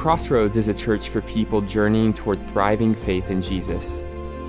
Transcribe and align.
Crossroads 0.00 0.56
is 0.56 0.68
a 0.68 0.72
church 0.72 1.10
for 1.10 1.20
people 1.20 1.60
journeying 1.60 2.14
toward 2.14 2.48
thriving 2.48 2.94
faith 2.94 3.28
in 3.28 3.42
Jesus. 3.42 4.02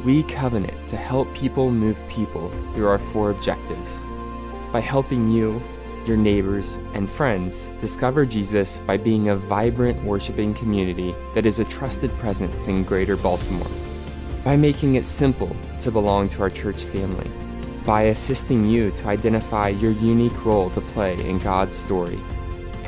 We 0.06 0.24
covenant 0.24 0.88
to 0.88 0.96
help 0.96 1.36
people 1.36 1.70
move 1.70 2.02
people 2.08 2.50
through 2.72 2.88
our 2.88 2.98
four 2.98 3.32
objectives. 3.32 4.06
By 4.72 4.80
helping 4.80 5.30
you, 5.30 5.62
your 6.06 6.16
neighbors, 6.16 6.80
and 6.94 7.10
friends 7.10 7.74
discover 7.80 8.26
Jesus 8.26 8.80
by 8.80 8.96
being 8.96 9.28
a 9.28 9.36
vibrant 9.36 10.02
worshiping 10.06 10.54
community 10.54 11.14
that 11.34 11.46
is 11.46 11.60
a 11.60 11.66
trusted 11.66 12.18
presence 12.18 12.70
in 12.70 12.86
greater 12.86 13.18
Baltimore, 13.18 13.68
by 14.46 14.56
making 14.56 14.96
it 14.96 15.06
simple 15.06 15.54
to 15.80 15.92
belong 15.92 16.30
to 16.30 16.44
our 16.44 16.50
church 16.50 16.86
family, 16.86 17.30
by 17.86 18.04
assisting 18.04 18.64
you 18.64 18.90
to 18.92 19.08
identify 19.08 19.68
your 19.68 19.92
unique 19.92 20.46
role 20.46 20.70
to 20.70 20.80
play 20.80 21.22
in 21.30 21.40
God's 21.40 21.76
story, 21.76 22.22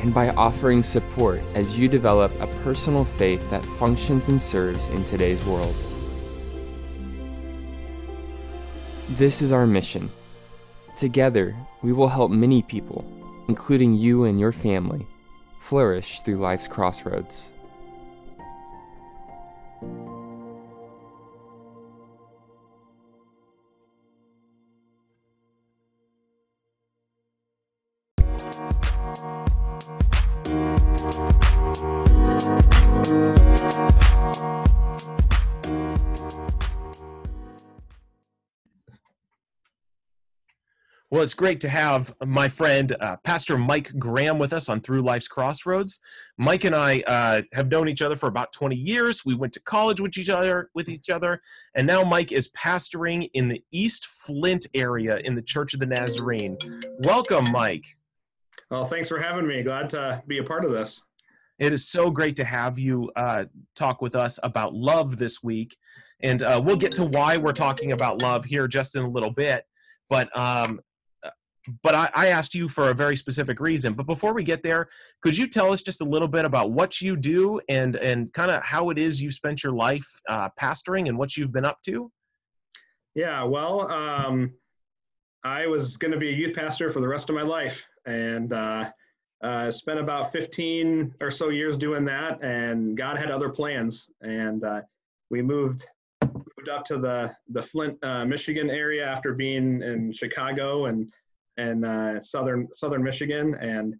and 0.04 0.14
by 0.14 0.30
offering 0.32 0.84
support 0.84 1.42
as 1.56 1.80
you 1.80 1.88
develop 1.88 2.30
a 2.42 2.48
personal 2.62 3.06
faith 3.06 3.42
that 3.50 3.66
functions 3.66 4.28
and 4.28 4.40
serves 4.40 4.90
in 4.90 5.02
today's 5.06 5.42
world. 5.46 5.74
This 9.12 9.42
is 9.42 9.54
our 9.54 9.66
mission. 9.66 10.12
Together, 10.98 11.56
we 11.82 11.94
will 11.94 12.10
help 12.10 12.32
many 12.32 12.62
people, 12.62 13.06
including 13.48 13.94
you 13.94 14.26
and 14.26 14.38
your 14.38 14.52
family, 14.52 15.08
flourish 15.60 16.20
through 16.20 16.36
life's 16.36 16.68
crossroads. 16.68 17.54
Well, 41.14 41.22
it's 41.22 41.36
great 41.36 41.62
to 41.62 41.70
have 41.70 42.12
my 42.26 42.48
friend, 42.48 42.96
uh, 43.00 43.18
Pastor 43.18 43.56
Mike 43.56 44.00
Graham, 44.00 44.40
with 44.40 44.52
us 44.52 44.68
on 44.68 44.82
Through 44.82 45.04
Life's 45.04 45.28
Crossroads. 45.28 46.00
Mike 46.40 46.64
and 46.64 46.76
I 46.76 47.02
uh, 47.02 47.44
have 47.54 47.70
known 47.70 47.88
each 47.88 48.02
other 48.02 48.16
for 48.16 48.26
about 48.26 48.52
20 48.52 48.76
years. 48.76 49.24
We 49.24 49.36
went 49.36 49.54
to 49.54 49.60
college 49.60 50.02
with 50.02 50.18
each 50.18 50.30
other, 50.30 50.72
with 50.74 50.90
each 50.90 51.12
other, 51.12 51.40
and 51.76 51.86
now 51.86 52.04
Mike 52.04 52.32
is 52.32 52.50
pastoring 52.54 53.30
in 53.36 53.48
the 53.48 53.64
East 53.72 54.08
Flint 54.08 54.66
area 54.74 55.18
in 55.18 55.36
the 55.36 55.44
Church 55.44 55.76
of 55.76 55.80
the 55.80 55.86
Nazarene. 55.86 56.58
Welcome, 57.04 57.52
Mike. 57.52 57.86
Well, 58.72 58.86
thanks 58.86 59.08
for 59.08 59.20
having 59.20 59.46
me. 59.46 59.62
Glad 59.62 59.92
to 59.92 60.24
be 60.26 60.40
a 60.40 60.44
part 60.44 60.66
of 60.66 60.72
this. 60.72 61.04
It 61.60 61.74
is 61.74 61.88
so 61.88 62.10
great 62.10 62.36
to 62.38 62.44
have 62.44 62.80
you 62.80 63.12
uh, 63.16 63.46
talk 63.76 64.02
with 64.02 64.16
us 64.16 64.40
about 64.42 64.74
love 64.74 65.18
this 65.18 65.44
week, 65.44 65.78
and 66.24 66.42
uh, 66.42 66.60
we'll 66.66 66.76
get 66.76 66.94
to 66.94 67.06
why 67.06 67.38
we're 67.38 67.54
talking 67.54 67.92
about 67.92 68.24
love 68.24 68.46
here 68.46 68.68
just 68.68 68.96
in 68.96 69.04
a 69.04 69.10
little 69.10 69.30
bit. 69.30 69.66
But 70.10 70.36
um, 70.36 70.80
but 71.82 71.96
I, 71.96 72.10
I, 72.14 72.28
asked 72.28 72.54
you 72.54 72.68
for 72.68 72.90
a 72.90 72.94
very 72.94 73.16
specific 73.16 73.60
reason. 73.60 73.94
But 73.94 74.06
before 74.06 74.34
we 74.34 74.44
get 74.44 74.64
there, 74.64 74.90
could 75.22 75.38
you 75.38 75.48
tell 75.48 75.72
us 75.72 75.82
just 75.82 76.02
a 76.02 76.06
little 76.06 76.28
bit 76.28 76.46
about 76.46 76.72
what 76.72 77.02
you 77.02 77.16
do 77.16 77.62
and 77.70 77.96
and 77.96 78.34
kind 78.34 78.52
of 78.52 78.64
how 78.64 78.90
it 78.90 78.98
is 78.98 79.22
you 79.22 79.32
spent 79.32 79.64
your 79.64 79.74
life 79.74 80.08
uh, 80.28 80.50
pastoring 80.60 81.08
and 81.08 81.18
what 81.18 81.38
you've 81.38 81.54
been 81.54 81.66
up 81.66 81.82
to? 81.84 82.12
Yeah, 83.16 83.44
well, 83.44 83.92
um, 83.92 84.54
I 85.44 85.68
was 85.68 85.98
going 85.98 86.12
to 86.12 86.18
be 86.18 86.30
a 86.30 86.34
youth 86.34 86.56
pastor 86.56 86.90
for 86.90 87.00
the 87.00 87.08
rest 87.08 87.30
of 87.30 87.36
my 87.36 87.44
life, 87.44 87.86
and 88.06 88.52
uh, 88.52 88.90
uh, 89.44 89.72
spent 89.72 90.00
about 90.00 90.32
15 90.32 91.14
or 91.22 91.30
so 91.30 91.50
years 91.50 91.78
doing 91.78 92.06
that. 92.06 92.44
And 92.44 92.98
God 92.98 93.18
had 93.18 93.30
other 93.30 93.50
plans, 93.50 94.10
and 94.22 94.64
uh, 94.64 94.82
we 95.30 95.42
moved 95.42 95.86
moved 96.64 96.70
up 96.70 96.86
to 96.86 96.98
the 96.98 97.36
the 97.50 97.62
Flint, 97.62 97.98
uh, 98.04 98.26
Michigan 98.26 98.70
area 98.70 99.06
after 99.06 99.34
being 99.34 99.82
in 99.82 100.14
Chicago 100.14 100.86
and 100.86 101.12
in 101.58 101.84
uh, 101.84 102.22
southern 102.22 102.68
southern 102.74 103.04
Michigan, 103.04 103.56
and 103.56 103.96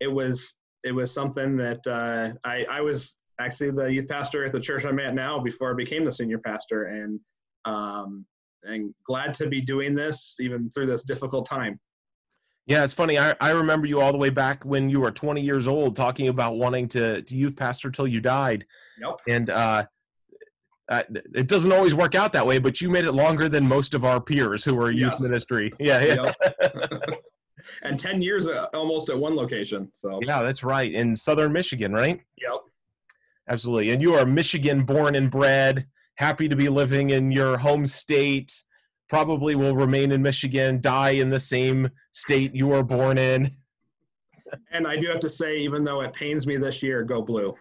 it 0.00 0.08
was 0.08 0.56
it 0.84 0.92
was 0.92 1.12
something 1.12 1.56
that 1.56 1.86
uh, 1.86 2.32
I, 2.44 2.64
I 2.70 2.80
was 2.80 3.18
actually 3.40 3.70
the 3.72 3.92
youth 3.92 4.08
pastor 4.08 4.44
at 4.44 4.52
the 4.52 4.60
church 4.60 4.84
I'm 4.84 4.98
at 5.00 5.14
now 5.14 5.38
before 5.38 5.72
I 5.72 5.74
became 5.74 6.04
the 6.04 6.12
senior 6.12 6.38
pastor, 6.38 6.84
and 6.84 7.20
um, 7.64 8.24
and 8.62 8.94
glad 9.04 9.34
to 9.34 9.48
be 9.48 9.60
doing 9.60 9.94
this 9.94 10.36
even 10.40 10.70
through 10.70 10.86
this 10.86 11.02
difficult 11.02 11.46
time. 11.46 11.78
Yeah, 12.66 12.82
it's 12.82 12.92
funny. 12.92 13.16
I, 13.16 13.34
I 13.40 13.50
remember 13.50 13.86
you 13.86 14.00
all 14.00 14.10
the 14.10 14.18
way 14.18 14.30
back 14.30 14.64
when 14.64 14.90
you 14.90 14.98
were 14.98 15.12
20 15.12 15.40
years 15.40 15.68
old 15.68 15.94
talking 15.94 16.26
about 16.26 16.56
wanting 16.56 16.88
to, 16.88 17.22
to 17.22 17.36
youth 17.36 17.54
pastor 17.54 17.92
till 17.92 18.08
you 18.08 18.20
died. 18.20 18.66
Yep. 19.00 19.20
And 19.28 19.50
uh, 19.50 19.86
uh, 20.88 21.02
it 21.34 21.48
doesn't 21.48 21.72
always 21.72 21.94
work 21.94 22.14
out 22.14 22.32
that 22.32 22.46
way, 22.46 22.58
but 22.58 22.80
you 22.80 22.88
made 22.90 23.04
it 23.04 23.12
longer 23.12 23.48
than 23.48 23.66
most 23.66 23.94
of 23.94 24.04
our 24.04 24.20
peers 24.20 24.64
who 24.64 24.80
are 24.80 24.90
youth 24.90 25.12
yes. 25.12 25.22
ministry. 25.22 25.72
Yeah, 25.80 26.02
yeah. 26.02 26.32
Yep. 26.62 27.14
and 27.82 27.98
10 27.98 28.22
years 28.22 28.46
uh, 28.46 28.66
almost 28.74 29.10
at 29.10 29.18
one 29.18 29.34
location. 29.34 29.90
So 29.94 30.20
Yeah, 30.22 30.42
that's 30.42 30.62
right. 30.62 30.92
In 30.92 31.16
southern 31.16 31.52
Michigan, 31.52 31.92
right? 31.92 32.20
Yep. 32.38 32.60
Absolutely. 33.48 33.90
And 33.90 34.02
you 34.02 34.14
are 34.14 34.26
Michigan 34.26 34.84
born 34.84 35.14
and 35.14 35.30
bred, 35.30 35.86
happy 36.16 36.48
to 36.48 36.56
be 36.56 36.68
living 36.68 37.10
in 37.10 37.30
your 37.30 37.58
home 37.58 37.86
state, 37.86 38.52
probably 39.08 39.54
will 39.54 39.76
remain 39.76 40.12
in 40.12 40.22
Michigan, 40.22 40.80
die 40.80 41.10
in 41.10 41.30
the 41.30 41.40
same 41.40 41.90
state 42.12 42.54
you 42.54 42.68
were 42.68 42.82
born 42.82 43.18
in. 43.18 43.50
and 44.72 44.86
I 44.86 44.96
do 44.96 45.06
have 45.08 45.20
to 45.20 45.28
say, 45.28 45.58
even 45.58 45.84
though 45.84 46.00
it 46.00 46.12
pains 46.12 46.46
me 46.46 46.56
this 46.56 46.82
year, 46.82 47.04
go 47.04 47.22
blue. 47.22 47.54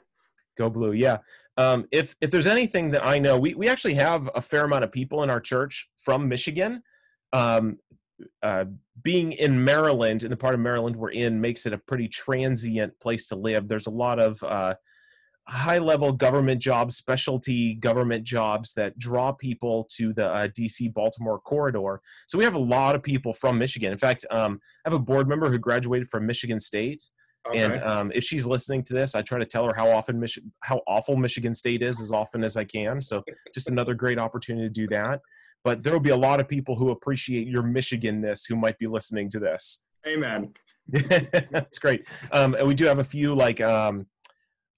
Go 0.58 0.70
blue, 0.70 0.94
yeah. 0.94 1.18
Um, 1.58 1.88
if 1.92 2.16
if 2.22 2.32
there's 2.32 2.48
anything 2.48 2.92
that 2.92 3.06
I 3.06 3.18
know, 3.18 3.40
we 3.40 3.54
we 3.54 3.70
actually 3.70 3.94
have 3.96 4.30
a 4.36 4.42
fair 4.42 4.66
amount 4.66 4.84
of 4.84 4.92
people 4.92 5.24
in 5.24 5.30
our 5.30 5.40
church 5.40 5.90
from 5.98 6.28
Michigan. 6.28 6.84
Um, 7.34 7.78
uh, 8.42 8.66
being 9.02 9.34
in 9.34 9.64
Maryland, 9.64 10.24
in 10.24 10.30
the 10.30 10.38
part 10.38 10.54
of 10.54 10.60
Maryland 10.60 10.96
we're 10.96 11.12
in, 11.12 11.42
makes 11.42 11.66
it 11.66 11.74
a 11.74 11.78
pretty 11.78 12.08
transient 12.08 12.98
place 13.00 13.28
to 13.28 13.36
live. 13.36 13.68
There's 13.68 13.88
a 13.88 13.92
lot 13.92 14.20
of 14.20 14.42
uh, 14.44 14.76
high 15.48 15.78
level 15.78 16.12
government 16.12 16.62
jobs, 16.62 16.96
specialty 16.96 17.76
government 17.76 18.24
jobs 18.24 18.74
that 18.74 18.98
draw 18.98 19.32
people 19.32 19.88
to 19.92 20.14
the 20.14 20.28
uh, 20.28 20.48
DC 20.48 20.94
Baltimore 20.94 21.40
corridor. 21.40 22.02
So 22.28 22.38
we 22.38 22.44
have 22.44 22.56
a 22.56 22.60
lot 22.60 22.96
of 22.96 23.04
people 23.04 23.34
from 23.34 23.58
Michigan. 23.58 23.92
In 23.92 23.98
fact, 23.98 24.26
um, 24.32 24.60
I 24.86 24.90
have 24.90 25.00
a 25.00 25.04
board 25.04 25.28
member 25.28 25.50
who 25.52 25.60
graduated 25.60 26.10
from 26.10 26.26
Michigan 26.26 26.60
State. 26.60 27.04
Okay. 27.48 27.64
And 27.64 27.84
um, 27.84 28.12
if 28.16 28.24
she's 28.24 28.46
listening 28.46 28.84
to 28.84 28.94
this, 28.94 29.14
I 29.14 29.22
try 29.22 29.40
to 29.40 29.46
tell 29.46 29.66
her 29.66 29.74
how 29.76 29.90
often 29.90 30.20
Mich- 30.20 30.40
how 30.62 30.82
awful 30.88 31.16
Michigan 31.16 31.54
State 31.54 31.82
is 31.82 32.02
as 32.02 32.12
often 32.12 32.44
as 32.44 32.58
I 32.58 32.64
can. 32.64 33.02
So 33.02 33.24
just 33.54 33.70
another 33.70 33.94
great 33.94 34.18
opportunity 34.18 34.68
to 34.68 34.74
do 34.74 34.88
that. 34.88 35.22
But 35.64 35.84
there 35.84 35.94
will 35.94 36.00
be 36.00 36.12
a 36.12 36.16
lot 36.18 36.40
of 36.40 36.48
people 36.48 36.76
who 36.76 36.92
appreciate 36.92 37.48
your 37.48 37.64
Michiganness 37.64 38.42
who 38.48 38.56
might 38.56 38.78
be 38.78 38.88
listening 38.88 39.30
to 39.32 39.40
this. 39.40 39.84
Amen. 40.08 40.54
That's 40.88 41.80
great. 41.80 42.08
Um, 42.32 42.54
and 42.56 42.68
we 42.68 42.76
do 42.76 42.86
have 42.86 43.00
a 43.00 43.04
few 43.04 43.34
like 43.34 43.62
um, 43.62 44.06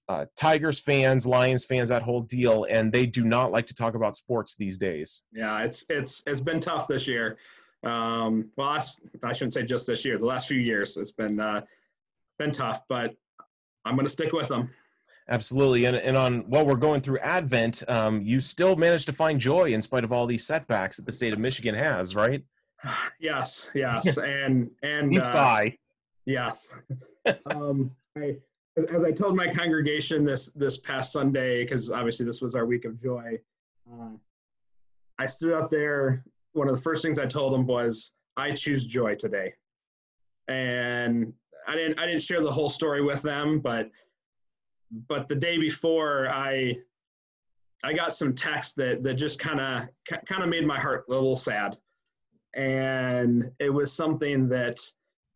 uh, 0.08 0.24
Tigers 0.36 0.78
fans, 0.78 1.26
Lions 1.26 1.64
fans, 1.64 1.90
that 1.90 2.02
whole 2.02 2.22
deal, 2.22 2.64
and 2.70 2.90
they 2.90 3.04
do 3.04 3.24
not 3.24 3.52
like 3.52 3.66
to 3.66 3.74
talk 3.74 3.94
about 3.94 4.16
sports 4.16 4.56
these 4.56 4.78
days. 4.78 5.24
Yeah, 5.32 5.62
it's 5.62 5.84
it's 5.90 6.22
it's 6.26 6.40
been 6.40 6.60
tough 6.60 6.88
this 6.88 7.06
year. 7.06 7.36
Um, 7.84 8.50
well, 8.56 8.68
I, 8.68 8.82
I 9.22 9.32
shouldn't 9.32 9.54
say 9.54 9.64
just 9.64 9.86
this 9.86 10.04
year. 10.04 10.18
The 10.18 10.24
last 10.24 10.48
few 10.48 10.58
years, 10.58 10.96
it's 10.96 11.12
been 11.12 11.38
uh, 11.38 11.60
been 12.38 12.52
tough, 12.52 12.82
but 12.88 13.14
I'm 13.84 13.94
going 13.94 14.06
to 14.06 14.12
stick 14.12 14.32
with 14.32 14.48
them. 14.48 14.70
Absolutely. 15.28 15.84
And, 15.84 15.96
and 15.96 16.16
on 16.16 16.40
while 16.48 16.64
we're 16.64 16.76
going 16.76 17.00
through 17.00 17.18
Advent, 17.18 17.82
um, 17.88 18.22
you 18.22 18.40
still 18.40 18.76
managed 18.76 19.06
to 19.06 19.12
find 19.12 19.38
joy 19.38 19.70
in 19.70 19.82
spite 19.82 20.04
of 20.04 20.12
all 20.12 20.26
these 20.26 20.46
setbacks 20.46 20.96
that 20.96 21.06
the 21.06 21.12
state 21.12 21.32
of 21.32 21.38
Michigan 21.38 21.74
has, 21.74 22.14
right? 22.14 22.42
yes, 23.20 23.70
yes. 23.74 24.16
and 24.18 24.70
and 24.82 25.10
deep 25.10 25.22
uh, 25.22 25.32
sigh. 25.32 25.76
Yes. 26.24 26.74
um, 27.46 27.90
I, 28.16 28.36
as 28.76 29.02
I 29.02 29.12
told 29.12 29.36
my 29.36 29.52
congregation 29.52 30.24
this 30.24 30.46
this 30.52 30.78
past 30.78 31.12
Sunday, 31.12 31.64
because 31.64 31.90
obviously 31.90 32.24
this 32.24 32.40
was 32.40 32.54
our 32.54 32.64
week 32.64 32.84
of 32.84 33.02
joy, 33.02 33.38
uh, 33.92 34.10
I 35.18 35.26
stood 35.26 35.52
up 35.52 35.70
there. 35.70 36.24
One 36.52 36.68
of 36.68 36.76
the 36.76 36.82
first 36.82 37.02
things 37.02 37.18
I 37.18 37.26
told 37.26 37.52
them 37.52 37.66
was, 37.66 38.12
"I 38.36 38.52
choose 38.52 38.84
joy 38.84 39.14
today," 39.16 39.52
and 40.46 41.34
I 41.68 41.76
didn't 41.76 42.00
I 42.00 42.06
didn't 42.06 42.22
share 42.22 42.40
the 42.40 42.50
whole 42.50 42.70
story 42.70 43.02
with 43.02 43.22
them, 43.22 43.60
but 43.60 43.90
but 45.06 45.28
the 45.28 45.36
day 45.36 45.58
before 45.58 46.28
I 46.30 46.74
I 47.84 47.92
got 47.92 48.14
some 48.14 48.34
text 48.34 48.74
that 48.76 49.02
that 49.04 49.14
just 49.14 49.38
kind 49.38 49.60
of 49.60 49.88
kind 50.26 50.42
of 50.42 50.48
made 50.48 50.66
my 50.66 50.80
heart 50.80 51.04
a 51.08 51.12
little 51.12 51.36
sad, 51.36 51.76
and 52.54 53.50
it 53.60 53.70
was 53.70 53.92
something 53.92 54.48
that 54.48 54.80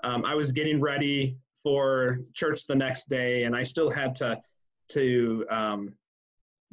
um, 0.05 0.25
I 0.25 0.35
was 0.35 0.51
getting 0.53 0.81
ready 0.81 1.37
for 1.63 2.21
church 2.33 2.67
the 2.67 2.75
next 2.75 3.09
day, 3.09 3.45
and 3.45 3.55
I 3.55 3.63
still 3.63 3.91
had 3.91 4.15
to 4.17 4.41
to 4.89 5.47
um, 5.51 5.95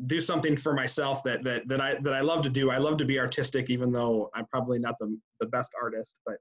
do 0.08 0.22
something 0.22 0.56
for 0.56 0.74
myself 0.74 1.22
that 1.24 1.44
that 1.44 1.68
that 1.68 1.82
I 1.82 1.96
that 1.96 2.14
I 2.14 2.22
love 2.22 2.44
to 2.44 2.50
do. 2.50 2.72
I 2.72 2.78
love 2.78 2.98
to 2.98 3.06
be 3.06 3.20
artistic, 3.20 3.70
even 3.70 3.92
though 3.92 4.30
I'm 4.34 4.46
probably 4.46 4.80
not 4.80 4.96
the 5.00 5.20
the 5.42 5.48
best 5.48 5.72
artist. 5.82 6.18
But 6.26 6.38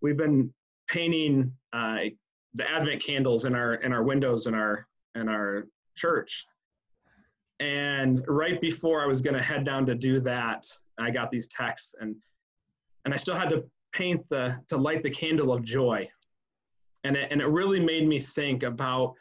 we've 0.00 0.16
been 0.16 0.54
painting 0.88 1.52
uh, 1.72 2.04
the 2.56 2.68
Advent 2.70 3.02
candles 3.02 3.44
in 3.44 3.54
our 3.54 3.74
in 3.74 3.92
our 3.92 4.02
windows 4.02 4.46
in 4.46 4.54
our 4.54 4.86
in 5.14 5.28
our 5.28 5.66
church. 5.94 6.46
And 7.60 8.22
right 8.28 8.60
before 8.60 9.02
I 9.02 9.06
was 9.06 9.22
going 9.22 9.34
to 9.34 9.42
head 9.42 9.64
down 9.64 9.86
to 9.86 9.94
do 9.94 10.20
that, 10.20 10.66
I 10.98 11.10
got 11.10 11.30
these 11.30 11.46
texts 11.48 11.94
and 12.00 12.16
and 13.04 13.14
I 13.14 13.18
still 13.18 13.36
had 13.36 13.50
to 13.50 13.64
paint 13.92 14.26
the 14.28 14.58
to 14.68 14.76
light 14.76 15.02
the 15.02 15.10
candle 15.10 15.52
of 15.52 15.62
joy. 15.62 16.08
And 17.04 17.16
it, 17.16 17.28
and 17.30 17.40
it 17.40 17.46
really 17.46 17.80
made 17.80 18.08
me 18.08 18.18
think 18.18 18.62
about 18.62 19.14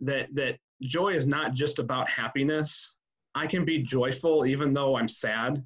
that 0.00 0.34
that 0.34 0.58
joy 0.82 1.10
is 1.10 1.26
not 1.26 1.54
just 1.54 1.78
about 1.78 2.08
happiness. 2.08 2.98
I 3.34 3.46
can 3.46 3.64
be 3.64 3.82
joyful 3.82 4.46
even 4.46 4.72
though 4.72 4.96
I'm 4.96 5.08
sad. 5.08 5.64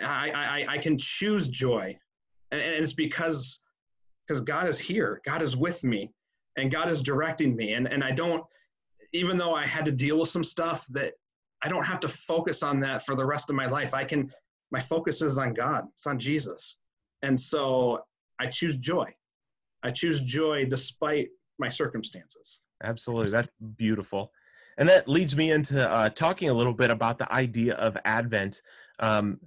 I 0.00 0.30
I, 0.30 0.74
I 0.74 0.78
can 0.78 0.98
choose 0.98 1.48
joy. 1.48 1.96
And, 2.52 2.60
and 2.60 2.82
it's 2.82 2.92
because 2.92 3.60
because 4.26 4.40
God 4.40 4.68
is 4.68 4.78
here. 4.78 5.20
God 5.24 5.42
is 5.42 5.56
with 5.56 5.82
me 5.82 6.12
and 6.56 6.70
God 6.70 6.88
is 6.88 7.02
directing 7.02 7.56
me. 7.56 7.74
And 7.74 7.86
and 7.86 8.02
I 8.02 8.12
don't 8.12 8.44
even 9.14 9.38
though 9.38 9.54
I 9.54 9.64
had 9.64 9.84
to 9.84 9.92
deal 9.92 10.18
with 10.18 10.28
some 10.28 10.44
stuff 10.44 10.86
that 10.90 11.14
I 11.62 11.68
don't 11.68 11.84
have 11.84 12.00
to 12.00 12.08
focus 12.08 12.62
on 12.62 12.78
that 12.80 13.06
for 13.06 13.14
the 13.14 13.24
rest 13.24 13.48
of 13.48 13.56
my 13.56 13.66
life. 13.66 13.94
I 13.94 14.04
can, 14.04 14.30
my 14.70 14.80
focus 14.80 15.22
is 15.22 15.38
on 15.38 15.54
God, 15.54 15.84
it's 15.94 16.06
on 16.06 16.18
Jesus. 16.18 16.80
And 17.22 17.40
so 17.40 18.00
I 18.38 18.48
choose 18.48 18.76
joy. 18.76 19.06
I 19.82 19.92
choose 19.92 20.20
joy 20.20 20.66
despite 20.66 21.28
my 21.58 21.68
circumstances. 21.68 22.60
Absolutely. 22.82 23.30
That's 23.30 23.52
beautiful. 23.76 24.30
And 24.76 24.88
that 24.88 25.08
leads 25.08 25.36
me 25.36 25.52
into 25.52 25.88
uh, 25.88 26.10
talking 26.10 26.50
a 26.50 26.54
little 26.54 26.74
bit 26.74 26.90
about 26.90 27.16
the 27.16 27.32
idea 27.32 27.74
of 27.74 27.96
Advent. 28.04 28.60
Um, 28.98 29.38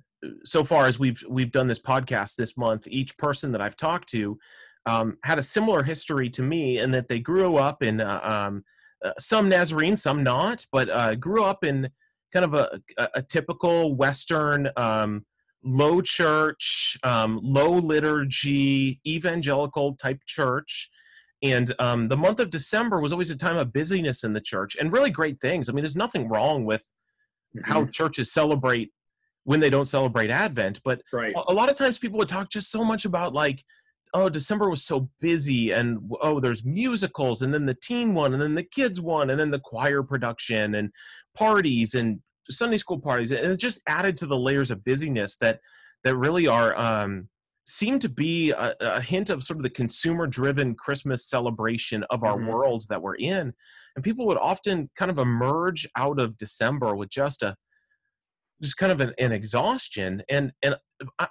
so 0.43 0.63
far 0.63 0.87
as 0.87 0.97
we've 0.97 1.23
we've 1.29 1.51
done 1.51 1.67
this 1.67 1.79
podcast 1.79 2.35
this 2.35 2.57
month, 2.57 2.87
each 2.87 3.17
person 3.17 3.51
that 3.51 3.61
I've 3.61 3.75
talked 3.75 4.09
to 4.09 4.39
um, 4.87 5.17
had 5.23 5.37
a 5.37 5.43
similar 5.43 5.83
history 5.83 6.29
to 6.31 6.41
me, 6.41 6.79
in 6.79 6.91
that 6.91 7.07
they 7.07 7.19
grew 7.19 7.57
up 7.57 7.83
in 7.83 8.01
uh, 8.01 8.19
um, 8.23 8.63
uh, 9.03 9.11
some 9.19 9.49
Nazarene, 9.49 9.97
some 9.97 10.23
not, 10.23 10.65
but 10.71 10.89
uh, 10.89 11.15
grew 11.15 11.43
up 11.43 11.63
in 11.63 11.89
kind 12.33 12.45
of 12.45 12.53
a, 12.53 12.81
a, 12.97 13.09
a 13.15 13.21
typical 13.21 13.95
Western 13.95 14.69
um, 14.75 15.25
low 15.63 16.01
church, 16.01 16.97
um, 17.03 17.39
low 17.43 17.71
liturgy, 17.71 18.99
evangelical 19.05 19.95
type 19.95 20.19
church. 20.25 20.89
And 21.43 21.73
um, 21.79 22.07
the 22.07 22.17
month 22.17 22.39
of 22.39 22.49
December 22.49 22.99
was 22.99 23.11
always 23.11 23.29
a 23.29 23.37
time 23.37 23.57
of 23.57 23.71
busyness 23.71 24.23
in 24.23 24.33
the 24.33 24.41
church 24.41 24.75
and 24.79 24.91
really 24.91 25.11
great 25.11 25.39
things. 25.39 25.69
I 25.69 25.73
mean, 25.73 25.83
there's 25.83 25.95
nothing 25.95 26.27
wrong 26.27 26.65
with 26.65 26.83
mm-hmm. 27.55 27.71
how 27.71 27.85
churches 27.85 28.31
celebrate 28.31 28.91
when 29.43 29.59
they 29.59 29.69
don't 29.69 29.85
celebrate 29.85 30.29
Advent, 30.29 30.81
but 30.83 31.01
right. 31.13 31.33
a, 31.35 31.51
a 31.51 31.53
lot 31.53 31.69
of 31.69 31.75
times 31.75 31.97
people 31.97 32.17
would 32.17 32.27
talk 32.27 32.49
just 32.49 32.71
so 32.71 32.83
much 32.83 33.05
about 33.05 33.33
like 33.33 33.63
oh 34.13 34.29
december 34.29 34.69
was 34.69 34.83
so 34.83 35.09
busy 35.19 35.71
and 35.71 35.99
oh 36.21 36.39
there's 36.39 36.63
musicals 36.65 37.41
and 37.41 37.53
then 37.53 37.65
the 37.65 37.73
teen 37.73 38.13
one 38.13 38.33
and 38.33 38.41
then 38.41 38.55
the 38.55 38.63
kids 38.63 39.01
one 39.01 39.29
and 39.29 39.39
then 39.39 39.51
the 39.51 39.59
choir 39.59 40.03
production 40.03 40.75
and 40.75 40.91
parties 41.35 41.93
and 41.93 42.19
sunday 42.49 42.77
school 42.77 42.99
parties 42.99 43.31
and 43.31 43.51
it 43.51 43.57
just 43.57 43.81
added 43.87 44.15
to 44.15 44.25
the 44.25 44.37
layers 44.37 44.71
of 44.71 44.83
busyness 44.83 45.37
that 45.37 45.59
that 46.03 46.15
really 46.15 46.47
are 46.47 46.77
um 46.77 47.27
seem 47.65 47.99
to 47.99 48.07
be 48.07 48.51
a, 48.51 48.73
a 48.79 49.01
hint 49.01 49.29
of 49.29 49.43
sort 49.43 49.57
of 49.57 49.63
the 49.63 49.69
consumer 49.69 50.25
driven 50.25 50.73
christmas 50.73 51.27
celebration 51.27 52.03
of 52.09 52.23
our 52.23 52.37
mm-hmm. 52.37 52.47
world 52.47 52.85
that 52.89 53.01
we're 53.01 53.15
in 53.15 53.53
and 53.95 54.03
people 54.03 54.25
would 54.25 54.37
often 54.37 54.89
kind 54.95 55.11
of 55.11 55.17
emerge 55.17 55.87
out 55.95 56.19
of 56.19 56.37
december 56.37 56.95
with 56.95 57.09
just 57.09 57.43
a 57.43 57.55
just 58.61 58.77
kind 58.77 58.91
of 58.91 58.99
an, 58.99 59.13
an 59.17 59.31
exhaustion 59.31 60.23
and 60.29 60.51
and 60.61 60.75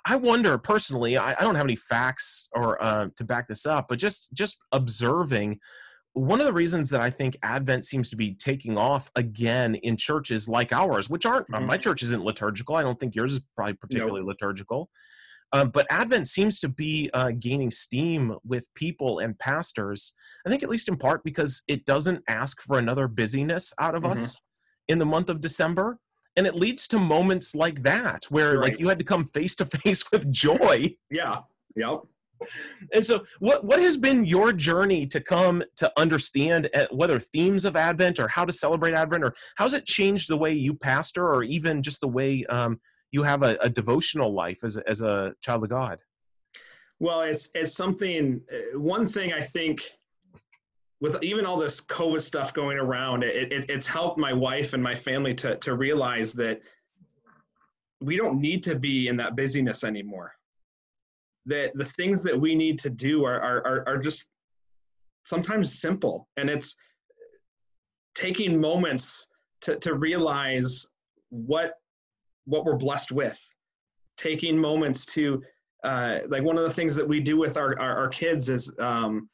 I 0.05 0.17
wonder 0.17 0.58
personally. 0.58 1.17
I, 1.17 1.32
I 1.32 1.43
don't 1.43 1.56
have 1.56 1.67
any 1.67 1.76
facts 1.76 2.49
or 2.55 2.82
uh, 2.82 3.08
to 3.17 3.25
back 3.25 3.49
this 3.49 3.67
up, 3.67 3.87
but 3.88 3.99
just 3.99 4.32
just 4.32 4.58
observing. 4.73 5.58
One 6.12 6.40
of 6.40 6.46
the 6.46 6.52
reasons 6.52 6.88
that 6.90 7.00
I 7.00 7.11
think 7.11 7.37
Advent 7.43 7.84
seems 7.84 8.08
to 8.11 8.17
be 8.17 8.34
taking 8.34 8.78
off 8.78 9.11
again 9.17 9.75
in 9.75 9.96
churches 9.96 10.49
like 10.49 10.73
ours, 10.73 11.11
which 11.11 11.26
aren't 11.26 11.49
mm-hmm. 11.50 11.67
my 11.67 11.76
church 11.76 12.02
isn't 12.02 12.25
liturgical. 12.25 12.76
I 12.76 12.82
don't 12.82 12.99
think 12.99 13.14
yours 13.14 13.34
is 13.34 13.40
probably 13.55 13.75
particularly 13.75 14.22
liturgical. 14.22 14.88
Um, 15.52 15.70
but 15.70 15.87
Advent 15.90 16.26
seems 16.26 16.58
to 16.61 16.69
be 16.69 17.11
uh, 17.12 17.32
gaining 17.38 17.70
steam 17.70 18.37
with 18.44 18.72
people 18.75 19.19
and 19.19 19.38
pastors. 19.38 20.12
I 20.46 20.50
think, 20.50 20.62
at 20.62 20.69
least 20.69 20.88
in 20.88 20.96
part, 20.96 21.22
because 21.22 21.62
it 21.69 21.84
doesn't 21.84 22.22
ask 22.29 22.62
for 22.62 22.79
another 22.79 23.08
busyness 23.08 23.72
out 23.79 23.94
of 23.94 24.02
mm-hmm. 24.02 24.12
us 24.12 24.40
in 24.88 24.99
the 24.99 25.06
month 25.06 25.29
of 25.29 25.40
December 25.40 25.99
and 26.37 26.47
it 26.47 26.55
leads 26.55 26.87
to 26.88 26.99
moments 26.99 27.55
like 27.55 27.83
that 27.83 28.25
where 28.29 28.59
right. 28.59 28.71
like 28.73 28.81
you 28.81 28.88
had 28.88 28.99
to 28.99 29.05
come 29.05 29.25
face 29.25 29.55
to 29.56 29.65
face 29.83 30.11
with 30.11 30.31
joy. 30.31 30.94
Yeah. 31.11 31.41
Yep. 31.75 32.03
And 32.93 33.05
so 33.05 33.25
what 33.38 33.65
what 33.65 33.81
has 33.81 33.97
been 33.97 34.27
your 34.27 34.53
journey 34.53 35.06
to 35.06 35.21
come 35.21 35.62
to 35.77 35.91
understand 35.97 36.69
uh, 36.75 36.87
whether 36.91 37.19
themes 37.19 37.65
of 37.65 37.77
advent 37.77 38.19
or 38.19 38.29
how 38.29 38.44
to 38.44 38.53
celebrate 38.53 38.93
advent 38.93 39.25
or 39.25 39.35
how's 39.56 39.73
it 39.73 39.87
changed 39.87 40.29
the 40.29 40.37
way 40.37 40.53
you 40.53 40.75
pastor 40.75 41.27
or 41.27 41.43
even 41.43 41.83
just 41.83 42.00
the 42.00 42.09
way 42.09 42.44
um, 42.47 42.79
you 43.11 43.23
have 43.23 43.43
a, 43.43 43.56
a 43.62 43.71
devotional 43.71 44.35
life 44.35 44.62
as 44.65 44.77
a, 44.77 44.89
as 44.89 45.00
a 45.00 45.35
child 45.41 45.65
of 45.65 45.71
god? 45.71 45.99
Well 47.00 47.23
it's 47.23 47.49
it's 47.55 47.75
something 47.75 48.43
uh, 48.53 48.79
one 48.79 49.06
thing 49.06 49.32
i 49.32 49.41
think 49.41 49.81
with 51.00 51.22
even 51.22 51.44
all 51.44 51.58
this 51.58 51.81
COVID 51.81 52.22
stuff 52.22 52.54
going 52.54 52.78
around, 52.78 53.22
it, 53.22 53.52
it, 53.52 53.66
it's 53.69 53.87
helped 53.87 54.19
my 54.19 54.32
wife 54.32 54.72
and 54.72 54.82
my 54.82 54.94
family 54.94 55.34
to, 55.34 55.56
to 55.56 55.75
realize 55.75 56.32
that 56.34 56.60
we 58.00 58.16
don't 58.16 58.40
need 58.40 58.62
to 58.64 58.78
be 58.78 59.08
in 59.08 59.16
that 59.19 59.37
busyness 59.37 59.84
anymore. 59.84 60.32
That 61.44 61.72
the 61.75 61.84
things 61.84 62.22
that 62.22 62.38
we 62.38 62.54
need 62.54 62.78
to 62.81 62.90
do 62.90 63.25
are, 63.25 63.40
are, 63.40 63.84
are 63.87 63.98
just 63.98 64.31
sometimes 65.25 65.81
simple. 65.81 66.28
And 66.37 66.48
it's 66.48 66.75
taking 68.14 68.58
moments 68.58 69.28
to, 69.62 69.76
to 69.81 69.94
realize 69.94 70.88
what, 71.28 71.75
what 72.46 72.64
we're 72.64 72.76
blessed 72.76 73.12
with, 73.12 73.38
taking 74.16 74.58
moments 74.58 75.04
to, 75.06 75.43
uh, 75.84 76.20
like 76.28 76.43
one 76.43 76.56
of 76.56 76.64
the 76.64 76.72
things 76.72 76.96
that 76.96 77.06
we 77.06 77.20
do 77.20 77.37
with 77.37 77.56
our, 77.56 77.78
our, 77.78 77.96
our 77.96 78.08
kids 78.08 78.48
is, 78.48 78.75
um, 78.78 79.28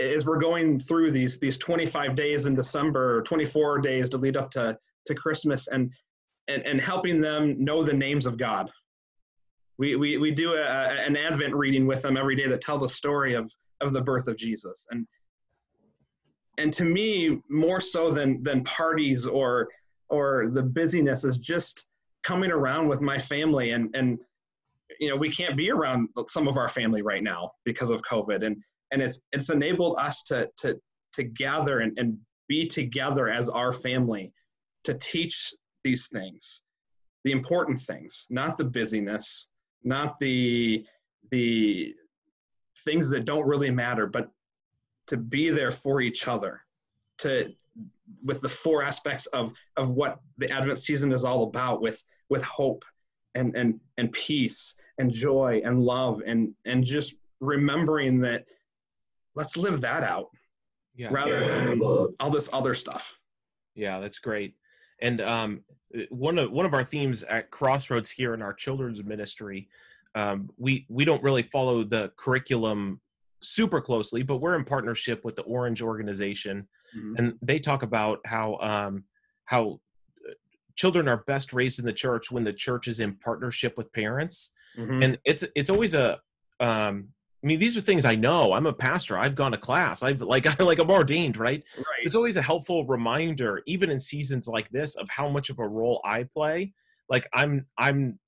as 0.00 0.26
we're 0.26 0.38
going 0.38 0.78
through 0.78 1.10
these 1.10 1.38
these 1.38 1.56
25 1.58 2.14
days 2.14 2.46
in 2.46 2.54
December, 2.54 3.22
24 3.22 3.78
days 3.80 4.08
to 4.10 4.16
lead 4.16 4.36
up 4.36 4.50
to 4.52 4.78
to 5.06 5.14
Christmas, 5.14 5.68
and 5.68 5.92
and 6.48 6.64
and 6.64 6.80
helping 6.80 7.20
them 7.20 7.62
know 7.62 7.82
the 7.82 7.92
names 7.92 8.26
of 8.26 8.36
God. 8.36 8.70
We 9.78 9.96
we 9.96 10.18
we 10.18 10.30
do 10.30 10.54
a, 10.54 10.62
an 10.62 11.16
Advent 11.16 11.54
reading 11.54 11.86
with 11.86 12.02
them 12.02 12.16
every 12.16 12.36
day 12.36 12.46
that 12.46 12.60
tell 12.60 12.78
the 12.78 12.88
story 12.88 13.34
of 13.34 13.50
of 13.80 13.92
the 13.92 14.02
birth 14.02 14.28
of 14.28 14.36
Jesus, 14.36 14.86
and 14.90 15.06
and 16.58 16.72
to 16.74 16.84
me, 16.84 17.40
more 17.48 17.80
so 17.80 18.10
than 18.10 18.42
than 18.42 18.62
parties 18.64 19.26
or 19.26 19.68
or 20.08 20.48
the 20.48 20.62
busyness 20.62 21.24
is 21.24 21.38
just 21.38 21.88
coming 22.22 22.52
around 22.52 22.86
with 22.86 23.00
my 23.00 23.18
family 23.18 23.70
and 23.70 23.90
and 23.94 24.18
you 25.00 25.08
know 25.08 25.16
we 25.16 25.30
can't 25.30 25.56
be 25.56 25.70
around 25.70 26.08
some 26.28 26.46
of 26.46 26.56
our 26.56 26.68
family 26.68 27.02
right 27.02 27.22
now 27.22 27.50
because 27.64 27.90
of 27.90 28.00
covid 28.02 28.44
and 28.44 28.56
and 28.92 29.02
it's 29.02 29.22
it's 29.32 29.50
enabled 29.50 29.98
us 29.98 30.22
to 30.24 30.48
to 30.58 30.78
to 31.14 31.24
gather 31.24 31.80
and, 31.80 31.98
and 31.98 32.16
be 32.48 32.66
together 32.66 33.28
as 33.28 33.48
our 33.48 33.72
family 33.72 34.32
to 34.84 34.94
teach 34.94 35.52
these 35.82 36.08
things 36.08 36.62
the 37.24 37.32
important 37.32 37.80
things 37.80 38.26
not 38.30 38.56
the 38.56 38.64
busyness 38.64 39.48
not 39.82 40.18
the 40.20 40.84
the 41.30 41.94
things 42.84 43.10
that 43.10 43.24
don't 43.24 43.48
really 43.48 43.70
matter 43.70 44.06
but 44.06 44.30
to 45.06 45.16
be 45.16 45.50
there 45.50 45.72
for 45.72 46.00
each 46.00 46.28
other 46.28 46.60
to 47.18 47.50
with 48.24 48.40
the 48.40 48.48
four 48.48 48.82
aspects 48.82 49.26
of 49.26 49.52
of 49.76 49.92
what 49.92 50.20
the 50.38 50.50
advent 50.50 50.78
season 50.78 51.12
is 51.12 51.24
all 51.24 51.44
about 51.44 51.80
with 51.80 52.02
with 52.28 52.42
hope 52.44 52.84
and 53.34 53.56
and 53.56 53.80
and 53.96 54.12
peace 54.12 54.74
and 54.98 55.10
joy 55.10 55.60
and 55.64 55.80
love 55.80 56.22
and 56.26 56.52
and 56.66 56.84
just 56.84 57.14
remembering 57.40 58.20
that 58.20 58.44
let's 59.34 59.56
live 59.56 59.80
that 59.80 60.02
out 60.02 60.28
yeah. 60.94 61.08
rather 61.10 61.40
yeah. 61.40 61.64
than 61.64 61.82
all 62.20 62.30
this 62.30 62.48
other 62.52 62.74
stuff. 62.74 63.18
Yeah, 63.74 64.00
that's 64.00 64.18
great. 64.18 64.54
And 65.00 65.20
um, 65.20 65.64
one 66.10 66.38
of 66.38 66.50
one 66.50 66.66
of 66.66 66.74
our 66.74 66.84
themes 66.84 67.22
at 67.24 67.50
Crossroads 67.50 68.10
here 68.10 68.34
in 68.34 68.42
our 68.42 68.52
children's 68.52 69.02
ministry, 69.02 69.68
um, 70.14 70.50
we 70.58 70.86
we 70.88 71.04
don't 71.04 71.22
really 71.22 71.42
follow 71.42 71.82
the 71.84 72.12
curriculum 72.16 73.00
super 73.40 73.80
closely, 73.80 74.22
but 74.22 74.36
we're 74.36 74.54
in 74.54 74.64
partnership 74.64 75.24
with 75.24 75.36
the 75.36 75.42
Orange 75.42 75.82
organization, 75.82 76.68
mm-hmm. 76.96 77.14
and 77.16 77.34
they 77.42 77.58
talk 77.58 77.82
about 77.82 78.20
how 78.24 78.56
um, 78.60 79.04
how 79.46 79.80
uh, 80.28 80.32
children 80.76 81.08
are 81.08 81.24
best 81.26 81.52
raised 81.52 81.78
in 81.78 81.84
the 81.84 81.92
church 81.92 82.30
when 82.30 82.44
the 82.44 82.52
church 82.52 82.86
is 82.86 83.00
in 83.00 83.16
partnership 83.16 83.76
with 83.76 83.92
parents, 83.92 84.52
mm-hmm. 84.78 85.02
and 85.02 85.18
it's 85.24 85.44
it's 85.56 85.70
always 85.70 85.94
a 85.94 86.20
um, 86.60 87.08
I 87.42 87.46
mean, 87.46 87.58
these 87.58 87.76
are 87.76 87.80
things 87.80 88.04
I 88.04 88.14
know. 88.14 88.52
I'm 88.52 88.66
a 88.66 88.72
pastor. 88.72 89.18
I've 89.18 89.34
gone 89.34 89.50
to 89.52 89.58
class. 89.58 90.02
I've 90.02 90.20
like 90.20 90.46
I 90.60 90.62
like 90.62 90.78
I'm 90.78 90.90
ordained, 90.90 91.36
right? 91.36 91.62
Right. 91.76 91.86
It's 92.04 92.14
always 92.14 92.36
a 92.36 92.42
helpful 92.42 92.86
reminder, 92.86 93.62
even 93.66 93.90
in 93.90 93.98
seasons 94.00 94.46
like 94.46 94.68
this, 94.70 94.96
of 94.96 95.08
how 95.10 95.28
much 95.28 95.50
of 95.50 95.58
a 95.58 95.66
role 95.66 96.00
I 96.04 96.24
play. 96.24 96.72
Like 97.08 97.26
I'm 97.34 97.66
I'm 97.78 98.18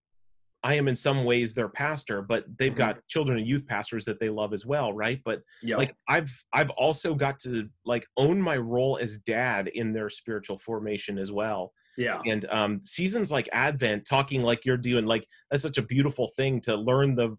I 0.65 0.75
am 0.75 0.89
in 0.89 0.97
some 0.97 1.25
ways 1.25 1.53
their 1.55 1.69
pastor, 1.69 2.23
but 2.23 2.47
they've 2.59 2.73
Mhm. 2.73 2.77
got 2.79 3.07
children 3.07 3.37
and 3.39 3.47
youth 3.47 3.67
pastors 3.67 4.07
that 4.07 4.19
they 4.19 4.31
love 4.31 4.55
as 4.55 4.65
well, 4.65 4.93
right? 4.95 5.21
But 5.25 5.43
Yeah. 5.63 5.77
like 5.77 5.95
I've 6.09 6.31
I've 6.53 6.71
also 6.71 7.15
got 7.15 7.39
to 7.41 7.69
like 7.85 8.07
own 8.17 8.41
my 8.41 8.57
role 8.57 8.99
as 9.01 9.19
dad 9.19 9.69
in 9.69 9.93
their 9.93 10.09
spiritual 10.11 10.59
formation 10.59 11.19
as 11.19 11.31
well. 11.31 11.73
yeah. 11.97 12.21
And 12.27 12.47
um 12.51 12.81
seasons 12.85 13.31
like 13.31 13.49
Advent, 13.53 14.07
talking 14.07 14.43
like 14.43 14.65
you're 14.65 14.77
doing, 14.77 15.07
like 15.07 15.25
that's 15.51 15.63
such 15.63 15.79
a 15.79 15.83
beautiful 15.83 16.29
thing 16.37 16.61
to 16.63 16.75
learn 16.75 17.15
the 17.15 17.37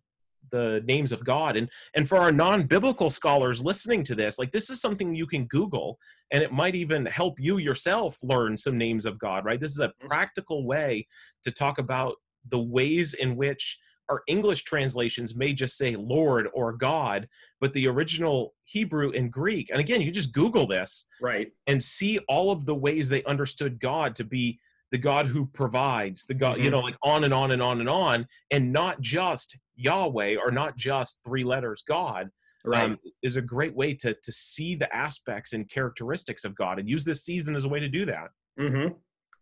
the 0.52 0.82
names 0.86 1.12
of 1.12 1.24
God. 1.24 1.56
And 1.56 1.70
and 1.96 2.08
for 2.08 2.18
our 2.18 2.32
non-biblical 2.32 3.10
scholars 3.10 3.64
listening 3.64 4.04
to 4.06 4.16
this, 4.16 4.38
like 4.40 4.52
this 4.52 4.70
is 4.70 4.82
something 4.82 5.16
you 5.16 5.28
can 5.28 5.46
Google 5.46 6.00
and 6.32 6.44
it 6.44 6.52
might 6.52 6.76
even 6.76 7.06
help 7.06 7.36
you 7.40 7.58
yourself 7.58 8.18
learn 8.24 8.58
some 8.58 8.78
names 8.78 9.06
of 9.06 9.20
God, 9.20 9.46
right? 9.46 9.60
This 9.60 9.72
is 9.72 9.80
a 9.80 9.90
mm-hmm. 9.90 10.08
practical 10.08 10.66
way 10.66 11.08
to 11.44 11.52
talk 11.52 11.78
about 11.78 12.16
the 12.50 12.60
ways 12.60 13.14
in 13.14 13.36
which 13.36 13.80
our 14.10 14.22
English 14.28 14.64
translations 14.64 15.36
may 15.36 15.52
just 15.52 15.78
say 15.78 15.96
Lord 15.96 16.48
or 16.54 16.74
God, 16.74 17.28
but 17.60 17.74
the 17.74 17.88
original 17.88 18.54
Hebrew 18.64 19.12
and 19.12 19.32
Greek, 19.32 19.70
and 19.72 19.80
again, 19.80 20.02
you 20.02 20.12
just 20.12 20.34
Google 20.34 20.68
this 20.68 21.08
Right. 21.22 21.52
and 21.66 21.84
see 21.84 22.20
all 22.28 22.52
of 22.52 22.66
the 22.66 22.76
ways 22.76 23.10
they 23.10 23.24
understood 23.24 23.80
God 23.80 24.16
to 24.18 24.24
be 24.24 24.60
the 24.92 24.98
God 24.98 25.28
who 25.28 25.46
provides, 25.48 26.26
the 26.26 26.34
God, 26.34 26.58
you 26.60 26.66
Mhm. 26.66 26.72
know, 26.72 26.80
like 26.80 26.96
on 27.04 27.24
and 27.24 27.34
on 27.34 27.52
and 27.52 27.62
on 27.62 27.80
and 27.80 27.90
on, 27.90 28.28
and 28.52 28.72
not 28.72 29.02
just 29.02 29.58
Yahweh 29.76 30.36
or 30.38 30.52
not 30.52 30.78
just 30.78 31.22
three 31.24 31.44
letters 31.44 31.84
God. 31.88 32.30
Right. 32.68 32.84
Um, 32.84 33.00
is 33.22 33.36
a 33.36 33.44
great 33.44 33.76
way 33.76 33.94
to 33.94 34.16
to 34.16 34.32
see 34.32 34.74
the 34.74 34.94
aspects 34.96 35.54
and 35.54 35.70
characteristics 35.70 36.44
of 36.44 36.56
God 36.56 36.80
and 36.80 36.90
use 36.90 37.06
this 37.06 37.24
season 37.24 37.56
as 37.56 37.64
a 37.64 37.70
way 37.70 37.80
to 37.80 37.88
do 37.88 38.06
that. 38.08 38.30
Mm-hmm. 38.60 38.94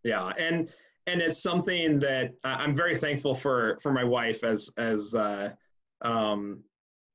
Yeah, 0.03 0.27
and 0.37 0.69
and 1.07 1.21
it's 1.21 1.41
something 1.41 1.99
that 1.99 2.33
I'm 2.43 2.75
very 2.75 2.97
thankful 2.97 3.33
for 3.33 3.77
for 3.81 3.93
my 3.93 4.03
wife 4.03 4.43
as 4.43 4.69
as 4.77 5.15
uh, 5.15 5.51
um, 6.01 6.63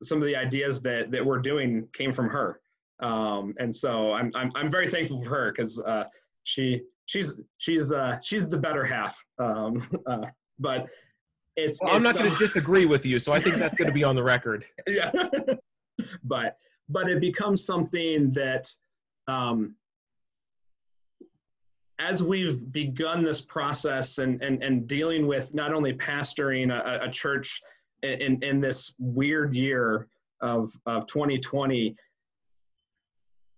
some 0.02 0.16
of 0.18 0.25
the 0.25 0.35
ideas 0.35 0.80
that 0.80 1.11
that 1.11 1.23
we're 1.25 1.40
doing 1.40 1.87
came 1.92 2.14
from 2.14 2.30
her, 2.30 2.58
um, 3.00 3.54
and 3.58 3.75
so 3.76 4.12
I'm 4.12 4.32
I'm 4.35 4.50
I'm 4.54 4.70
very 4.70 4.88
thankful 4.88 5.23
for 5.23 5.28
her 5.28 5.52
because 5.52 5.78
uh, 5.78 6.04
she 6.44 6.80
she's 7.08 7.40
she's 7.56 7.90
uh, 7.90 8.18
she's 8.22 8.46
the 8.46 8.58
better 8.58 8.84
half, 8.84 9.22
um, 9.38 9.82
uh, 10.06 10.26
but. 10.58 10.88
It's, 11.60 11.82
Well, 11.82 11.90
I'm 11.90 11.96
it's 11.96 12.04
not 12.04 12.14
going 12.14 12.30
to 12.30 12.38
disagree 12.38 12.86
with 12.86 13.04
you, 13.04 13.18
so 13.18 13.32
I 13.32 13.40
think 13.40 13.56
that's 13.56 13.74
going 13.74 13.88
to 13.88 13.92
be 13.92 14.04
on 14.04 14.14
the 14.14 14.22
record. 14.34 14.64
yeah 14.86 15.10
but 16.22 16.56
but 16.88 17.10
it 17.10 17.20
becomes 17.20 17.64
something 17.64 18.30
that 18.30 18.68
um 19.26 19.74
as 21.98 22.22
we've 22.22 22.70
begun 22.70 23.24
this 23.24 23.40
process 23.40 24.18
and 24.18 24.40
and, 24.40 24.62
and 24.62 24.86
dealing 24.86 25.26
with 25.26 25.52
not 25.54 25.74
only 25.74 25.92
pastoring 25.94 26.72
a, 26.72 27.06
a 27.06 27.10
church 27.10 27.60
in 28.02 28.40
in 28.42 28.60
this 28.60 28.94
weird 28.98 29.56
year 29.56 30.06
of 30.40 30.70
of 30.86 31.06
2020 31.06 31.96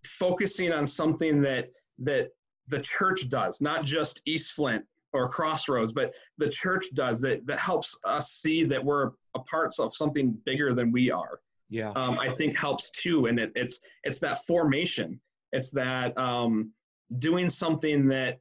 focusing 0.06 0.72
on 0.72 0.86
something 0.86 1.42
that 1.42 1.70
that 1.98 2.30
the 2.70 2.80
church 2.80 3.28
does 3.28 3.60
not 3.60 3.84
just 3.84 4.22
east 4.26 4.52
flint 4.52 4.84
or 5.12 5.28
crossroads 5.28 5.92
but 5.92 6.14
the 6.38 6.48
church 6.48 6.86
does 6.94 7.20
that 7.20 7.44
that 7.46 7.58
helps 7.58 7.98
us 8.04 8.30
see 8.32 8.64
that 8.64 8.82
we're 8.84 9.10
a 9.34 9.40
part 9.40 9.72
of 9.78 9.94
something 9.94 10.26
bigger 10.44 10.72
than 10.72 10.90
we 10.92 11.10
are 11.10 11.40
Yeah. 11.68 11.92
um, 11.96 12.18
I 12.18 12.28
think 12.28 12.56
helps 12.56 12.90
too. 12.90 13.26
And 13.26 13.38
it, 13.38 13.50
it's 13.62 13.76
it's 14.04 14.18
that 14.20 14.44
formation. 14.46 15.20
It's 15.52 15.70
that 15.82 16.16
um, 16.18 16.72
doing 17.18 17.48
something 17.50 18.08
that 18.08 18.38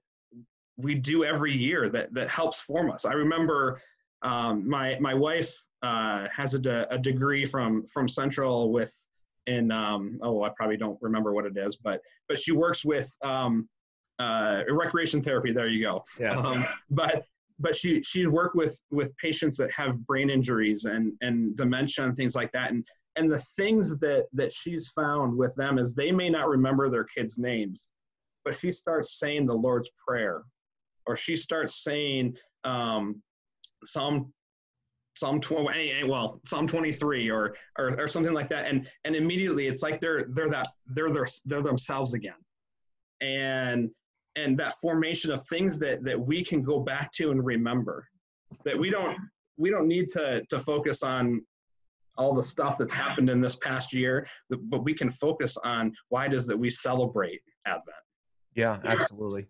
we 0.77 0.95
do 0.95 1.23
every 1.23 1.55
year 1.67 1.89
that 1.89 2.13
that 2.13 2.29
helps 2.29 2.61
form 2.61 2.89
us. 2.91 3.05
I 3.05 3.13
remember 3.13 3.81
um, 4.21 4.67
my 4.75 4.97
my 4.99 5.13
wife 5.27 5.51
uh, 5.81 6.27
has 6.35 6.53
a, 6.53 6.59
de- 6.59 6.87
a 6.93 6.97
degree 6.97 7.45
from 7.45 7.85
from 7.93 8.07
Central 8.09 8.71
with 8.71 8.93
in 9.47 9.71
um, 9.71 10.17
oh 10.21 10.43
I 10.43 10.49
probably 10.57 10.77
don't 10.77 10.97
remember 11.01 11.33
what 11.33 11.45
it 11.45 11.57
is, 11.57 11.75
but 11.87 12.01
but 12.27 12.37
she 12.39 12.51
works 12.51 12.83
with 12.85 13.07
um, 13.23 13.67
uh, 14.19 14.63
recreation 14.69 15.21
therapy. 15.21 15.51
There 15.51 15.67
you 15.67 15.83
go. 15.83 16.03
Yeah. 16.19 16.37
Um, 16.37 16.65
but 16.89 17.23
but 17.59 17.75
she 17.75 18.01
she 18.03 18.25
worked 18.25 18.55
with 18.55 18.79
with 18.91 19.15
patients 19.17 19.57
that 19.57 19.71
have 19.71 20.05
brain 20.05 20.29
injuries 20.29 20.85
and 20.85 21.13
and 21.21 21.55
dementia 21.55 22.05
and 22.05 22.15
things 22.15 22.35
like 22.35 22.51
that 22.51 22.71
and 22.71 22.85
and 23.15 23.29
the 23.29 23.39
things 23.57 23.97
that 23.99 24.25
that 24.33 24.53
she's 24.53 24.89
found 24.89 25.37
with 25.37 25.53
them 25.55 25.77
is 25.77 25.93
they 25.93 26.11
may 26.11 26.29
not 26.29 26.47
remember 26.47 26.89
their 26.89 27.03
kids 27.03 27.37
names 27.37 27.89
but 28.45 28.55
she 28.55 28.71
starts 28.71 29.19
saying 29.19 29.45
the 29.45 29.53
lord's 29.53 29.91
prayer 30.07 30.43
or 31.05 31.15
she 31.15 31.35
starts 31.35 31.83
saying 31.83 32.35
um, 32.63 33.21
psalm 33.83 34.31
psalm 35.15 35.41
20 35.41 36.05
well 36.05 36.39
psalm 36.45 36.65
23 36.65 37.29
or, 37.29 37.55
or 37.77 37.99
or 37.99 38.07
something 38.07 38.33
like 38.33 38.47
that 38.47 38.67
and 38.67 38.89
and 39.03 39.15
immediately 39.15 39.67
it's 39.67 39.83
like 39.83 39.99
they're 39.99 40.25
they're 40.29 40.49
that 40.49 40.67
they're 40.87 41.09
their, 41.09 41.27
they're 41.45 41.61
themselves 41.61 42.13
again 42.13 42.35
and 43.21 43.89
and 44.43 44.57
that 44.57 44.73
formation 44.81 45.31
of 45.31 45.41
things 45.43 45.79
that 45.79 46.03
that 46.03 46.19
we 46.19 46.43
can 46.43 46.61
go 46.61 46.79
back 46.79 47.11
to 47.13 47.31
and 47.31 47.45
remember 47.45 48.07
that 48.65 48.77
we 48.77 48.89
don't 48.89 49.17
we 49.57 49.69
don't 49.69 49.87
need 49.87 50.09
to 50.09 50.43
to 50.49 50.59
focus 50.59 51.03
on 51.03 51.41
all 52.17 52.33
the 52.33 52.43
stuff 52.43 52.77
that's 52.77 52.93
happened 52.93 53.29
in 53.29 53.39
this 53.39 53.55
past 53.55 53.93
year 53.93 54.27
but 54.49 54.83
we 54.83 54.93
can 54.93 55.09
focus 55.09 55.57
on 55.63 55.93
why 56.09 56.25
it 56.25 56.33
is 56.33 56.45
that 56.45 56.57
we 56.57 56.69
celebrate 56.69 57.41
advent 57.65 58.03
Yeah, 58.55 58.79
absolutely. 58.83 59.47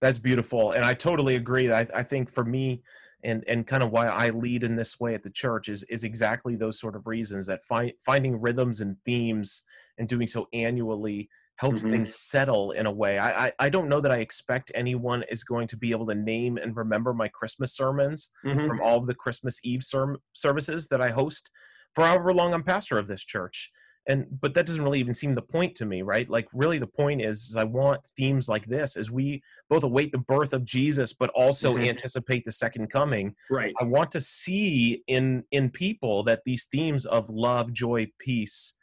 That's 0.00 0.18
beautiful, 0.18 0.72
and 0.72 0.84
I 0.84 0.94
totally 0.94 1.36
agree. 1.36 1.70
I, 1.70 1.86
I 1.94 2.02
think 2.02 2.30
for 2.30 2.44
me, 2.44 2.82
and 3.22 3.44
and 3.46 3.66
kind 3.66 3.82
of 3.82 3.90
why 3.90 4.06
I 4.06 4.30
lead 4.30 4.64
in 4.64 4.76
this 4.76 4.98
way 4.98 5.14
at 5.14 5.22
the 5.22 5.30
church 5.30 5.68
is 5.68 5.82
is 5.84 6.04
exactly 6.04 6.56
those 6.56 6.80
sort 6.80 6.96
of 6.96 7.06
reasons 7.06 7.46
that 7.46 7.62
find, 7.62 7.92
finding 8.00 8.40
rhythms 8.40 8.80
and 8.80 8.96
themes 9.04 9.62
and 9.98 10.08
doing 10.08 10.26
so 10.26 10.48
annually 10.52 11.28
helps 11.60 11.84
Mhm. 11.84 11.90
things 11.90 12.14
settle 12.14 12.70
in 12.70 12.86
a 12.86 12.90
way. 12.90 13.18
I, 13.18 13.46
I 13.48 13.52
I 13.58 13.68
don't 13.68 13.88
know 13.90 14.00
that 14.00 14.10
I 14.10 14.18
expect 14.18 14.72
anyone 14.74 15.22
is 15.28 15.44
going 15.44 15.68
to 15.68 15.76
be 15.76 15.90
able 15.90 16.06
to 16.06 16.14
name 16.14 16.56
and 16.56 16.74
remember 16.74 17.12
my 17.12 17.28
Christmas 17.28 17.74
sermons 17.74 18.30
Mhm. 18.44 18.66
from 18.66 18.80
all 18.80 18.96
of 18.98 19.06
the 19.06 19.14
Christmas 19.14 19.60
Eve 19.62 19.80
serm- 19.82 20.16
services 20.32 20.88
that 20.88 21.02
I 21.02 21.10
host 21.10 21.50
for 21.94 22.04
however 22.06 22.32
long 22.32 22.54
I'm 22.54 22.62
pastor 22.64 22.96
of 22.98 23.08
this 23.08 23.22
church. 23.24 23.70
And 24.08 24.40
but 24.40 24.54
that 24.54 24.64
doesn't 24.64 24.82
really 24.82 25.00
even 25.00 25.12
seem 25.12 25.34
the 25.34 25.42
point 25.56 25.74
to 25.76 25.84
me, 25.84 26.00
right? 26.00 26.28
Like 26.30 26.48
really 26.54 26.78
the 26.78 26.86
point 27.02 27.20
is, 27.20 27.36
is 27.50 27.56
I 27.56 27.64
want 27.64 28.00
themes 28.16 28.48
like 28.48 28.64
this 28.66 28.96
as 28.96 29.10
we 29.10 29.42
both 29.68 29.82
await 29.84 30.10
the 30.12 30.18
birth 30.34 30.54
of 30.54 30.64
Jesus 30.64 31.12
but 31.12 31.28
also 31.34 31.74
Mhm. 31.76 31.86
anticipate 31.86 32.46
the 32.46 32.52
second 32.52 32.88
coming. 32.90 33.36
right 33.50 33.74
I 33.78 33.84
want 33.84 34.10
to 34.12 34.20
see 34.22 35.04
in 35.06 35.44
in 35.50 35.68
people 35.68 36.22
that 36.22 36.40
these 36.46 36.64
themes 36.64 37.04
of 37.04 37.28
love, 37.28 37.74
joy, 37.74 38.10
peace, 38.18 38.74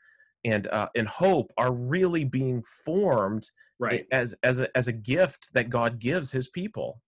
and 0.45 0.67
uh, 0.67 0.89
and 0.95 1.07
hope 1.07 1.51
are 1.57 1.73
really 1.73 2.23
being 2.23 2.63
formed 2.85 3.49
right 3.79 4.05
as 4.11 4.35
as 4.43 4.59
a, 4.59 4.77
as 4.77 4.87
a 4.87 4.93
gift 4.93 5.53
that 5.53 5.69
God 5.69 5.99
gives 5.99 6.31
His 6.31 6.47
people. 6.47 7.01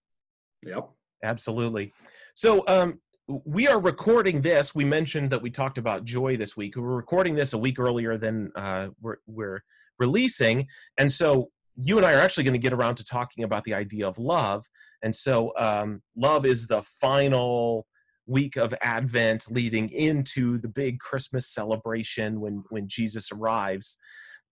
yep 0.63 0.89
Absolutely. 1.24 1.93
So 2.33 2.63
um, 2.67 3.00
we 3.27 3.67
are 3.67 3.79
recording 3.79 4.41
this. 4.41 4.74
We 4.74 4.86
mentioned 4.86 5.29
that 5.31 5.41
we 5.41 5.51
talked 5.51 5.77
about 5.77 6.05
joy 6.05 6.38
this 6.38 6.55
week. 6.55 6.75
We're 6.75 6.83
recording 6.83 7.36
this 7.36 7.53
a 7.53 7.57
week 7.57 7.79
earlier 7.79 8.17
than 8.17 8.51
uh, 8.55 8.89
we're, 9.01 9.17
we're 9.27 9.63
releasing, 10.00 10.67
and 10.98 11.12
so 11.12 11.50
you 11.75 11.98
and 11.98 12.05
I 12.05 12.13
are 12.13 12.19
actually 12.19 12.43
going 12.43 12.53
to 12.53 12.59
get 12.59 12.74
around 12.74 12.95
to 12.95 13.03
talking 13.05 13.43
about 13.43 13.63
the 13.63 13.74
idea 13.74 14.07
of 14.07 14.17
love. 14.17 14.65
And 15.01 15.15
so, 15.15 15.53
um, 15.57 16.01
love 16.15 16.45
is 16.45 16.67
the 16.67 16.83
final 17.00 17.86
week 18.29 18.55
of 18.55 18.74
Advent, 18.81 19.48
leading 19.50 19.89
into 19.89 20.57
the 20.59 20.67
big 20.67 21.00
Christmas 21.00 21.48
celebration 21.48 22.39
when 22.39 22.63
when 22.69 22.88
Jesus 22.88 23.31
arrives. 23.31 23.98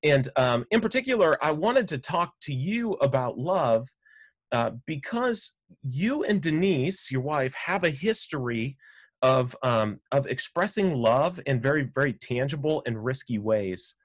And 0.04 0.30
um, 0.36 0.66
in 0.72 0.82
particular, 0.82 1.44
I 1.44 1.52
wanted 1.52 1.88
to 1.90 1.98
talk 1.98 2.34
to 2.42 2.54
you 2.54 2.94
about 2.94 3.38
love 3.38 3.90
uh, 4.52 4.72
because 4.86 5.56
you 5.84 6.24
and 6.24 6.42
Denise, 6.42 7.12
your 7.12 7.22
wife, 7.22 7.54
have 7.54 7.84
a 7.84 7.90
history 7.90 8.78
of 9.22 9.56
um, 9.64 10.00
of 10.12 10.28
expressing 10.28 10.94
love 10.94 11.40
in 11.46 11.60
very 11.62 11.90
very 11.94 12.14
tangible 12.14 12.84
and 12.86 13.04
risky 13.04 13.40
ways. 13.40 13.96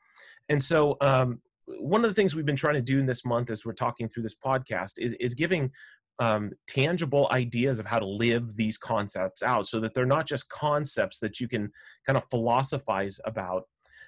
And 0.49 0.63
so, 0.63 0.97
um, 1.01 1.41
one 1.67 2.05
of 2.05 2.11
the 2.11 2.15
things 2.15 2.35
we've 2.35 2.47
been 2.47 2.57
trying 2.57 2.75
to 2.75 2.83
do 2.83 2.99
in 2.99 3.07
this 3.07 3.25
month, 3.25 3.51
as 3.51 3.65
we're 3.65 3.73
talking 3.73 4.09
through 4.09 4.25
this 4.25 4.37
podcast, 4.37 4.95
is 4.99 5.15
is 5.15 5.35
giving 5.35 5.71
um, 6.19 6.53
tangible 6.67 7.29
ideas 7.33 7.79
of 7.79 7.87
how 7.87 7.99
to 7.99 8.07
live 8.07 8.57
these 8.57 8.79
concepts 8.79 9.43
out, 9.43 9.67
so 9.67 9.81
that 9.81 9.95
they're 9.95 10.07
not 10.07 10.27
just 10.27 10.49
concepts 10.49 11.19
that 11.21 11.41
you 11.41 11.49
can 11.49 11.71
kind 12.07 12.17
of 12.17 12.25
philosophize 12.31 13.21
about, 13.25 13.65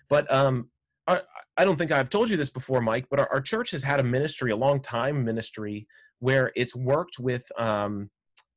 but 0.08 0.32
um, 0.32 0.68
I, 1.06 1.20
I 1.56 1.64
don't 1.64 1.76
think 1.76 1.92
I've 1.92 2.10
told 2.10 2.30
you 2.30 2.36
this 2.36 2.50
before, 2.50 2.80
Mike, 2.80 3.06
but 3.10 3.20
our, 3.20 3.28
our 3.32 3.40
church 3.40 3.70
has 3.72 3.82
had 3.82 4.00
a 4.00 4.04
ministry, 4.04 4.50
a 4.50 4.56
long 4.56 4.80
time 4.80 5.24
ministry, 5.24 5.86
where 6.20 6.52
it's 6.56 6.74
worked 6.74 7.18
with 7.18 7.44
um, 7.58 8.10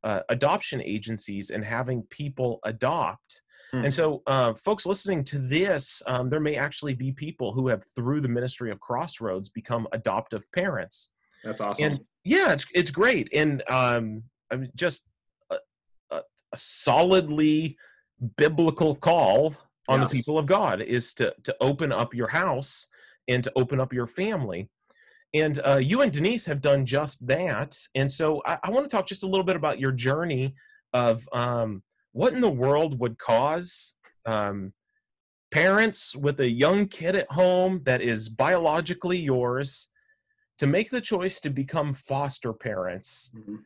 uh, 0.04 0.22
adoption 0.30 0.82
agencies 0.82 1.50
and 1.50 1.64
having 1.64 2.04
people 2.04 2.60
adopt. 2.64 3.42
Hmm. 3.72 3.86
And 3.86 3.94
so, 3.94 4.24
uh, 4.28 4.54
folks 4.54 4.86
listening 4.86 5.26
to 5.26 5.40
this, 5.40 6.02
um, 6.08 6.30
there 6.30 6.40
may 6.40 6.56
actually 6.56 6.94
be 6.94 7.12
people 7.12 7.52
who 7.52 7.68
have, 7.68 7.84
through 7.96 8.22
the 8.22 8.30
ministry 8.30 8.72
of 8.72 8.80
Crossroads, 8.80 9.50
become 9.50 9.88
adoptive 9.92 10.50
parents. 10.54 11.10
that's 11.44 11.60
awesome 11.60 11.86
And 11.86 12.00
yeah, 12.28 12.54
it's 12.54 12.66
it's 12.74 12.92
great, 12.92 13.30
and 13.34 13.64
um, 13.70 14.24
I 14.52 14.58
mean, 14.58 14.72
just 14.76 15.06
a, 15.50 15.58
a, 16.12 16.18
a 16.18 16.58
solidly 16.58 17.78
biblical 18.36 18.96
call 18.96 19.56
on 19.88 20.02
Yes. 20.02 20.12
the 20.12 20.18
people 20.18 20.38
of 20.38 20.46
God 20.46 20.82
is 20.82 21.14
to 21.16 21.34
to 21.44 21.56
open 21.62 21.92
up 21.92 22.14
your 22.14 22.28
house 22.28 22.88
and 23.28 23.44
to 23.44 23.52
open 23.56 23.80
up 23.80 23.94
your 23.94 24.06
family. 24.06 24.70
And 25.34 25.60
uh, 25.66 25.78
you 25.78 26.02
and 26.02 26.12
Denise 26.12 26.46
have 26.46 26.62
done 26.62 26.86
just 26.86 27.28
that. 27.28 27.78
And 27.96 28.12
so 28.12 28.42
I, 28.46 28.58
I 28.64 28.70
want 28.70 28.90
to 28.90 28.96
talk 28.96 29.08
just 29.08 29.24
a 29.24 29.28
little 29.28 29.44
bit 29.44 29.58
about 29.58 29.80
your 29.80 29.92
journey 29.92 30.56
of 30.94 31.28
um, 31.34 31.84
what 32.14 32.34
in 32.34 32.42
the 32.42 32.50
world 32.50 33.00
would 33.00 33.18
cause 33.18 33.94
um, 34.26 34.74
parents 35.52 36.16
with 36.16 36.40
a 36.40 36.50
young 36.50 36.88
kid 36.88 37.16
at 37.16 37.32
home 37.32 37.82
that 37.86 38.02
is 38.02 38.30
biologically 38.30 39.18
yours 39.20 39.90
to 40.58 40.68
make 40.68 40.90
the 40.90 41.02
choice 41.02 41.40
to 41.42 41.50
become 41.50 41.94
foster 41.94 42.54
parents. 42.54 43.32
Mhm. 43.36 43.66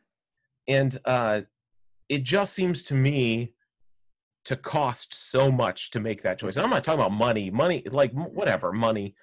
And 0.68 0.98
uh, 1.04 1.42
it 2.08 2.22
just 2.22 2.52
seems 2.54 2.84
to 2.84 2.94
me 2.94 3.54
to 4.44 4.56
cost 4.56 5.14
so 5.14 5.50
much 5.50 5.90
to 5.92 6.00
make 6.00 6.22
that 6.22 6.38
choice. 6.38 6.56
And 6.56 6.64
I'm 6.64 6.70
not 6.70 6.84
talking 6.84 7.00
about 7.00 7.12
money, 7.12 7.50
money, 7.50 7.82
like 7.90 8.12
whatever, 8.12 8.72
money. 8.72 9.14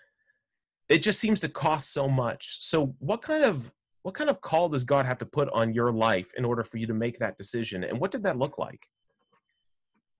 It 0.87 0.99
just 0.99 1.19
seems 1.19 1.39
to 1.41 1.49
cost 1.49 1.93
so 1.93 2.07
much. 2.07 2.57
So 2.61 2.95
what 2.99 3.21
kind 3.21 3.43
of 3.43 3.71
what 4.01 4.15
kind 4.15 4.29
of 4.29 4.39
call 4.41 4.69
does 4.69 4.85
God 4.85 5.05
have 5.05 5.17
to 5.19 5.25
put 5.25 5.49
on 5.49 5.73
your 5.73 5.91
life 5.91 6.33
in 6.35 6.45
order 6.45 6.63
for 6.63 6.77
you 6.77 6.87
to 6.87 6.93
make 6.93 7.19
that 7.19 7.37
decision? 7.37 7.83
And 7.83 7.99
what 7.99 8.11
did 8.11 8.23
that 8.23 8.37
look 8.37 8.57
like? 8.57 8.87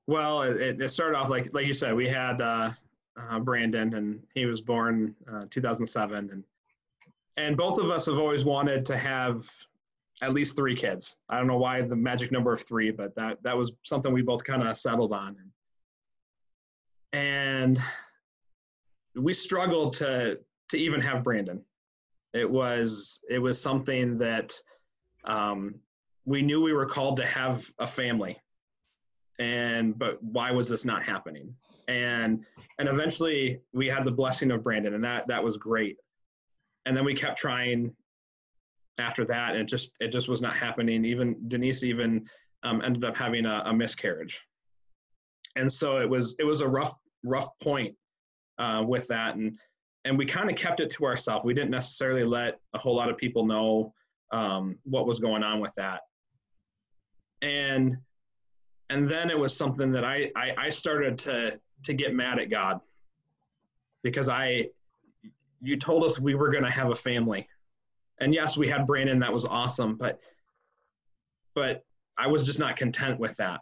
Well, 0.06 0.41
it, 0.44 0.82
it 0.82 0.89
started 0.89 1.18
off 1.18 1.29
like 1.29 1.53
like 1.53 1.65
you 1.65 1.74
said. 1.74 1.96
We 1.96 2.08
had 2.08 2.41
uh, 2.41 2.72
uh, 3.18 3.39
Brandon, 3.39 3.94
and 3.94 4.22
he 4.34 4.46
was 4.46 4.62
born 4.62 5.15
uh, 5.32 5.44
2007, 5.50 6.29
and 6.32 6.44
and 7.39 7.55
both 7.55 7.79
of 7.79 7.89
us 7.89 8.05
have 8.08 8.17
always 8.17 8.43
wanted 8.43 8.86
to 8.88 8.98
have 8.98 9.50
at 10.22 10.34
least 10.34 10.55
three 10.55 10.75
kids. 10.75 11.15
I 11.29 11.38
don't 11.38 11.48
know 11.48 11.58
why 11.58 11.81
the 11.81 11.96
magic 11.96 12.31
number 12.31 12.51
of 12.51 12.62
three, 12.62 12.91
but 12.91 13.15
that 13.15 13.41
that 13.43 13.55
was 13.55 13.72
something 13.86 14.12
we 14.12 14.22
both 14.22 14.43
kind 14.43 14.62
of 14.62 14.77
settled 14.77 15.13
on. 15.13 15.38
And 17.13 17.79
we 19.15 19.34
struggled 19.34 19.93
to 19.93 20.39
to 20.69 20.77
even 20.77 21.00
have 21.00 21.24
Brandon. 21.24 21.62
It 22.34 22.50
was 22.50 23.24
it 23.29 23.39
was 23.39 23.60
something 23.60 24.17
that 24.17 24.53
um, 25.24 25.75
we 26.25 26.41
knew 26.41 26.62
we 26.62 26.74
were 26.74 26.86
called 26.86 27.17
to 27.17 27.25
have 27.25 27.65
a 27.79 27.88
family 27.88 28.38
and 29.39 29.98
but 29.98 30.22
why 30.22 30.51
was 30.51 30.67
this 30.67 30.84
not 30.84 31.01
happening 31.01 31.55
and 31.88 32.46
and 32.77 32.89
eventually 32.89 33.62
we 33.72 33.88
had 33.88 34.03
the 34.03 34.12
blessing 34.12 34.51
of 34.51 34.62
brandon 34.62 34.96
and 34.96 35.03
that 35.03 35.25
that 35.27 35.41
was 35.41 35.55
great 35.55 35.98
and 36.89 36.98
then 36.98 37.05
we 37.05 37.13
kept 37.13 37.38
trying 37.38 37.93
after 38.98 39.24
that. 39.24 39.51
And 39.51 39.60
it 39.60 39.67
just 39.67 39.91
it 40.00 40.08
just 40.08 40.27
was 40.27 40.41
not 40.41 40.55
happening. 40.55 41.05
Even 41.05 41.36
denise 41.48 41.84
even 41.84 42.27
um, 42.63 42.81
ended 42.84 43.05
up 43.05 43.15
having 43.15 43.46
a, 43.46 43.62
a 43.67 43.74
miscarriage. 43.74 44.41
And 45.55 45.72
so 45.72 46.01
it 46.01 46.10
was 46.10 46.36
it 46.39 46.46
was 46.46 46.62
a 46.62 46.67
rough 46.67 46.98
rough 47.24 47.48
point 47.62 47.96
uh, 48.58 48.84
with 48.88 49.08
that. 49.08 49.36
And 49.36 49.55
and 50.03 50.17
we 50.17 50.25
kind 50.25 50.50
of 50.50 50.55
kept 50.55 50.79
it 50.79 50.89
to 50.91 51.05
ourselves 51.05 51.46
we 51.46 51.53
didn't 51.53 51.69
necessarily 51.69 52.24
let 52.24 52.60
a 52.74 52.79
whole 52.79 52.96
lot 52.96 53.12
of 53.12 53.17
people 53.17 53.46
know 53.46 53.93
um, 54.31 54.75
what 54.84 55.05
was 55.05 55.19
going 55.19 55.43
on 55.43 55.60
with 55.60 55.74
that. 55.77 56.01
And 57.43 57.98
and 58.89 59.08
then 59.08 59.29
it 59.29 59.38
was 59.38 59.55
something 59.55 59.91
that 59.91 60.03
I, 60.03 60.31
I 60.36 60.55
I 60.58 60.69
started 60.72 61.19
to 61.19 61.60
to 61.84 61.93
get 61.93 62.15
mad 62.15 62.39
at 62.39 62.50
God. 62.50 62.79
Because 64.01 64.27
I 64.27 64.69
you 65.62 65.78
told 65.78 66.04
us 66.04 66.20
we 66.20 66.36
were 66.36 66.50
going 66.50 66.63
to 66.63 66.70
have 66.70 66.92
a 66.92 66.96
family, 66.96 67.48
and 68.20 68.34
yes, 68.34 68.58
we 68.58 68.68
had 68.68 68.86
Brandon, 68.86 69.20
that 69.20 69.34
was 69.34 69.46
awesome, 69.46 69.96
but 69.96 70.20
but 71.56 71.84
I 72.18 72.28
was 72.28 72.44
just 72.44 72.60
not 72.60 72.78
content 72.78 73.20
with 73.20 73.36
that. 73.38 73.62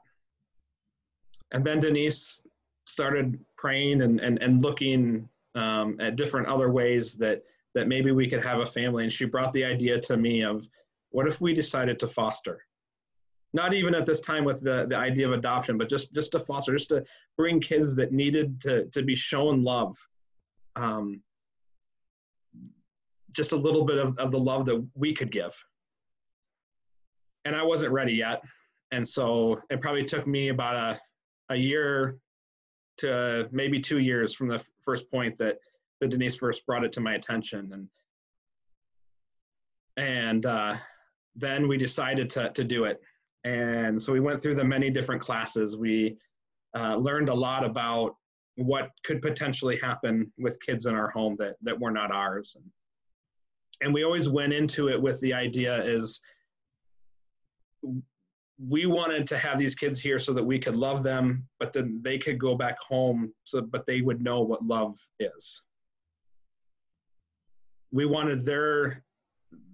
And 1.52 1.64
then 1.64 1.80
Denise 1.80 2.46
started 2.86 3.40
praying 3.58 4.02
and 4.02 4.20
and 4.20 4.42
and 4.42 4.62
looking 4.62 5.30
um, 5.56 5.98
at 6.00 6.16
different 6.16 6.48
other 6.48 6.72
ways 6.72 7.16
that 7.16 7.44
that 7.76 7.88
maybe 7.88 8.12
we 8.12 8.28
could 8.28 8.44
have 8.44 8.60
a 8.60 8.66
family, 8.66 9.04
and 9.04 9.14
she 9.14 9.26
brought 9.26 9.54
the 9.54 9.64
idea 9.64 10.00
to 10.00 10.18
me 10.18 10.44
of 10.44 10.68
what 11.12 11.28
if 11.28 11.42
we 11.42 11.54
decided 11.54 12.00
to 12.00 12.08
foster? 12.08 12.62
Not 13.54 13.74
even 13.74 13.96
at 13.96 14.06
this 14.06 14.20
time 14.20 14.44
with 14.44 14.62
the, 14.62 14.86
the 14.88 14.98
idea 14.98 15.28
of 15.28 15.34
adoption, 15.34 15.78
but 15.78 15.90
just 15.90 16.14
just 16.14 16.32
to 16.34 16.40
foster, 16.40 16.74
just 16.74 16.90
to 16.90 17.04
bring 17.38 17.62
kids 17.62 17.96
that 17.96 18.12
needed 18.12 18.60
to 18.62 18.86
to 18.88 19.04
be 19.04 19.16
shown 19.16 19.64
love, 19.64 19.96
um, 20.76 21.22
just 23.38 23.54
a 23.54 23.56
little 23.56 23.86
bit 23.86 23.98
of, 23.98 24.18
of 24.20 24.32
the 24.32 24.40
love 24.40 24.66
that 24.66 24.86
we 24.96 25.14
could 25.14 25.32
give. 25.32 25.56
And 27.46 27.56
I 27.56 27.64
wasn't 27.64 27.94
ready 27.94 28.14
yet, 28.14 28.44
and 28.92 29.08
so 29.08 29.62
it 29.70 29.80
probably 29.80 30.04
took 30.04 30.28
me 30.28 30.50
about 30.50 30.76
a 30.76 31.00
a 31.50 31.56
year 31.56 32.18
to 32.98 33.48
maybe 33.54 33.80
two 33.80 34.00
years 34.00 34.36
from 34.36 34.50
the 34.50 34.62
first 34.82 35.10
point 35.10 35.38
that 35.38 35.60
that 36.02 36.10
Denise 36.10 36.36
first 36.36 36.66
brought 36.66 36.84
it 36.84 36.92
to 36.94 37.00
my 37.00 37.14
attention, 37.14 37.72
and 37.72 37.88
and 39.96 40.46
uh, 40.46 40.76
then 41.38 41.70
we 41.70 41.78
decided 41.78 42.30
to 42.32 42.50
to 42.50 42.66
do 42.66 42.84
it 42.84 43.02
and 43.48 44.02
so 44.02 44.12
we 44.12 44.20
went 44.20 44.42
through 44.42 44.56
the 44.56 44.64
many 44.64 44.90
different 44.90 45.22
classes. 45.22 45.78
We 45.78 46.18
uh, 46.76 46.98
learned 46.98 47.30
a 47.30 47.34
lot 47.34 47.64
about 47.64 48.16
what 48.56 48.90
could 49.06 49.22
potentially 49.22 49.78
happen 49.78 50.32
with 50.38 50.60
kids 50.60 50.86
in 50.86 50.96
our 50.96 51.10
home 51.10 51.36
that, 51.38 51.56
that 51.62 51.80
were 51.80 51.92
not 51.92 52.12
ours. 52.12 52.56
And, 52.56 52.66
and 53.82 53.94
we 53.94 54.04
always 54.04 54.30
went 54.30 54.54
into 54.54 54.90
it 54.90 55.02
with 55.02 55.20
the 55.22 55.34
idea 55.34 55.84
is 55.84 56.20
we 58.60 58.88
wanted 58.88 59.28
to 59.28 59.38
have 59.38 59.60
these 59.60 59.76
kids 59.76 60.00
here 60.00 60.18
so 60.18 60.34
that 60.34 60.44
we 60.44 60.58
could 60.58 60.76
love 60.76 61.04
them, 61.04 61.48
but 61.60 61.74
then 61.74 62.00
they 62.02 62.18
could 62.18 62.40
go 62.40 62.56
back 62.56 62.80
home 62.80 63.32
so 63.44 63.62
but 63.62 63.86
they 63.86 64.02
would 64.02 64.22
know 64.22 64.42
what 64.42 64.66
love 64.66 64.98
is. 65.20 65.62
We 67.92 68.06
wanted 68.06 68.46
their 68.46 69.04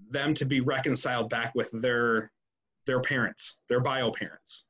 them 0.09 0.33
to 0.35 0.45
be 0.45 0.59
reconciled 0.59 1.29
back 1.29 1.53
with 1.55 1.71
their 1.71 2.31
their 2.85 2.99
parents, 2.99 3.57
their 3.69 3.79
bio 3.79 4.11
parents. 4.11 4.65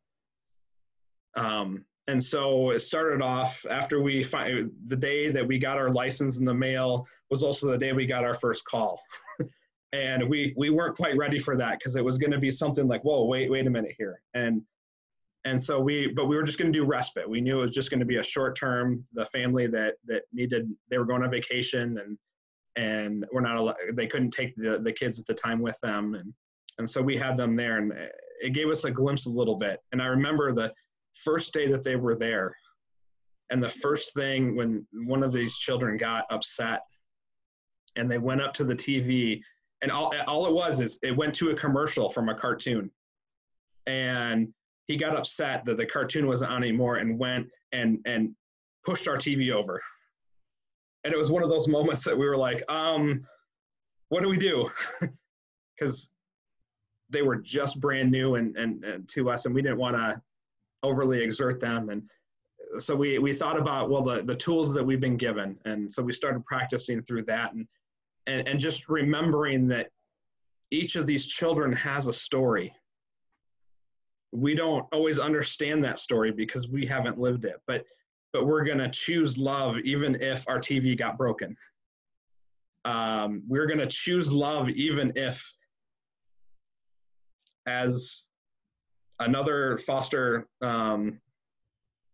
Um, 1.35 1.83
and 2.07 2.21
so 2.21 2.71
it 2.71 2.81
started 2.81 3.21
off 3.21 3.65
after 3.69 4.01
we 4.01 4.23
find 4.23 4.71
the 4.87 4.95
day 4.95 5.31
that 5.31 5.45
we 5.45 5.57
got 5.57 5.77
our 5.77 5.89
license 5.89 6.37
in 6.37 6.45
the 6.45 6.53
mail 6.53 7.07
was 7.29 7.43
also 7.43 7.67
the 7.67 7.77
day 7.77 7.93
we 7.93 8.05
got 8.05 8.25
our 8.25 8.33
first 8.35 8.65
call. 8.65 9.01
and 9.93 10.27
we 10.27 10.53
we 10.57 10.69
weren't 10.69 10.97
quite 10.97 11.15
ready 11.15 11.39
for 11.39 11.55
that 11.55 11.79
because 11.79 11.95
it 11.95 12.03
was 12.03 12.17
going 12.17 12.31
to 12.31 12.39
be 12.39 12.51
something 12.51 12.87
like, 12.87 13.03
whoa, 13.03 13.23
wait, 13.25 13.49
wait 13.49 13.67
a 13.67 13.69
minute 13.69 13.95
here. 13.97 14.21
And 14.33 14.61
and 15.45 15.61
so 15.61 15.79
we 15.79 16.07
but 16.07 16.27
we 16.27 16.35
were 16.35 16.43
just 16.43 16.57
going 16.57 16.73
to 16.73 16.77
do 16.77 16.85
respite. 16.85 17.29
We 17.29 17.41
knew 17.41 17.59
it 17.59 17.63
was 17.63 17.71
just 17.71 17.89
going 17.89 18.01
to 18.01 18.05
be 18.05 18.17
a 18.17 18.23
short 18.23 18.57
term. 18.57 19.05
The 19.13 19.25
family 19.25 19.67
that 19.67 19.95
that 20.05 20.23
needed 20.33 20.69
they 20.89 20.97
were 20.97 21.05
going 21.05 21.23
on 21.23 21.31
vacation 21.31 21.99
and 21.99 22.17
and 22.75 23.25
we're 23.31 23.41
not 23.41 23.55
allowed, 23.55 23.75
they 23.93 24.07
couldn't 24.07 24.31
take 24.31 24.55
the 24.57 24.79
the 24.79 24.91
kids 24.91 25.19
at 25.19 25.27
the 25.27 25.33
time 25.33 25.61
with 25.61 25.79
them 25.81 26.15
and 26.15 26.33
and 26.79 26.89
so 26.89 27.01
we 27.01 27.15
had 27.15 27.37
them 27.37 27.55
there 27.55 27.77
and 27.77 27.93
it 28.41 28.53
gave 28.53 28.67
us 28.67 28.83
a 28.83 28.91
glimpse 28.91 29.27
a 29.27 29.29
little 29.29 29.55
bit 29.55 29.79
and 29.91 30.01
i 30.01 30.07
remember 30.07 30.51
the 30.51 30.73
first 31.13 31.53
day 31.53 31.67
that 31.67 31.83
they 31.83 31.95
were 31.95 32.15
there 32.15 32.55
and 33.49 33.61
the 33.61 33.69
first 33.69 34.13
thing 34.13 34.55
when 34.55 34.85
one 35.05 35.23
of 35.23 35.31
these 35.31 35.57
children 35.57 35.97
got 35.97 36.25
upset 36.31 36.81
and 37.95 38.09
they 38.09 38.17
went 38.17 38.41
up 38.41 38.53
to 38.53 38.63
the 38.63 38.75
tv 38.75 39.41
and 39.83 39.91
all, 39.91 40.11
all 40.27 40.47
it 40.47 40.53
was 40.53 40.79
is 40.79 40.97
it 41.03 41.15
went 41.15 41.35
to 41.35 41.49
a 41.49 41.55
commercial 41.55 42.09
from 42.09 42.29
a 42.29 42.35
cartoon. 42.35 42.89
And 43.85 44.53
he 44.87 44.95
got 44.95 45.15
upset 45.15 45.65
that 45.65 45.75
the 45.75 45.85
cartoon 45.85 46.25
wasn't 46.25 46.51
on 46.51 46.63
anymore 46.63 46.95
and 46.95 47.19
went 47.19 47.47
and 47.73 47.99
and 48.05 48.33
pushed 48.85 49.09
our 49.09 49.17
tv 49.17 49.51
over. 49.51 49.81
And 51.03 51.13
it 51.13 51.17
was 51.17 51.29
one 51.29 51.43
of 51.43 51.49
those 51.49 51.67
moments 51.67 52.05
that 52.05 52.17
we 52.17 52.25
were 52.25 52.37
like 52.37 52.63
um 52.71 53.21
what 54.09 54.23
do 54.23 54.29
we 54.29 54.37
do? 54.37 54.71
Because 55.79 56.11
they 57.09 57.23
were 57.23 57.35
just 57.35 57.81
brand 57.81 58.11
new 58.11 58.35
and, 58.35 58.55
and, 58.55 58.85
and 58.85 59.09
to 59.09 59.31
us 59.31 59.47
and 59.47 59.55
we 59.55 59.61
didn't 59.63 59.79
want 59.79 59.95
to 59.95 60.21
overly 60.83 61.21
exert 61.23 61.59
them. 61.59 61.89
And 61.89 62.03
so 62.79 62.95
we, 62.95 63.17
we 63.19 63.33
thought 63.33 63.57
about 63.57 63.89
well 63.89 64.01
the, 64.01 64.23
the 64.23 64.35
tools 64.35 64.73
that 64.73 64.83
we've 64.83 64.99
been 64.99 65.17
given. 65.17 65.57
And 65.65 65.91
so 65.91 66.03
we 66.03 66.13
started 66.13 66.43
practicing 66.43 67.01
through 67.01 67.23
that 67.25 67.53
and, 67.53 67.67
and 68.27 68.47
and 68.47 68.59
just 68.59 68.89
remembering 68.89 69.67
that 69.69 69.89
each 70.71 70.95
of 70.95 71.05
these 71.05 71.27
children 71.27 71.71
has 71.73 72.07
a 72.07 72.13
story. 72.13 72.73
We 74.31 74.55
don't 74.55 74.87
always 74.91 75.19
understand 75.19 75.83
that 75.83 75.99
story 75.99 76.31
because 76.31 76.67
we 76.67 76.85
haven't 76.85 77.19
lived 77.19 77.45
it 77.45 77.57
but 77.67 77.85
but 78.31 78.47
we're 78.47 78.63
going 78.63 78.79
to 78.79 78.89
choose 78.89 79.37
love 79.37 79.77
even 79.79 80.19
if 80.19 80.47
our 80.47 80.57
tv 80.59 80.97
got 80.97 81.17
broken. 81.17 81.55
Um, 82.85 83.43
we're 83.47 83.67
going 83.67 83.79
to 83.79 83.87
choose 83.87 84.31
love 84.31 84.69
even 84.69 85.13
if 85.15 85.53
as 87.65 88.27
another 89.19 89.77
foster 89.77 90.47
um, 90.61 91.19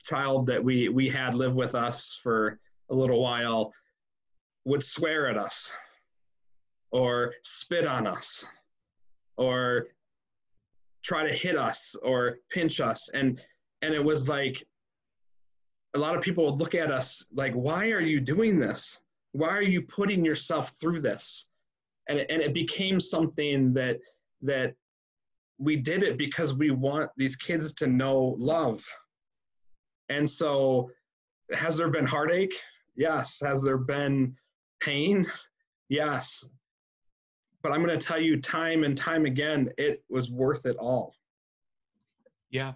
child 0.04 0.48
that 0.48 0.64
we 0.64 0.90
we 0.90 1.10
had 1.10 1.36
live 1.36 1.56
with 1.56 1.76
us 1.76 2.20
for 2.22 2.60
a 2.90 2.96
little 2.96 3.22
while 3.22 3.74
would 4.66 4.84
swear 4.84 5.28
at 5.28 5.38
us 5.38 5.72
or 6.92 7.34
spit 7.44 7.86
on 7.86 8.08
us 8.08 8.46
or 9.38 9.88
try 11.04 11.24
to 11.24 11.34
hit 11.34 11.58
us 11.58 11.96
or 12.04 12.38
pinch 12.50 12.82
us. 12.82 13.10
And 13.10 13.40
and 13.82 13.94
it 13.94 14.04
was 14.04 14.28
like 14.28 14.66
a 15.96 16.00
lot 16.00 16.16
of 16.16 16.22
people 16.22 16.46
would 16.46 16.60
look 16.60 16.76
at 16.76 16.92
us 16.92 17.26
like 17.34 17.54
why 17.54 17.92
are 17.92 18.02
you 18.02 18.20
doing 18.20 18.60
this? 18.60 19.02
Why 19.32 19.50
are 19.50 19.62
you 19.62 19.82
putting 19.84 20.26
yourself 20.26 20.72
through 20.80 21.02
this? 21.02 21.50
And 22.08 22.20
it, 22.20 22.32
and 22.32 22.42
it 22.42 22.54
became 22.54 23.00
something 23.00 23.74
that 23.74 24.00
that 24.42 24.74
we 25.60 25.76
did 25.76 26.04
it 26.04 26.17
because 26.17 26.54
we 26.54 26.72
want 26.72 27.12
these 27.17 27.36
kids 27.36 27.74
to 27.74 27.88
know 27.88 28.36
love. 28.39 28.84
And 30.08 30.28
so 30.28 30.89
has 31.54 31.78
there 31.78 31.89
been 31.89 32.06
heartache? 32.06 32.56
Yes. 32.95 33.39
Has 33.45 33.62
there 33.62 33.78
been 33.78 34.36
pain? 34.80 35.28
Yes. 35.89 36.45
But 37.62 37.74
i'm 37.74 37.84
going 37.84 37.98
to 37.98 38.06
tell 38.06 38.19
you 38.19 38.39
time 38.39 38.86
and 38.86 38.98
time 38.98 39.26
again 39.26 39.69
it 39.78 40.04
was 40.10 40.32
worth 40.32 40.65
it 40.65 40.78
all. 40.78 41.13
Yeah. 42.50 42.74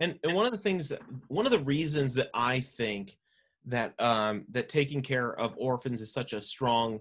And 0.00 0.18
and 0.24 0.34
one 0.34 0.46
of 0.46 0.52
the 0.52 0.58
things 0.58 0.92
one 1.28 1.44
of 1.44 1.52
the 1.52 1.58
reasons 1.58 2.14
that 2.14 2.30
i 2.34 2.60
think 2.60 3.18
that 3.66 3.98
um 4.00 4.44
that 4.50 4.68
taking 4.68 5.02
care 5.02 5.38
of 5.38 5.54
orphans 5.56 6.02
is 6.02 6.12
such 6.12 6.32
a 6.32 6.40
strong 6.40 7.00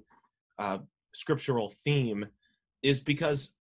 uh 0.59 0.77
scriptural 1.13 1.73
theme 1.83 2.25
is 2.83 2.99
because 2.99 3.55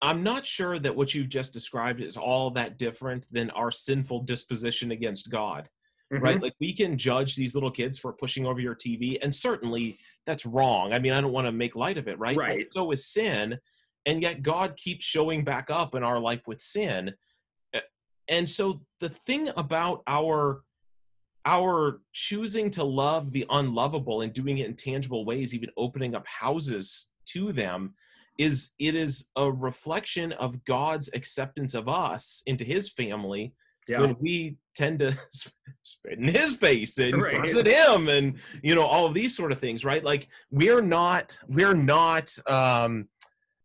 i'm 0.00 0.22
not 0.22 0.46
sure 0.46 0.78
that 0.78 0.94
what 0.94 1.14
you've 1.14 1.28
just 1.28 1.52
described 1.52 2.00
is 2.00 2.16
all 2.16 2.50
that 2.50 2.78
different 2.78 3.26
than 3.32 3.50
our 3.50 3.70
sinful 3.70 4.20
disposition 4.22 4.90
against 4.92 5.30
god 5.30 5.68
Mhm. 6.12 6.20
right 6.20 6.42
like 6.42 6.54
we 6.60 6.74
can 6.74 6.98
judge 6.98 7.36
these 7.36 7.54
little 7.54 7.70
kids 7.70 7.98
for 7.98 8.12
pushing 8.12 8.44
over 8.46 8.60
your 8.60 8.74
tv 8.76 9.18
and 9.22 9.34
certainly 9.34 9.98
that's 10.26 10.44
wrong 10.44 10.92
i 10.92 10.98
mean 10.98 11.12
i 11.14 11.20
don't 11.20 11.32
want 11.32 11.46
to 11.46 11.52
make 11.52 11.74
light 11.74 11.96
of 11.98 12.06
it 12.06 12.18
right 12.18 12.36
But 12.36 12.42
Right. 12.42 12.72
so 12.72 12.90
is 12.92 13.06
sin 13.06 13.58
and 14.06 14.20
yet 14.22 14.42
god 14.42 14.76
keeps 14.76 15.04
showing 15.04 15.42
back 15.42 15.70
up 15.70 15.94
in 15.94 16.02
our 16.02 16.18
life 16.20 16.46
with 16.46 16.60
sin 16.60 17.14
and 18.28 18.48
so 18.48 18.82
the 19.00 19.08
thing 19.08 19.50
about 19.56 20.02
our 20.06 20.62
our 21.44 22.00
choosing 22.12 22.70
to 22.70 22.84
love 22.84 23.32
the 23.32 23.44
unlovable 23.50 24.20
and 24.20 24.32
doing 24.32 24.58
it 24.58 24.66
in 24.66 24.76
tangible 24.76 25.24
ways 25.24 25.54
even 25.54 25.70
opening 25.76 26.14
up 26.14 26.26
houses 26.26 27.10
to 27.26 27.52
them 27.52 27.94
is 28.38 28.70
it 28.78 28.94
is 28.94 29.30
a 29.36 29.50
reflection 29.50 30.32
of 30.32 30.64
god's 30.64 31.10
acceptance 31.14 31.74
of 31.74 31.88
us 31.88 32.42
into 32.46 32.64
his 32.64 32.88
family 32.88 33.54
yeah. 33.88 34.00
when 34.00 34.16
we 34.20 34.56
tend 34.74 35.00
to 35.00 35.16
spit 35.82 36.18
in 36.18 36.28
his 36.28 36.54
face 36.54 36.98
and 36.98 37.20
Right. 37.20 37.36
curse 37.36 37.56
at 37.56 37.66
him 37.66 38.08
and 38.08 38.38
you 38.62 38.74
know 38.74 38.84
all 38.84 39.06
of 39.06 39.14
these 39.14 39.36
sort 39.36 39.52
of 39.52 39.58
things 39.58 39.84
right? 39.84 40.02
Like 40.02 40.28
we're 40.50 40.82
not 40.82 41.38
we're 41.48 41.74
not 41.74 42.36
um 42.48 43.08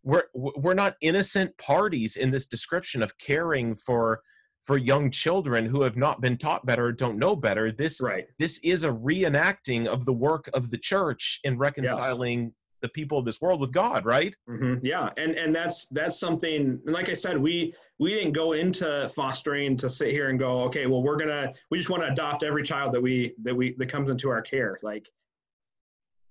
we're 0.03 0.25
we're 0.34 0.73
not 0.73 0.95
innocent 1.01 1.58
parties 1.58 2.15
in 2.15 2.32
this 2.32 2.47
description 2.47 3.03
of 3.03 3.17
caring 3.17 3.75
for 3.75 4.21
for 4.65 4.77
young 4.77 5.12
children 5.12 5.65
who 5.65 5.84
have 5.84 5.95
not 5.95 6.19
been 6.19 6.38
taught 6.38 6.65
better 6.65 6.91
don't 6.91 7.17
know 7.17 7.36
better. 7.36 7.71
This 7.71 8.01
right. 8.01 8.25
this 8.38 8.60
is 8.63 8.84
a 8.84 8.89
reenacting 8.89 9.86
of 9.86 10.06
the 10.06 10.13
work 10.13 10.49
of 10.53 10.71
the 10.71 10.77
church 10.77 11.39
in 11.43 11.58
reconciling 11.58 12.53
the 12.81 12.89
people 12.89 13.17
of 13.17 13.25
this 13.25 13.41
world 13.41 13.59
with 13.59 13.71
god 13.71 14.05
right 14.05 14.35
hmm 14.47 14.75
Yeah, 14.81 15.09
and 15.17 15.35
and 15.35 15.55
that's 15.55 15.87
that's 15.87 16.19
something. 16.19 16.79
And 16.85 16.93
like 16.93 17.09
I 17.09 17.13
said, 17.13 17.37
we 17.37 17.73
we 17.99 18.13
didn't 18.13 18.33
go 18.33 18.53
into 18.53 19.09
fostering 19.15 19.75
to 19.77 19.89
sit 19.89 20.09
here 20.11 20.29
and 20.29 20.37
go, 20.39 20.61
okay, 20.63 20.85
well, 20.85 21.03
we're 21.03 21.17
gonna 21.17 21.53
we 21.71 21.77
just 21.77 21.89
want 21.89 22.03
to 22.03 22.11
adopt 22.11 22.43
every 22.43 22.63
child 22.63 22.93
that 22.93 23.01
we 23.01 23.33
that 23.43 23.55
we 23.55 23.73
that 23.77 23.89
comes 23.89 24.09
into 24.09 24.29
our 24.29 24.41
care. 24.41 24.77
Like 24.83 25.07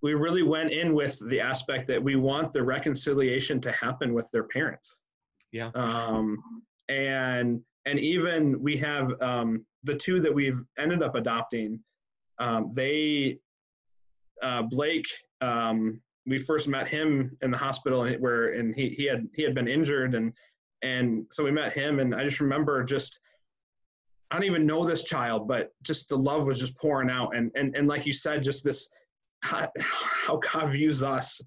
we 0.03 0.15
really 0.15 0.43
went 0.43 0.71
in 0.71 0.95
with 0.95 1.19
the 1.29 1.41
aspect 1.41 1.89
that 1.89 2.03
we 2.03 2.17
want 2.17 2.53
the 2.53 2.63
reconciliation 2.63 3.61
to 3.63 3.73
happen 3.73 4.15
with 4.15 4.31
their 4.31 4.45
parents. 4.45 5.03
Yeah. 5.53 5.71
Um, 5.75 6.39
and 6.89 7.61
and 7.85 7.99
even 7.99 8.63
we 8.63 8.77
have 8.79 9.21
um, 9.21 9.67
the 9.85 9.97
two 9.97 10.21
that 10.21 10.33
we've 10.33 10.61
ended 10.79 11.03
up 11.03 11.15
adopting. 11.15 11.81
Um, 12.39 12.73
they 12.75 13.39
uh, 14.43 14.63
Blake 14.63 15.07
um, 15.41 16.01
we 16.27 16.39
first 16.39 16.69
met 16.69 16.89
him 16.89 17.37
in 17.43 17.51
the 17.51 17.57
hospital 17.57 18.05
and 18.05 18.21
where 18.21 18.55
and 18.55 18.75
he, 18.75 18.91
he 18.91 19.05
had 19.07 19.29
he 19.35 19.43
had 19.43 19.55
been 19.55 19.69
injured 19.69 20.15
and 20.15 20.33
and 20.83 21.27
so 21.31 21.45
we 21.45 21.51
met 21.51 21.73
him 21.73 22.01
and 22.01 22.15
I 22.15 22.25
just 22.25 22.41
remember 22.41 22.83
just 22.85 23.21
I 24.31 24.37
don't 24.37 24.45
even 24.45 24.67
know 24.67 24.85
this 24.85 25.05
child 25.05 25.47
but 25.47 25.71
just 25.83 26.09
the 26.09 26.17
love 26.17 26.47
was 26.47 26.59
just 26.59 26.77
pouring 26.77 27.11
out 27.11 27.35
and 27.35 27.51
and, 27.55 27.77
and 27.77 27.89
like 27.89 28.07
you 28.07 28.13
said 28.13 28.43
just 28.43 28.65
this 28.65 28.89
how, 29.43 29.71
how 29.79 30.37
God 30.37 30.73
views 30.73 31.03
us. 31.03 31.41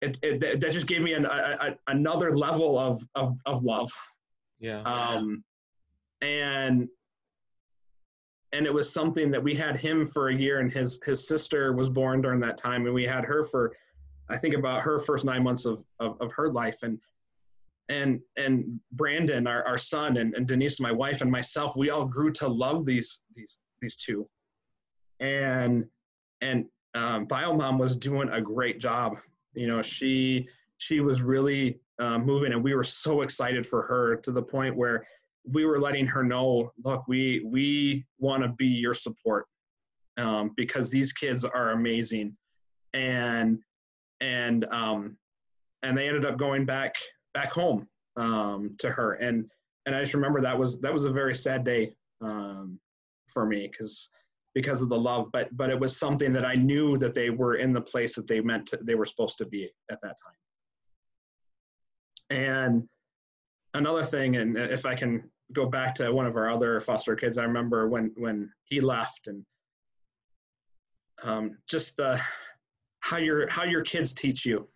It, 0.00 0.18
it 0.22 0.60
that 0.60 0.72
just 0.72 0.86
gave 0.86 1.02
me 1.02 1.14
an, 1.14 1.24
a, 1.24 1.56
a, 1.60 1.76
another 1.86 2.36
level 2.36 2.78
of, 2.78 3.02
of 3.14 3.38
of 3.46 3.62
love. 3.62 3.90
Yeah. 4.58 4.82
Um, 4.82 5.42
and 6.20 6.88
and 8.52 8.66
it 8.66 8.72
was 8.72 8.92
something 8.92 9.30
that 9.30 9.42
we 9.42 9.54
had 9.54 9.76
him 9.76 10.04
for 10.04 10.28
a 10.28 10.34
year 10.34 10.60
and 10.60 10.70
his 10.70 11.00
his 11.04 11.26
sister 11.26 11.72
was 11.72 11.88
born 11.88 12.20
during 12.20 12.40
that 12.40 12.56
time 12.56 12.84
and 12.84 12.94
we 12.94 13.06
had 13.06 13.24
her 13.24 13.44
for 13.44 13.72
i 14.28 14.36
think 14.36 14.54
about 14.54 14.80
her 14.80 14.98
first 14.98 15.24
nine 15.24 15.42
months 15.42 15.64
of 15.64 15.84
of, 16.00 16.20
of 16.20 16.32
her 16.32 16.50
life 16.50 16.82
and 16.82 16.98
and 17.88 18.20
and 18.36 18.80
brandon 18.92 19.46
our, 19.46 19.62
our 19.66 19.78
son 19.78 20.16
and, 20.16 20.34
and 20.34 20.46
denise 20.46 20.80
my 20.80 20.92
wife 20.92 21.20
and 21.20 21.30
myself 21.30 21.76
we 21.76 21.90
all 21.90 22.06
grew 22.06 22.30
to 22.32 22.48
love 22.48 22.86
these 22.86 23.24
these 23.34 23.58
these 23.84 23.96
two. 23.96 24.28
And 25.20 25.84
and 26.40 26.66
um, 26.94 27.26
biomom 27.26 27.78
was 27.78 27.96
doing 27.96 28.28
a 28.30 28.40
great 28.40 28.80
job. 28.80 29.16
You 29.54 29.66
know 29.68 29.82
she 29.82 30.48
she 30.78 31.00
was 31.00 31.22
really 31.22 31.80
um, 32.00 32.26
moving 32.26 32.52
and 32.52 32.64
we 32.64 32.74
were 32.74 32.84
so 32.84 33.22
excited 33.22 33.64
for 33.64 33.82
her 33.82 34.16
to 34.16 34.32
the 34.32 34.42
point 34.42 34.76
where 34.76 35.06
we 35.46 35.64
were 35.64 35.78
letting 35.78 36.06
her 36.06 36.24
know 36.24 36.72
look 36.82 37.06
we 37.06 37.44
we 37.46 38.04
want 38.18 38.42
to 38.42 38.48
be 38.48 38.66
your 38.66 38.94
support 38.94 39.46
um, 40.16 40.52
because 40.56 40.90
these 40.90 41.12
kids 41.12 41.44
are 41.44 41.70
amazing. 41.70 42.36
And 42.94 43.58
and 44.24 44.64
um, 44.72 45.16
and 45.82 45.96
they 45.96 46.08
ended 46.08 46.24
up 46.24 46.38
going 46.38 46.64
back 46.64 46.94
back 47.34 47.52
home 47.52 47.86
um, 48.16 48.74
to 48.78 48.90
her. 48.90 49.14
And 49.14 49.50
and 49.86 49.94
i 49.94 50.00
just 50.00 50.14
remember 50.14 50.40
that 50.40 50.58
was 50.58 50.80
that 50.80 50.92
was 50.92 51.04
a 51.04 51.12
very 51.12 51.34
sad 51.34 51.64
day 51.64 51.92
um, 52.20 52.78
for 53.32 53.46
me 53.46 53.68
because 53.70 54.10
because 54.54 54.82
of 54.82 54.88
the 54.88 54.98
love 54.98 55.28
but 55.32 55.54
but 55.56 55.70
it 55.70 55.78
was 55.78 55.98
something 55.98 56.32
that 56.32 56.44
i 56.44 56.54
knew 56.54 56.96
that 56.96 57.14
they 57.14 57.30
were 57.30 57.56
in 57.56 57.72
the 57.72 57.80
place 57.80 58.14
that 58.14 58.26
they 58.26 58.40
meant 58.40 58.66
to, 58.66 58.78
they 58.82 58.94
were 58.94 59.04
supposed 59.04 59.38
to 59.38 59.46
be 59.46 59.68
at 59.90 60.00
that 60.02 60.16
time. 60.24 60.34
And 62.30 62.88
another 63.74 64.02
thing 64.02 64.36
and 64.36 64.56
if 64.56 64.86
i 64.86 64.94
can 64.94 65.30
go 65.52 65.66
back 65.66 65.94
to 65.94 66.10
one 66.12 66.26
of 66.26 66.36
our 66.36 66.50
other 66.50 66.80
foster 66.80 67.14
kids 67.16 67.36
i 67.36 67.44
remember 67.44 67.88
when 67.88 68.12
when 68.16 68.50
he 68.64 68.80
left 68.80 69.26
and 69.26 69.44
um, 71.22 71.56
just 71.68 71.96
the 71.96 72.20
how 73.04 73.18
your 73.18 73.46
how 73.50 73.64
your 73.64 73.82
kids 73.82 74.14
teach 74.14 74.46
you. 74.46 74.66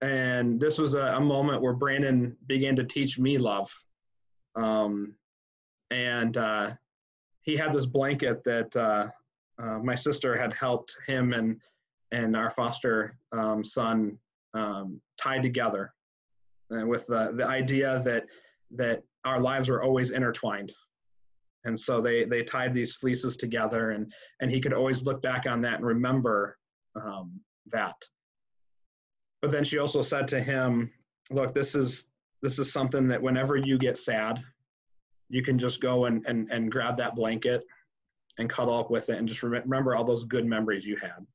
And 0.00 0.60
this 0.60 0.78
was 0.78 0.94
a, 0.94 1.16
a 1.16 1.20
moment 1.20 1.62
where 1.62 1.74
brandon 1.74 2.36
began 2.46 2.76
to 2.76 2.84
teach 2.84 3.18
me 3.18 3.38
love. 3.38 3.68
Um, 4.54 5.16
and 5.90 6.36
uh, 6.36 6.74
he 7.42 7.56
had 7.56 7.72
this 7.72 7.86
blanket 7.86 8.44
that 8.44 8.76
uh, 8.76 9.08
uh, 9.60 9.78
my 9.80 9.96
sister 9.96 10.36
had 10.36 10.54
helped 10.54 10.96
him 11.08 11.32
and 11.32 11.60
and 12.12 12.36
our 12.36 12.50
foster 12.50 13.18
um, 13.32 13.64
son 13.64 14.16
um, 14.54 15.00
tied 15.20 15.42
together 15.42 15.92
and 16.70 16.88
with 16.88 17.04
the, 17.08 17.32
the 17.34 17.46
idea 17.46 18.00
that 18.04 18.26
that 18.76 19.02
our 19.24 19.40
lives 19.40 19.68
were 19.68 19.82
always 19.82 20.12
intertwined. 20.12 20.72
And 21.64 21.78
so 21.78 22.00
they 22.00 22.22
they 22.26 22.44
tied 22.44 22.74
these 22.74 22.94
fleeces 22.94 23.36
together 23.36 23.90
and 23.90 24.12
and 24.40 24.52
he 24.52 24.60
could 24.60 24.72
always 24.72 25.02
look 25.02 25.20
back 25.20 25.46
on 25.48 25.60
that 25.62 25.78
and 25.78 25.84
remember 25.86 26.56
um, 26.96 27.40
that. 27.66 27.96
But 29.42 29.50
then 29.50 29.64
she 29.64 29.78
also 29.78 30.02
said 30.02 30.28
to 30.28 30.42
him 30.42 30.90
look 31.30 31.54
this 31.54 31.74
is 31.74 32.06
this 32.42 32.58
is 32.58 32.72
something 32.72 33.08
that 33.08 33.22
whenever 33.22 33.56
you 33.56 33.78
get 33.78 33.98
sad 33.98 34.42
you 35.28 35.42
can 35.42 35.58
just 35.58 35.80
go 35.80 36.04
and 36.04 36.24
and, 36.26 36.50
and 36.50 36.70
grab 36.70 36.96
that 36.96 37.14
blanket 37.14 37.64
and 38.38 38.50
cuddle 38.50 38.78
up 38.78 38.90
with 38.90 39.08
it 39.10 39.18
and 39.18 39.28
just 39.28 39.42
rem- 39.42 39.62
remember 39.62 39.94
all 39.94 40.04
those 40.04 40.24
good 40.24 40.44
memories 40.44 40.86
you 40.86 40.96
had. 40.96 41.26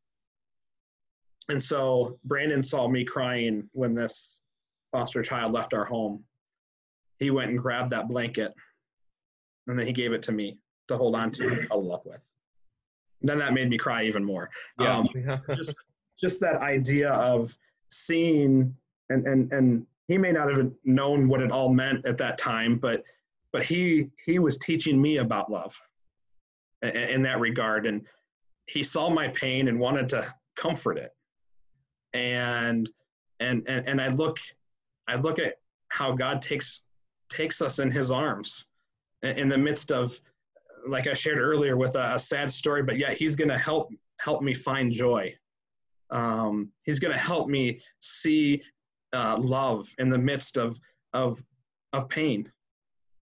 And 1.50 1.62
so 1.62 2.20
brandon 2.26 2.62
saw 2.62 2.88
me 2.88 3.04
crying 3.04 3.70
when 3.74 3.96
this 3.96 4.42
foster 4.92 5.24
child 5.24 5.54
left 5.54 5.74
our 5.74 5.86
home. 5.86 6.24
He 7.20 7.32
went 7.32 7.52
and 7.52 7.60
grabbed 7.60 7.92
that 7.92 8.08
blanket 8.08 8.54
and 9.68 9.78
then 9.78 9.86
he 9.86 9.94
gave 9.94 10.14
it 10.14 10.24
to 10.24 10.32
me 10.32 10.58
to 10.88 10.98
hold 10.98 11.16
on 11.16 11.32
to 11.32 11.48
and 11.48 11.70
cuddle 11.70 11.94
up 11.94 12.06
with. 12.06 12.26
Then 13.22 13.38
that 13.40 13.54
made 13.54 13.70
me 13.70 13.78
cry 13.78 14.04
even 14.04 14.24
more. 14.24 14.50
yeah, 14.80 14.98
Um, 14.98 15.10
just 15.56 15.76
just 16.20 16.40
that 16.42 16.58
idea 16.58 17.12
of 17.12 17.56
seeing 17.90 18.76
and 19.10 19.28
and 19.28 19.52
and 19.52 19.86
he 20.08 20.18
may 20.18 20.32
not 20.32 20.52
have 20.52 20.72
known 20.84 21.28
what 21.28 21.42
it 21.42 21.52
all 21.52 21.74
meant 21.74 22.06
at 22.06 22.18
that 22.18 22.38
time, 22.38 22.78
but 22.78 23.04
but 23.52 23.64
he 23.64 24.10
he 24.26 24.40
was 24.40 24.58
teaching 24.58 25.02
me 25.02 25.18
about 25.18 25.52
love 25.52 25.80
in, 26.82 26.90
in 26.90 27.22
that 27.24 27.40
regard, 27.40 27.86
and 27.86 28.06
he 28.68 28.84
saw 28.84 29.10
my 29.10 29.28
pain 29.30 29.68
and 29.68 29.80
wanted 29.80 30.10
to 30.10 30.34
comfort 30.56 30.98
it. 30.98 31.12
And 32.14 32.90
and 33.40 33.64
and 33.68 33.88
and 33.88 34.02
I 34.02 34.08
look 34.10 34.40
I 35.08 35.16
look 35.16 35.40
at 35.40 35.56
how 35.90 36.14
God 36.14 36.42
takes 36.42 36.86
takes 37.30 37.62
us 37.62 37.80
in 37.80 37.92
his 37.92 38.12
arms 38.12 38.66
in 39.24 39.48
the 39.48 39.58
midst 39.58 39.92
of 39.92 40.20
like 40.88 41.08
i 41.08 41.14
shared 41.14 41.38
earlier 41.38 41.78
with 41.78 41.96
a, 41.96 42.16
a 42.16 42.20
sad 42.20 42.52
story 42.52 42.84
but 42.84 42.98
yet 42.98 43.18
he's 43.18 43.36
going 43.36 43.50
to 43.50 43.58
help 43.58 43.90
help 44.20 44.42
me 44.42 44.54
find 44.54 44.92
joy. 44.92 45.34
Um, 46.12 46.72
he's 46.84 47.00
going 47.00 47.14
to 47.14 47.20
help 47.20 47.48
me 47.48 47.82
see 48.00 48.62
uh, 49.14 49.38
love 49.38 49.88
in 49.98 50.10
the 50.10 50.18
midst 50.18 50.58
of 50.58 50.80
of 51.14 51.42
of 51.94 52.08
pain. 52.10 52.52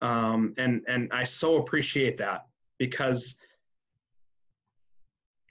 Um, 0.01 0.55
and 0.59 0.83
and 0.89 1.11
i 1.13 1.25
so 1.25 1.57
appreciate 1.57 2.17
that 2.19 2.47
because 2.79 3.37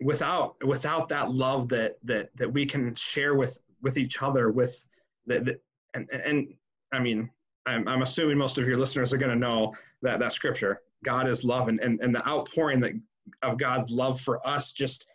without 0.02 0.56
without 0.64 1.08
that 1.10 1.32
love 1.32 1.70
that 1.70 1.98
that 2.04 2.36
that 2.36 2.52
we 2.52 2.66
can 2.66 2.94
share 2.96 3.36
with 3.36 3.58
with 3.82 3.98
each 3.98 4.22
other 4.22 4.52
with 4.52 4.88
the, 5.26 5.60
and 5.94 6.08
and 6.12 6.54
i 6.92 7.00
mean 7.00 7.30
I'm, 7.66 7.88
I'm 7.88 8.02
assuming 8.02 8.38
most 8.38 8.58
of 8.58 8.68
your 8.68 8.78
listeners 8.78 9.14
are 9.14 9.18
going 9.18 9.32
to 9.32 9.48
know 9.48 9.74
that 10.02 10.20
that 10.20 10.34
scripture 10.34 10.82
god 11.04 11.28
is 11.28 11.44
love 11.44 11.68
and, 11.68 11.80
and 11.80 12.00
and 12.02 12.16
the 12.16 12.28
outpouring 12.28 12.80
that 12.80 12.94
of 13.42 13.58
god's 13.58 13.92
love 13.92 14.20
for 14.20 14.46
us 14.48 14.72
just 14.72 15.10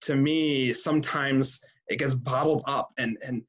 to 0.00 0.16
me 0.16 0.72
sometimes 0.72 1.60
it 1.88 1.98
gets 1.98 2.14
bottled 2.14 2.62
up 2.66 2.90
and 2.98 3.18
and 3.22 3.42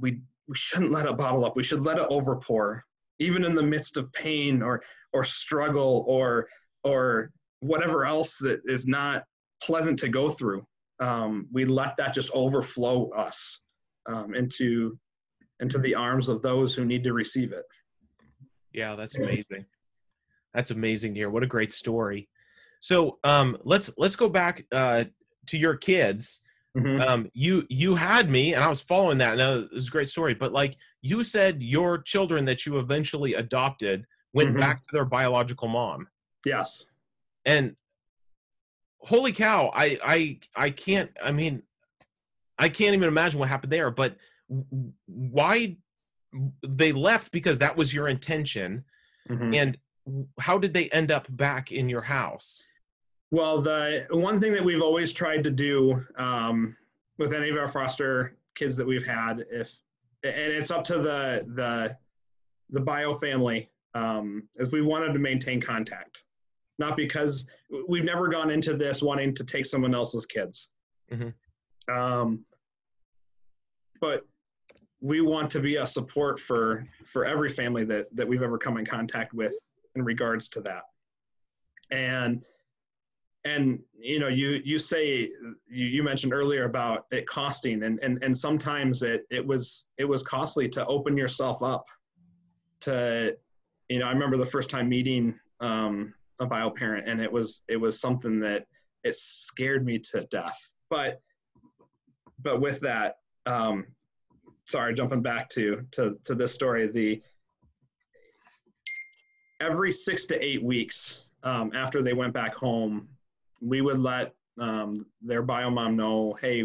we 0.00 0.20
we 0.48 0.56
shouldn't 0.56 0.90
let 0.90 1.06
it 1.06 1.16
bottle 1.16 1.44
up 1.44 1.56
we 1.56 1.62
should 1.62 1.82
let 1.82 1.98
it 1.98 2.08
overpour 2.10 2.80
even 3.20 3.44
in 3.44 3.54
the 3.54 3.62
midst 3.62 3.96
of 3.96 4.12
pain 4.12 4.62
or 4.62 4.82
or 5.12 5.24
struggle 5.24 6.04
or 6.08 6.48
or 6.82 7.30
whatever 7.60 8.04
else 8.04 8.38
that 8.38 8.60
is 8.66 8.86
not 8.86 9.24
pleasant 9.62 9.98
to 9.98 10.08
go 10.08 10.28
through 10.28 10.66
um, 11.00 11.48
we 11.52 11.64
let 11.64 11.96
that 11.96 12.14
just 12.14 12.30
overflow 12.34 13.10
us 13.10 13.60
um, 14.06 14.34
into 14.34 14.98
into 15.60 15.78
the 15.78 15.94
arms 15.94 16.28
of 16.28 16.42
those 16.42 16.74
who 16.74 16.84
need 16.84 17.04
to 17.04 17.12
receive 17.12 17.52
it. 17.52 17.64
Yeah, 18.72 18.96
that's 18.96 19.16
amazing. 19.16 19.64
That's 20.54 20.70
amazing 20.70 21.14
to 21.14 21.20
hear. 21.20 21.30
What 21.30 21.42
a 21.42 21.48
great 21.48 21.72
story. 21.72 22.28
So 22.80 23.18
um, 23.24 23.56
let's 23.64 23.90
let's 23.98 24.16
go 24.16 24.28
back 24.28 24.64
uh, 24.72 25.04
to 25.46 25.58
your 25.58 25.76
kids. 25.76 26.42
Mm-hmm. 26.76 27.00
Um, 27.00 27.30
you 27.34 27.66
you 27.68 27.94
had 27.94 28.30
me, 28.30 28.54
and 28.54 28.62
I 28.62 28.68
was 28.68 28.80
following 28.80 29.18
that, 29.18 29.38
and 29.38 29.40
it 29.40 29.72
was 29.72 29.88
a 29.88 29.90
great 29.90 30.08
story. 30.08 30.34
But 30.34 30.52
like 30.52 30.76
you 31.02 31.24
said, 31.24 31.62
your 31.62 31.98
children 31.98 32.44
that 32.46 32.66
you 32.66 32.78
eventually 32.78 33.34
adopted 33.34 34.06
went 34.32 34.50
mm-hmm. 34.50 34.60
back 34.60 34.82
to 34.82 34.88
their 34.92 35.04
biological 35.04 35.68
mom. 35.68 36.08
Yes. 36.44 36.84
And 37.46 37.76
holy 38.98 39.32
cow, 39.32 39.70
I 39.74 39.98
I 40.04 40.38
I 40.54 40.70
can't. 40.70 41.10
I 41.22 41.32
mean, 41.32 41.62
I 42.58 42.68
can't 42.68 42.94
even 42.94 43.08
imagine 43.08 43.40
what 43.40 43.48
happened 43.48 43.72
there. 43.72 43.90
But 43.90 44.16
why 45.06 45.76
they 46.62 46.92
left 46.92 47.32
because 47.32 47.60
that 47.60 47.76
was 47.76 47.94
your 47.94 48.08
intention 48.08 48.84
mm-hmm. 49.28 49.54
and 49.54 49.78
how 50.38 50.58
did 50.58 50.74
they 50.74 50.88
end 50.90 51.10
up 51.10 51.26
back 51.30 51.72
in 51.72 51.88
your 51.88 52.02
house? 52.02 52.62
Well 53.30 53.60
the 53.60 54.06
one 54.10 54.40
thing 54.40 54.52
that 54.52 54.64
we've 54.64 54.82
always 54.82 55.12
tried 55.12 55.44
to 55.44 55.50
do 55.50 56.04
um, 56.16 56.76
with 57.18 57.32
any 57.32 57.48
of 57.50 57.56
our 57.56 57.68
foster 57.68 58.36
kids 58.54 58.76
that 58.76 58.86
we've 58.86 59.06
had 59.06 59.44
if 59.50 59.80
and 60.22 60.52
it's 60.52 60.70
up 60.70 60.84
to 60.84 60.98
the 60.98 61.44
the 61.54 61.96
the 62.70 62.80
bio 62.80 63.12
family 63.12 63.70
um, 63.94 64.48
is 64.56 64.72
we 64.72 64.82
wanted 64.82 65.12
to 65.12 65.18
maintain 65.18 65.60
contact. 65.60 66.24
Not 66.78 66.96
because 66.96 67.46
we've 67.88 68.04
never 68.04 68.26
gone 68.26 68.50
into 68.50 68.74
this 68.74 69.00
wanting 69.00 69.34
to 69.36 69.44
take 69.44 69.64
someone 69.66 69.94
else's 69.94 70.26
kids. 70.26 70.70
Mm-hmm. 71.12 71.94
um, 71.94 72.44
but 74.00 74.26
we 75.00 75.20
want 75.20 75.50
to 75.50 75.60
be 75.60 75.76
a 75.76 75.86
support 75.86 76.40
for 76.40 76.86
for 77.04 77.26
every 77.26 77.50
family 77.50 77.84
that 77.84 78.06
that 78.16 78.26
we've 78.26 78.42
ever 78.42 78.58
come 78.58 78.78
in 78.78 78.86
contact 78.86 79.34
with 79.34 79.54
in 79.94 80.04
regards 80.04 80.48
to 80.50 80.60
that. 80.62 80.82
And 81.90 82.44
and 83.44 83.78
you 83.92 84.18
know 84.18 84.28
you 84.28 84.62
you 84.64 84.78
say 84.78 85.30
you, 85.68 85.86
you 85.86 86.02
mentioned 86.02 86.32
earlier 86.32 86.64
about 86.64 87.04
it 87.10 87.26
costing 87.26 87.82
and 87.82 87.98
and 88.02 88.22
and 88.22 88.36
sometimes 88.36 89.02
it 89.02 89.26
it 89.30 89.46
was 89.46 89.88
it 89.98 90.06
was 90.06 90.22
costly 90.22 90.66
to 90.66 90.86
open 90.86 91.14
yourself 91.14 91.62
up 91.62 91.84
to 92.80 93.36
you 93.90 93.98
know 93.98 94.06
i 94.06 94.12
remember 94.12 94.38
the 94.38 94.46
first 94.46 94.70
time 94.70 94.88
meeting 94.88 95.38
um 95.60 96.14
a 96.40 96.46
bio 96.46 96.70
parent 96.70 97.06
and 97.06 97.20
it 97.20 97.30
was 97.30 97.62
it 97.68 97.76
was 97.76 98.00
something 98.00 98.40
that 98.40 98.66
it 99.04 99.14
scared 99.14 99.84
me 99.84 99.98
to 99.98 100.26
death. 100.30 100.58
But 100.90 101.20
but 102.42 102.60
with 102.60 102.80
that 102.80 103.16
um 103.46 103.86
sorry, 104.66 104.94
jumping 104.94 105.22
back 105.22 105.48
to 105.50 105.86
to 105.92 106.18
to 106.24 106.34
this 106.34 106.52
story, 106.52 106.88
the 106.88 107.22
every 109.60 109.92
six 109.92 110.26
to 110.26 110.44
eight 110.44 110.62
weeks 110.62 111.30
um, 111.42 111.72
after 111.74 112.02
they 112.02 112.12
went 112.12 112.32
back 112.32 112.54
home, 112.54 113.08
we 113.60 113.80
would 113.80 113.98
let 113.98 114.34
um, 114.58 114.94
their 115.22 115.42
bio 115.42 115.70
mom 115.70 115.96
know, 115.96 116.32
hey, 116.40 116.64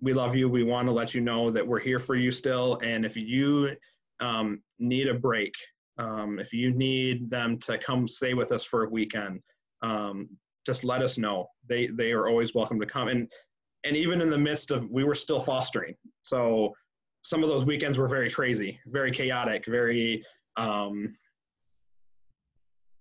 we 0.00 0.12
love 0.12 0.34
you. 0.34 0.48
We 0.48 0.64
want 0.64 0.86
to 0.86 0.92
let 0.92 1.14
you 1.14 1.20
know 1.20 1.50
that 1.50 1.66
we're 1.66 1.80
here 1.80 1.98
for 1.98 2.14
you 2.14 2.30
still, 2.30 2.78
and 2.82 3.04
if 3.04 3.16
you 3.16 3.76
um, 4.20 4.62
need 4.78 5.08
a 5.08 5.14
break, 5.14 5.54
um, 5.98 6.38
if 6.38 6.52
you 6.52 6.72
need 6.72 7.30
them 7.30 7.58
to 7.60 7.78
come 7.78 8.06
stay 8.08 8.34
with 8.34 8.52
us 8.52 8.64
for 8.64 8.84
a 8.84 8.90
weekend, 8.90 9.40
um, 9.82 10.28
just 10.66 10.84
let 10.84 11.02
us 11.02 11.18
know. 11.18 11.48
They 11.68 11.86
they 11.86 12.12
are 12.12 12.28
always 12.28 12.54
welcome 12.54 12.80
to 12.80 12.86
come. 12.86 13.08
And 13.08 13.30
and 13.84 13.96
even 13.96 14.20
in 14.20 14.30
the 14.30 14.38
midst 14.38 14.70
of 14.70 14.90
we 14.90 15.04
were 15.04 15.14
still 15.14 15.40
fostering, 15.40 15.94
so 16.22 16.74
some 17.22 17.42
of 17.42 17.48
those 17.48 17.64
weekends 17.64 17.96
were 17.96 18.08
very 18.08 18.30
crazy, 18.30 18.78
very 18.86 19.10
chaotic, 19.10 19.64
very 19.66 20.22
um, 20.56 21.08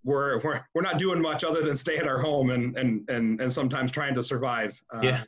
we're, 0.03 0.39
we're 0.41 0.65
we're 0.73 0.81
not 0.81 0.97
doing 0.97 1.21
much 1.21 1.43
other 1.43 1.61
than 1.61 1.77
stay 1.77 1.97
at 1.97 2.07
our 2.07 2.19
home 2.19 2.51
and 2.51 2.77
and 2.77 3.09
and, 3.09 3.39
and 3.39 3.51
sometimes 3.51 3.91
trying 3.91 4.15
to 4.15 4.23
survive. 4.23 4.81
Uh, 4.93 5.01
yeah. 5.03 5.23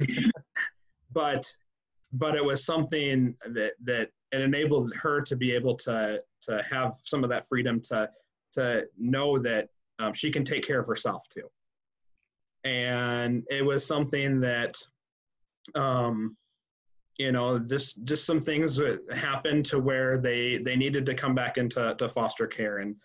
but 1.13 1.49
but 2.13 2.35
it 2.35 2.43
was 2.43 2.65
something 2.65 3.35
that 3.49 3.73
that 3.83 4.09
it 4.31 4.41
enabled 4.41 4.93
her 5.01 5.21
to 5.21 5.35
be 5.35 5.51
able 5.51 5.75
to 5.75 6.21
to 6.41 6.63
have 6.69 6.95
some 7.03 7.23
of 7.23 7.29
that 7.29 7.47
freedom 7.47 7.79
to 7.81 8.09
to 8.53 8.85
know 8.97 9.37
that 9.39 9.69
um, 9.99 10.13
she 10.13 10.31
can 10.31 10.43
take 10.43 10.65
care 10.65 10.79
of 10.79 10.87
herself 10.87 11.27
too. 11.29 11.47
And 12.63 13.43
it 13.49 13.63
was 13.63 13.85
something 13.85 14.39
that 14.41 14.77
um, 15.75 16.35
you 17.17 17.31
know 17.31 17.59
just 17.59 18.03
just 18.03 18.25
some 18.25 18.41
things 18.41 18.75
that 18.75 18.99
happened 19.13 19.65
to 19.67 19.79
where 19.79 20.17
they 20.17 20.57
they 20.57 20.75
needed 20.75 21.05
to 21.05 21.13
come 21.13 21.33
back 21.33 21.57
into 21.57 21.95
to 21.97 22.07
foster 22.09 22.47
care 22.47 22.79
and 22.79 22.95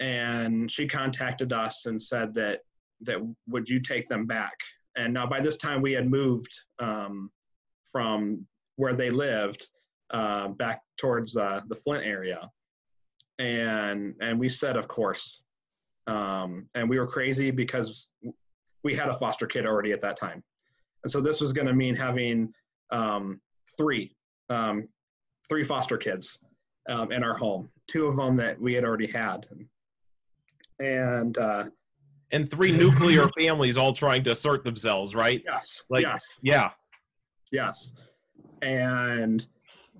and 0.00 0.70
she 0.70 0.86
contacted 0.86 1.52
us 1.52 1.86
and 1.86 2.00
said 2.00 2.34
that 2.34 2.60
that 3.02 3.18
would 3.48 3.68
you 3.68 3.80
take 3.80 4.08
them 4.08 4.26
back? 4.26 4.54
And 4.96 5.14
now 5.14 5.26
by 5.26 5.40
this 5.40 5.56
time 5.56 5.82
we 5.82 5.92
had 5.92 6.10
moved 6.10 6.52
um, 6.78 7.30
from 7.90 8.46
where 8.76 8.94
they 8.94 9.10
lived 9.10 9.66
uh, 10.10 10.48
back 10.48 10.82
towards 10.98 11.36
uh, 11.36 11.60
the 11.68 11.74
flint 11.74 12.04
area. 12.04 12.50
And 13.38 14.14
and 14.20 14.38
we 14.38 14.48
said 14.48 14.76
of 14.76 14.88
course. 14.88 15.42
Um, 16.06 16.66
and 16.74 16.88
we 16.88 16.98
were 16.98 17.06
crazy 17.06 17.50
because 17.50 18.08
we 18.82 18.94
had 18.94 19.08
a 19.08 19.14
foster 19.14 19.46
kid 19.46 19.66
already 19.66 19.92
at 19.92 20.00
that 20.00 20.16
time. 20.16 20.42
And 21.04 21.10
so 21.10 21.20
this 21.20 21.40
was 21.40 21.52
going 21.52 21.66
to 21.66 21.74
mean 21.74 21.94
having 21.94 22.52
um, 22.90 23.40
three, 23.76 24.16
um, 24.48 24.88
three 25.48 25.62
foster 25.62 25.98
kids 25.98 26.38
um, 26.88 27.12
in 27.12 27.22
our 27.22 27.34
home. 27.34 27.68
Two 27.88 28.06
of 28.06 28.16
them 28.16 28.36
that 28.36 28.60
we 28.60 28.74
had 28.74 28.84
already 28.84 29.06
had, 29.06 29.46
uh, 30.80 31.64
and 32.30 32.50
three 32.50 32.72
nuclear 32.72 33.28
families 33.38 33.76
all 33.76 33.92
trying 33.92 34.24
to 34.24 34.32
assert 34.32 34.64
themselves, 34.64 35.14
right? 35.14 35.42
Yes. 35.44 35.84
Like, 35.88 36.02
yes. 36.02 36.38
Yeah. 36.42 36.70
Yes. 37.50 37.92
And 38.62 39.46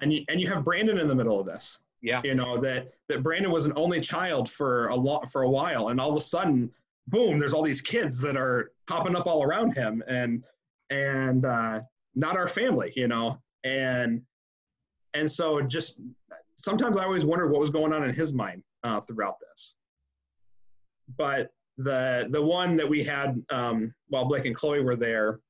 and 0.00 0.12
you, 0.12 0.24
and 0.28 0.40
you 0.40 0.48
have 0.48 0.64
Brandon 0.64 0.98
in 0.98 1.08
the 1.08 1.14
middle 1.14 1.40
of 1.40 1.46
this. 1.46 1.80
Yeah. 2.02 2.20
You 2.22 2.34
know 2.34 2.56
that 2.58 2.92
that 3.08 3.22
Brandon 3.22 3.50
was 3.50 3.66
an 3.66 3.72
only 3.76 4.00
child 4.00 4.48
for 4.48 4.88
a 4.88 4.94
lot 4.94 5.30
for 5.32 5.42
a 5.42 5.50
while, 5.50 5.88
and 5.88 6.00
all 6.00 6.10
of 6.10 6.16
a 6.16 6.20
sudden, 6.20 6.70
boom! 7.08 7.38
There's 7.38 7.52
all 7.52 7.62
these 7.62 7.82
kids 7.82 8.20
that 8.22 8.36
are 8.36 8.70
popping 8.86 9.16
up 9.16 9.26
all 9.26 9.42
around 9.42 9.72
him, 9.72 10.02
and 10.06 10.44
and 10.90 11.44
uh, 11.44 11.80
not 12.14 12.36
our 12.36 12.46
family, 12.46 12.92
you 12.94 13.08
know, 13.08 13.40
and 13.64 14.22
and 15.14 15.28
so 15.28 15.60
just 15.60 16.00
sometimes 16.56 16.96
I 16.96 17.04
always 17.04 17.24
wondered 17.24 17.48
what 17.48 17.60
was 17.60 17.70
going 17.70 17.92
on 17.92 18.04
in 18.04 18.14
his 18.14 18.32
mind 18.32 18.62
uh, 18.84 19.00
throughout 19.00 19.40
this. 19.40 19.74
But 21.18 21.50
the 21.76 22.28
the 22.30 22.42
one 22.42 22.76
that 22.76 22.88
we 22.88 23.04
had 23.04 23.42
um, 23.50 23.92
while 24.08 24.24
Blake 24.24 24.46
and 24.46 24.54
Chloe 24.54 24.80
were 24.80 24.96
there, 24.96 25.40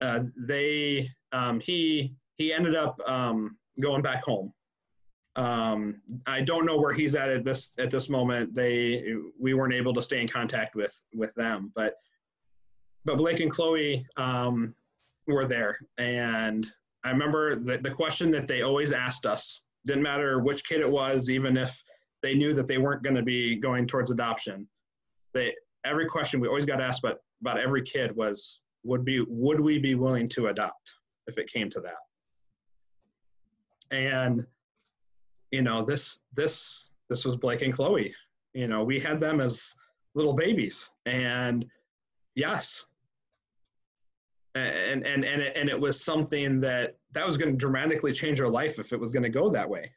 uh, 0.00 0.24
they 0.36 1.08
um, 1.32 1.60
he 1.60 2.14
he 2.36 2.52
ended 2.52 2.74
up 2.74 2.98
um, 3.06 3.56
going 3.80 4.02
back 4.02 4.24
home. 4.24 4.52
Um, 5.36 6.02
I 6.26 6.40
don't 6.40 6.66
know 6.66 6.76
where 6.76 6.92
he's 6.92 7.14
at 7.14 7.28
at 7.28 7.44
this 7.44 7.72
at 7.78 7.90
this 7.90 8.08
moment. 8.08 8.54
They 8.54 9.14
we 9.38 9.54
weren't 9.54 9.74
able 9.74 9.94
to 9.94 10.02
stay 10.02 10.20
in 10.20 10.26
contact 10.28 10.74
with 10.74 11.00
with 11.14 11.32
them, 11.34 11.70
but 11.76 11.94
but 13.04 13.16
Blake 13.16 13.40
and 13.40 13.50
Chloe 13.50 14.04
um, 14.16 14.74
were 15.26 15.46
there. 15.46 15.78
And 15.98 16.66
I 17.04 17.10
remember 17.10 17.54
the, 17.54 17.78
the 17.78 17.90
question 17.90 18.30
that 18.32 18.48
they 18.48 18.62
always 18.62 18.92
asked 18.92 19.26
us 19.26 19.62
didn't 19.86 20.02
matter 20.02 20.40
which 20.40 20.64
kid 20.64 20.80
it 20.80 20.90
was, 20.90 21.30
even 21.30 21.56
if 21.56 21.82
they 22.22 22.34
knew 22.34 22.52
that 22.54 22.66
they 22.66 22.78
weren't 22.78 23.02
going 23.02 23.16
to 23.16 23.22
be 23.22 23.56
going 23.56 23.86
towards 23.86 24.10
adoption. 24.10 24.68
They 25.34 25.54
every 25.84 26.06
question 26.06 26.40
we 26.40 26.48
always 26.48 26.66
got 26.66 26.80
asked 26.80 27.04
about 27.04 27.18
about 27.40 27.58
every 27.58 27.82
kid 27.82 28.14
was 28.16 28.62
would 28.84 29.04
be 29.04 29.24
would 29.28 29.60
we 29.60 29.78
be 29.78 29.94
willing 29.94 30.28
to 30.28 30.48
adopt 30.48 30.92
if 31.26 31.38
it 31.38 31.50
came 31.50 31.68
to 31.70 31.80
that. 31.80 31.96
And 33.90 34.46
you 35.50 35.62
know 35.62 35.82
this 35.82 36.20
this 36.34 36.92
this 37.08 37.24
was 37.24 37.36
Blake 37.36 37.62
and 37.62 37.72
Chloe. 37.72 38.14
You 38.54 38.68
know 38.68 38.84
we 38.84 38.98
had 38.98 39.20
them 39.20 39.40
as 39.40 39.74
little 40.14 40.34
babies, 40.34 40.90
and 41.06 41.64
yes, 42.34 42.86
and 44.54 45.06
and 45.06 45.24
and 45.24 45.42
it, 45.42 45.56
and 45.56 45.68
it 45.68 45.80
was 45.80 46.04
something 46.04 46.60
that 46.60 46.96
that 47.12 47.26
was 47.26 47.36
going 47.36 47.50
to 47.50 47.56
dramatically 47.56 48.12
change 48.12 48.40
our 48.40 48.48
life 48.48 48.78
if 48.78 48.92
it 48.92 49.00
was 49.00 49.10
going 49.10 49.22
to 49.22 49.28
go 49.28 49.48
that 49.50 49.68
way 49.68 49.90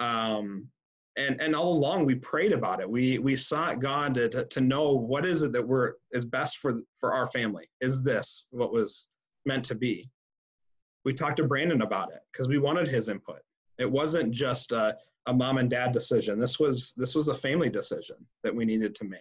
um 0.00 0.68
and 1.16 1.40
and 1.40 1.54
all 1.54 1.72
along 1.72 2.04
we 2.04 2.14
prayed 2.16 2.52
about 2.52 2.80
it. 2.80 2.90
We 2.90 3.18
we 3.18 3.36
sought 3.36 3.80
god 3.80 4.14
to, 4.14 4.28
to, 4.30 4.44
to 4.46 4.60
know 4.60 4.92
what 4.92 5.24
is 5.24 5.42
it 5.42 5.52
that 5.52 5.66
we're 5.66 5.94
is 6.12 6.24
best 6.24 6.58
for 6.58 6.80
for 6.98 7.12
our 7.12 7.26
family? 7.28 7.68
Is 7.80 8.02
this 8.02 8.48
what 8.50 8.72
was 8.72 9.10
meant 9.46 9.64
to 9.66 9.74
be? 9.74 10.10
We 11.04 11.14
talked 11.14 11.36
to 11.36 11.44
brandon 11.44 11.82
about 11.82 12.12
it 12.12 12.20
because 12.32 12.48
we 12.48 12.58
wanted 12.58 12.88
his 12.88 13.08
input. 13.08 13.40
It 13.78 13.90
wasn't 13.90 14.32
just 14.32 14.72
a, 14.72 14.96
a 15.26 15.34
mom 15.34 15.58
and 15.58 15.70
dad 15.70 15.92
decision. 15.92 16.38
This 16.40 16.58
was 16.58 16.94
this 16.96 17.14
was 17.14 17.28
a 17.28 17.34
family 17.34 17.70
decision 17.70 18.16
that 18.42 18.54
we 18.54 18.64
needed 18.64 18.94
to 18.96 19.04
make. 19.04 19.20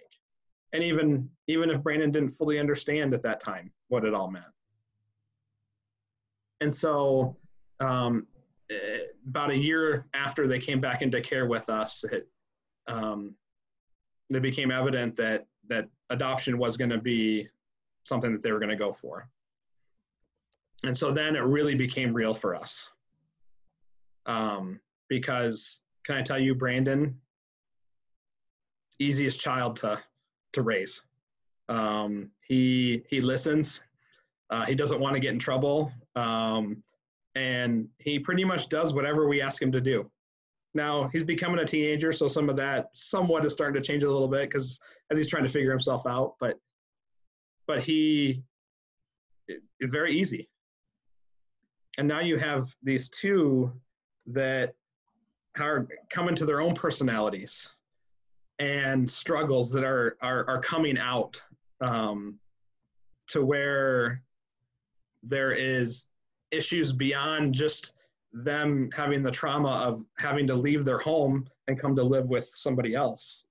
And 0.73 0.83
even 0.83 1.29
even 1.47 1.69
if 1.69 1.83
brandon 1.83 2.11
didn't 2.11 2.29
fully 2.29 2.59
understand 2.59 3.13
at 3.13 3.21
that 3.23 3.39
time 3.39 3.71
what 3.89 4.05
it 4.05 4.13
all 4.13 4.31
meant. 4.31 4.45
And 6.61 6.73
so 6.73 7.37
um, 7.79 8.25
about 9.27 9.51
a 9.51 9.57
year 9.57 10.07
after 10.13 10.47
they 10.47 10.59
came 10.59 10.79
back 10.79 11.01
into 11.01 11.21
care 11.21 11.45
with 11.45 11.69
us 11.69 12.03
it, 12.05 12.27
um, 12.87 13.35
it 14.29 14.41
became 14.41 14.71
evident 14.71 15.15
that 15.15 15.45
that 15.67 15.87
adoption 16.09 16.57
was 16.57 16.77
going 16.77 16.89
to 16.89 16.97
be 16.97 17.47
something 18.05 18.31
that 18.31 18.41
they 18.41 18.51
were 18.51 18.59
going 18.59 18.69
to 18.69 18.75
go 18.75 18.91
for 18.91 19.29
and 20.83 20.97
so 20.97 21.11
then 21.11 21.35
it 21.35 21.41
really 21.41 21.75
became 21.75 22.13
real 22.13 22.33
for 22.33 22.55
us 22.55 22.89
um, 24.25 24.79
because 25.09 25.81
can 26.05 26.15
i 26.15 26.21
tell 26.21 26.39
you 26.39 26.55
brandon 26.55 27.15
easiest 28.99 29.39
child 29.39 29.75
to 29.77 29.99
to 30.53 30.61
raise. 30.61 31.01
Um, 31.69 32.31
he 32.47 33.03
he 33.09 33.21
listens. 33.21 33.83
Uh, 34.49 34.65
he 34.65 34.75
doesn't 34.75 34.99
want 34.99 35.15
to 35.15 35.19
get 35.19 35.33
in 35.33 35.39
trouble, 35.39 35.91
um, 36.15 36.83
and 37.35 37.87
he 37.99 38.19
pretty 38.19 38.43
much 38.43 38.69
does 38.69 38.93
whatever 38.93 39.27
we 39.27 39.41
ask 39.41 39.61
him 39.61 39.71
to 39.71 39.81
do. 39.81 40.09
Now 40.73 41.07
he's 41.09 41.23
becoming 41.23 41.59
a 41.59 41.65
teenager, 41.65 42.11
so 42.11 42.27
some 42.27 42.49
of 42.49 42.57
that 42.57 42.89
somewhat 42.93 43.45
is 43.45 43.53
starting 43.53 43.81
to 43.81 43.87
change 43.87 44.03
a 44.03 44.11
little 44.11 44.27
bit 44.27 44.49
because 44.49 44.79
as 45.11 45.17
he's 45.17 45.27
trying 45.27 45.43
to 45.43 45.49
figure 45.49 45.71
himself 45.71 46.05
out. 46.07 46.35
But 46.39 46.59
but 47.67 47.83
he 47.83 48.43
is 49.47 49.91
very 49.91 50.17
easy. 50.17 50.49
And 51.97 52.07
now 52.07 52.19
you 52.19 52.37
have 52.37 52.73
these 52.81 53.09
two 53.09 53.71
that 54.27 54.73
are 55.59 55.87
coming 56.09 56.35
to 56.35 56.45
their 56.45 56.61
own 56.61 56.73
personalities 56.73 57.69
and 58.57 59.09
struggles 59.09 59.71
that 59.71 59.83
are 59.83 60.17
are, 60.21 60.47
are 60.49 60.59
coming 60.59 60.97
out 60.97 61.41
um, 61.81 62.39
to 63.27 63.45
where 63.45 64.23
there 65.21 65.51
is 65.51 66.07
issues 66.53 66.93
beyond 66.93 67.53
just 67.53 67.93
them 68.33 68.89
having 68.95 69.21
the 69.21 69.31
trauma 69.31 69.69
of 69.69 70.03
having 70.17 70.47
to 70.47 70.55
leave 70.55 70.85
their 70.85 70.97
home 70.97 71.47
and 71.67 71.79
come 71.79 71.95
to 71.95 72.03
live 72.03 72.27
with 72.29 72.49
somebody 72.53 72.95
else. 72.95 73.45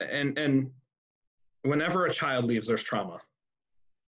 And 0.00 0.38
and 0.38 0.70
whenever 1.62 2.06
a 2.06 2.12
child 2.12 2.44
leaves 2.44 2.66
there's 2.66 2.82
trauma. 2.82 3.20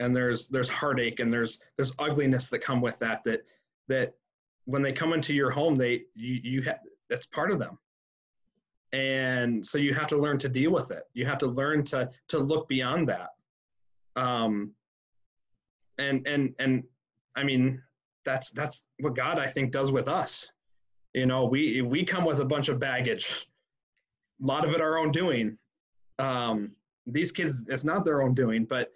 And 0.00 0.14
there's 0.14 0.48
there's 0.48 0.68
heartache 0.68 1.20
and 1.20 1.32
there's 1.32 1.60
there's 1.76 1.92
ugliness 1.98 2.48
that 2.48 2.60
come 2.60 2.80
with 2.80 2.98
that 3.00 3.22
that 3.24 3.42
that 3.88 4.14
when 4.64 4.82
they 4.82 4.92
come 4.92 5.12
into 5.12 5.34
your 5.34 5.50
home 5.50 5.76
they 5.76 6.04
you 6.14 6.40
you 6.42 6.64
that's 7.08 7.26
part 7.26 7.50
of 7.50 7.58
them. 7.58 7.78
And 8.92 9.64
so 9.64 9.78
you 9.78 9.92
have 9.94 10.06
to 10.08 10.16
learn 10.16 10.38
to 10.38 10.48
deal 10.48 10.70
with 10.70 10.90
it. 10.90 11.04
You 11.12 11.26
have 11.26 11.38
to 11.38 11.46
learn 11.46 11.84
to 11.84 12.10
to 12.28 12.38
look 12.38 12.66
beyond 12.68 13.08
that. 13.08 13.30
Um 14.16 14.74
and 15.98 16.26
and 16.26 16.54
and 16.58 16.84
i 17.36 17.44
mean 17.44 17.82
that's 18.24 18.50
that's 18.50 18.84
what 19.00 19.14
god 19.14 19.38
i 19.38 19.46
think 19.46 19.70
does 19.70 19.92
with 19.92 20.08
us. 20.08 20.50
You 21.14 21.26
know 21.26 21.46
we 21.46 21.80
we 21.82 22.04
come 22.04 22.24
with 22.24 22.40
a 22.40 22.44
bunch 22.44 22.68
of 22.68 22.78
baggage 22.78 23.46
a 24.42 24.46
lot 24.46 24.66
of 24.66 24.74
it 24.74 24.80
our 24.80 24.98
own 24.98 25.12
doing. 25.12 25.56
Um 26.18 26.72
these 27.06 27.32
kids 27.32 27.64
it's 27.68 27.84
not 27.84 28.04
their 28.04 28.20
own 28.22 28.34
doing 28.34 28.64
but 28.64 28.90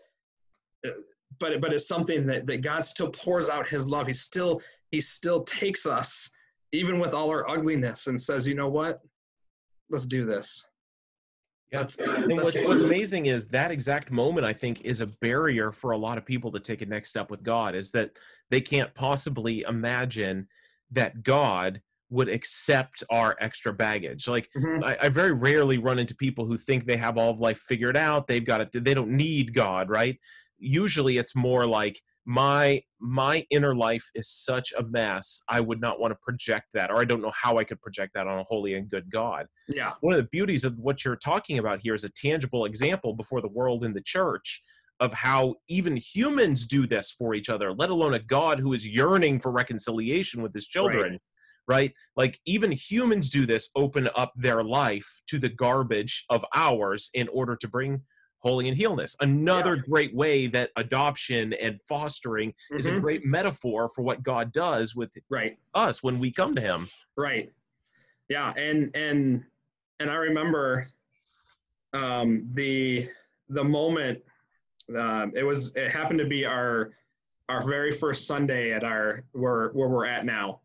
but 1.38 1.60
but 1.60 1.72
it's 1.72 1.86
something 1.88 2.26
that 2.26 2.46
that 2.46 2.60
god 2.60 2.84
still 2.84 3.10
pours 3.10 3.48
out 3.48 3.66
his 3.66 3.86
love. 3.86 4.06
He 4.06 4.14
still 4.14 4.60
he 4.90 5.00
still 5.00 5.44
takes 5.44 5.86
us 5.86 6.30
even 6.72 6.98
with 6.98 7.14
all 7.14 7.30
our 7.30 7.48
ugliness 7.48 8.06
and 8.06 8.20
says 8.20 8.46
you 8.46 8.54
know 8.54 8.68
what? 8.68 9.00
Let's 9.88 10.06
do 10.06 10.24
this. 10.24 10.64
Yeah. 11.72 11.80
That's, 11.80 11.98
and 11.98 12.42
what's, 12.42 12.56
what's 12.56 12.82
amazing 12.82 13.26
is 13.26 13.48
that 13.48 13.70
exact 13.70 14.10
moment, 14.10 14.44
I 14.44 14.52
think, 14.52 14.80
is 14.82 15.00
a 15.00 15.06
barrier 15.06 15.70
for 15.70 15.92
a 15.92 15.98
lot 15.98 16.18
of 16.18 16.26
people 16.26 16.50
to 16.52 16.60
take 16.60 16.82
a 16.82 16.86
next 16.86 17.10
step 17.10 17.30
with 17.30 17.42
God, 17.42 17.74
is 17.74 17.92
that 17.92 18.10
they 18.50 18.60
can't 18.60 18.92
possibly 18.94 19.64
imagine 19.68 20.48
that 20.90 21.22
God 21.22 21.80
would 22.10 22.28
accept 22.28 23.04
our 23.08 23.36
extra 23.40 23.72
baggage. 23.72 24.26
Like 24.26 24.48
mm-hmm. 24.56 24.82
I, 24.82 24.98
I, 25.02 25.08
very 25.08 25.30
rarely 25.30 25.78
run 25.78 26.00
into 26.00 26.14
people 26.16 26.44
who 26.44 26.56
think 26.56 26.84
they 26.84 26.96
have 26.96 27.16
all 27.16 27.30
of 27.30 27.38
life 27.38 27.58
figured 27.58 27.96
out. 27.96 28.26
They've 28.26 28.44
got 28.44 28.60
it. 28.60 28.84
They 28.84 28.94
don't 28.94 29.12
need 29.12 29.54
God, 29.54 29.88
right? 29.88 30.18
Usually 30.58 31.18
it's 31.18 31.36
more 31.36 31.66
like 31.66 32.02
my 32.26 32.82
my 33.00 33.44
inner 33.50 33.74
life 33.74 34.04
is 34.14 34.28
such 34.28 34.72
a 34.78 34.82
mess 34.82 35.42
i 35.48 35.58
would 35.58 35.80
not 35.80 35.98
want 35.98 36.12
to 36.12 36.18
project 36.22 36.66
that 36.74 36.90
or 36.90 37.00
i 37.00 37.04
don't 37.04 37.22
know 37.22 37.32
how 37.34 37.56
i 37.58 37.64
could 37.64 37.80
project 37.80 38.12
that 38.14 38.26
on 38.26 38.38
a 38.38 38.44
holy 38.44 38.74
and 38.74 38.90
good 38.90 39.10
god. 39.10 39.46
Yeah. 39.68 39.92
One 40.00 40.12
of 40.12 40.18
the 40.18 40.28
beauties 40.30 40.64
of 40.64 40.76
what 40.78 41.04
you're 41.04 41.16
talking 41.16 41.58
about 41.58 41.80
here 41.82 41.94
is 41.94 42.04
a 42.04 42.10
tangible 42.10 42.64
example 42.64 43.14
before 43.14 43.40
the 43.40 43.48
world 43.48 43.84
in 43.84 43.94
the 43.94 44.02
church 44.02 44.62
of 44.98 45.14
how 45.14 45.54
even 45.66 45.96
humans 45.96 46.66
do 46.66 46.86
this 46.86 47.10
for 47.10 47.34
each 47.34 47.48
other 47.48 47.72
let 47.72 47.90
alone 47.90 48.14
a 48.14 48.18
god 48.18 48.60
who 48.60 48.72
is 48.72 48.86
yearning 48.86 49.40
for 49.40 49.50
reconciliation 49.50 50.42
with 50.42 50.52
his 50.52 50.66
children 50.66 51.12
right 51.12 51.20
right? 51.70 51.92
Like 52.16 52.40
even 52.44 52.72
humans 52.72 53.30
do 53.30 53.46
this, 53.46 53.70
open 53.76 54.10
up 54.16 54.32
their 54.34 54.64
life 54.64 55.22
to 55.28 55.38
the 55.38 55.48
garbage 55.48 56.24
of 56.28 56.44
ours 56.52 57.10
in 57.14 57.28
order 57.28 57.54
to 57.54 57.68
bring 57.68 58.02
holy 58.40 58.68
and 58.68 58.76
healness. 58.76 59.16
Another 59.20 59.76
yeah. 59.76 59.82
great 59.88 60.14
way 60.14 60.46
that 60.48 60.70
adoption 60.76 61.52
and 61.54 61.80
fostering 61.88 62.50
mm-hmm. 62.50 62.78
is 62.78 62.86
a 62.86 62.90
mm-hmm. 62.90 63.00
great 63.00 63.24
metaphor 63.24 63.90
for 63.94 64.02
what 64.02 64.22
God 64.22 64.52
does 64.52 64.94
with 64.96 65.12
right. 65.28 65.56
us 65.74 66.02
when 66.02 66.18
we 66.18 66.30
come 66.30 66.54
to 66.54 66.60
him. 66.60 66.88
Right. 67.16 67.52
Yeah, 68.28 68.52
and 68.56 68.90
and 68.94 69.44
and 69.98 70.10
I 70.10 70.14
remember 70.14 70.88
um 71.92 72.48
the 72.52 73.08
the 73.48 73.64
moment 73.64 74.22
um 74.96 75.32
it 75.34 75.42
was 75.42 75.74
it 75.74 75.90
happened 75.90 76.20
to 76.20 76.26
be 76.26 76.46
our 76.46 76.92
our 77.48 77.66
very 77.68 77.90
first 77.90 78.26
Sunday 78.26 78.72
at 78.72 78.84
our 78.84 79.24
where 79.32 79.70
where 79.70 79.88
we're 79.88 80.06
at 80.06 80.24
now. 80.24 80.60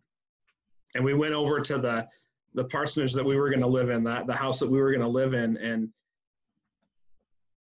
And 0.93 1.03
we 1.03 1.13
went 1.13 1.33
over 1.33 1.59
to 1.59 1.77
the 1.77 2.07
the 2.53 2.63
parsonage 2.65 3.13
that 3.13 3.25
we 3.25 3.35
were 3.35 3.49
going 3.49 3.61
to 3.61 3.67
live 3.67 3.89
in, 3.89 4.03
that 4.05 4.27
the 4.27 4.33
house 4.33 4.59
that 4.59 4.69
we 4.69 4.79
were 4.79 4.91
going 4.91 5.01
to 5.01 5.07
live 5.07 5.33
in 5.33 5.57
and 5.57 5.89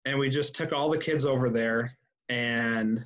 and 0.05 0.19
we 0.19 0.29
just 0.29 0.55
took 0.55 0.73
all 0.73 0.91
the 0.91 0.99
kids 0.99 1.25
over 1.25 1.51
there 1.51 1.91
and 2.29 3.05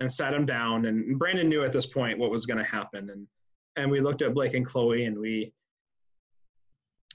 and 0.00 0.12
sat 0.12 0.30
them 0.30 0.46
down. 0.46 0.86
And 0.86 1.18
brandon 1.18 1.48
knew 1.48 1.62
at 1.62 1.72
this 1.72 1.86
point 1.86 2.18
what 2.18 2.30
was 2.30 2.46
going 2.46 2.58
to 2.58 2.64
happen. 2.64 3.10
And 3.10 3.26
and 3.76 3.90
we 3.90 4.00
looked 4.00 4.22
at 4.22 4.34
blake 4.34 4.54
and 4.54 4.66
chloe 4.66 5.04
and 5.04 5.18
we 5.18 5.52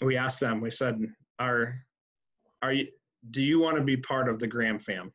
we 0.02 0.18
asked 0.18 0.40
them 0.40 0.60
we 0.60 0.72
said 0.72 1.00
are 1.40 1.76
are 2.62 2.74
you 2.74 2.88
do 3.32 3.42
you 3.42 3.60
want 3.60 3.78
to 3.78 3.84
be 3.84 3.98
part 3.98 4.28
of 4.28 4.40
the 4.40 4.48
graham 4.48 4.80
fam? 4.80 5.12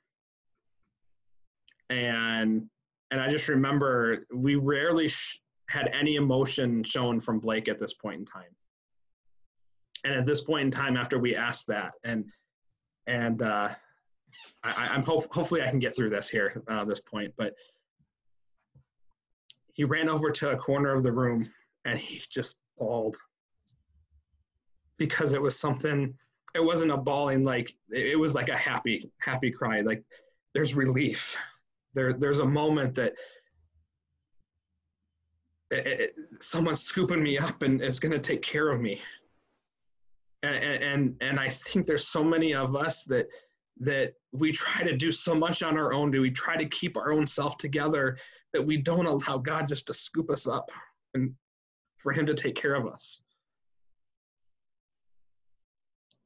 And 1.91 2.68
and 3.11 3.20
i 3.20 3.28
just 3.28 3.49
remember 3.49 4.26
we 4.34 4.57
rarely 4.57 5.09
sh- 5.09 5.41
had 5.70 5.89
any 5.93 6.16
emotion 6.16 6.82
shown 6.84 7.20
from 7.20 7.41
blake 7.41 7.68
at 7.68 7.78
this 7.78 7.95
point 7.95 8.20
in 8.20 8.24
time. 8.24 8.55
And 10.05 10.14
at 10.14 10.26
this 10.26 10.43
point 10.43 10.66
in 10.66 10.70
time 10.70 10.97
after 10.97 11.18
we 11.18 11.34
asked 11.34 11.66
that 11.66 11.93
and 12.05 12.24
and 13.09 13.43
uh, 13.43 13.71
I, 14.63 14.95
am 14.95 15.03
hope, 15.03 15.33
hopefully 15.33 15.63
I 15.63 15.71
can 15.71 15.79
get 15.79 15.97
through 15.97 16.11
this 16.11 16.29
here 16.29 16.63
uh, 16.69 16.85
this 16.85 17.01
point. 17.01 17.33
But 17.37 17.55
he 19.73 19.85
ran 19.85 20.09
over 20.09 20.31
to 20.31 20.51
a 20.51 20.57
corner 20.57 20.95
of 20.95 21.03
the 21.03 21.11
room 21.11 21.49
and 21.85 21.99
he 21.99 22.23
just 22.31 22.59
bawled 22.77 23.17
because 24.99 25.33
it 25.33 25.43
was 25.43 25.59
something. 25.59 26.15
It 26.55 26.65
wasn't 26.65 26.93
a 26.93 26.97
bawling 26.97 27.45
like 27.45 27.75
it 27.91 28.19
was 28.19 28.35
like 28.35 28.49
a 28.49 28.57
happy 28.57 29.11
happy 29.21 29.51
cry. 29.51 29.81
Like 29.81 30.05
there's 30.55 30.75
relief. 30.75 31.37
There 31.95 32.13
there's 32.13 32.41
a 32.41 32.47
moment 32.47 32.95
that 32.97 33.15
it, 35.71 35.87
it, 35.87 36.15
someone's 36.41 36.81
scooping 36.81 37.23
me 37.23 37.39
up 37.39 37.63
and 37.63 37.81
is 37.83 38.01
going 38.01 38.13
to 38.13 38.19
take 38.19 38.43
care 38.43 38.71
of 38.71 38.81
me. 38.81 39.01
And, 40.55 41.16
and 41.20 41.40
I 41.40 41.49
think 41.49 41.86
there's 41.86 42.09
so 42.09 42.22
many 42.24 42.55
of 42.55 42.76
us 42.76 43.05
that 43.05 43.28
that 43.80 44.14
we 44.32 44.51
try 44.51 44.82
to 44.82 44.96
do 44.96 45.12
so 45.12 45.34
much 45.34 45.62
on 45.62 45.78
our 45.78 45.92
own. 45.92 46.11
Do 46.11 46.20
we 46.20 46.32
try 46.32 46.57
to 46.57 46.66
keep 46.66 46.96
our 46.96 47.12
own 47.12 47.26
self 47.26 47.57
together 47.59 48.18
that 48.53 48.62
we 48.62 48.76
don't 48.76 49.07
allow 49.07 49.38
God 49.38 49.68
just 49.68 49.86
to 49.86 49.94
scoop 49.94 50.30
us 50.30 50.49
up 50.49 50.68
and 51.14 51.32
for 51.96 52.12
Him 52.12 52.26
to 52.26 52.34
take 52.34 52.57
care 52.57 52.74
of 52.74 52.86
us? 52.86 53.22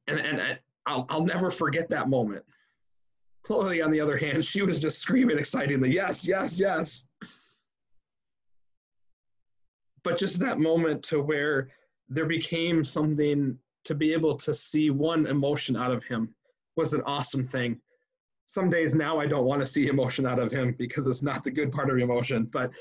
And 0.07 0.19
and 0.19 0.59
I'll 0.85 1.05
I'll 1.09 1.25
never 1.25 1.51
forget 1.51 1.89
that 1.89 2.09
moment. 2.09 2.43
Chloe, 3.43 3.81
on 3.81 3.91
the 3.91 3.99
other 3.99 4.17
hand, 4.17 4.45
she 4.45 4.61
was 4.61 4.79
just 4.79 4.99
screaming 4.99 5.37
excitedly, 5.37 5.93
"Yes, 5.93 6.25
yes, 6.25 6.59
yes!" 6.59 7.05
but 10.03 10.17
just 10.17 10.39
that 10.39 10.59
moment 10.59 11.01
to 11.03 11.21
where 11.21 11.69
there 12.09 12.25
became 12.25 12.83
something 12.83 13.57
to 13.85 13.95
be 13.95 14.13
able 14.13 14.35
to 14.37 14.53
see 14.53 14.89
one 14.89 15.25
emotion 15.27 15.75
out 15.75 15.91
of 15.91 16.03
him 16.03 16.33
was 16.75 16.93
an 16.93 17.01
awesome 17.05 17.45
thing. 17.45 17.79
Some 18.45 18.69
days 18.69 18.95
now 18.95 19.19
I 19.19 19.27
don't 19.27 19.45
want 19.45 19.61
to 19.61 19.67
see 19.67 19.87
emotion 19.87 20.25
out 20.25 20.39
of 20.39 20.51
him 20.51 20.73
because 20.77 21.07
it's 21.07 21.23
not 21.23 21.43
the 21.43 21.51
good 21.51 21.71
part 21.71 21.89
of 21.89 21.97
emotion, 21.97 22.49
but 22.51 22.71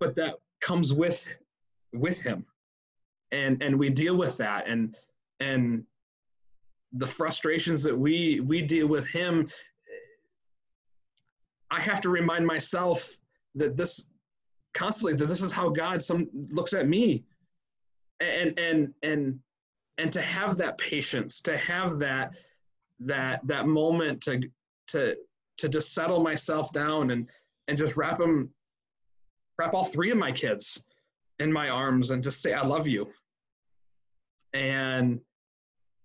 but 0.00 0.14
that 0.16 0.36
comes 0.60 0.92
with 0.92 1.38
with 1.92 2.20
him. 2.20 2.44
And 3.32 3.62
and 3.62 3.78
we 3.78 3.90
deal 3.90 4.16
with 4.16 4.36
that 4.38 4.66
and 4.68 4.96
and 5.40 5.84
the 6.92 7.06
frustrations 7.06 7.82
that 7.82 7.96
we 7.96 8.40
we 8.40 8.62
deal 8.62 8.86
with 8.86 9.06
him 9.08 9.48
I 11.74 11.80
have 11.80 12.00
to 12.02 12.08
remind 12.08 12.46
myself 12.46 13.16
that 13.56 13.76
this 13.76 14.08
constantly 14.74 15.14
that 15.14 15.26
this 15.26 15.42
is 15.42 15.50
how 15.50 15.68
God 15.68 16.00
some 16.00 16.28
looks 16.32 16.72
at 16.72 16.88
me, 16.88 17.24
and 18.20 18.56
and 18.58 18.94
and 19.02 19.40
and 19.98 20.12
to 20.12 20.20
have 20.20 20.56
that 20.56 20.78
patience, 20.78 21.40
to 21.42 21.56
have 21.56 21.98
that 21.98 22.32
that 23.00 23.46
that 23.46 23.66
moment 23.66 24.20
to 24.22 24.40
to 24.88 25.16
to 25.58 25.68
just 25.68 25.94
settle 25.94 26.20
myself 26.20 26.72
down 26.72 27.10
and 27.10 27.28
and 27.68 27.78
just 27.78 27.96
wrap 27.96 28.18
them 28.18 28.50
wrap 29.58 29.74
all 29.74 29.84
three 29.84 30.10
of 30.10 30.18
my 30.18 30.32
kids 30.32 30.84
in 31.38 31.52
my 31.52 31.68
arms 31.68 32.10
and 32.10 32.22
just 32.22 32.42
say 32.42 32.52
I 32.52 32.64
love 32.64 32.86
you. 32.86 33.12
And 34.52 35.20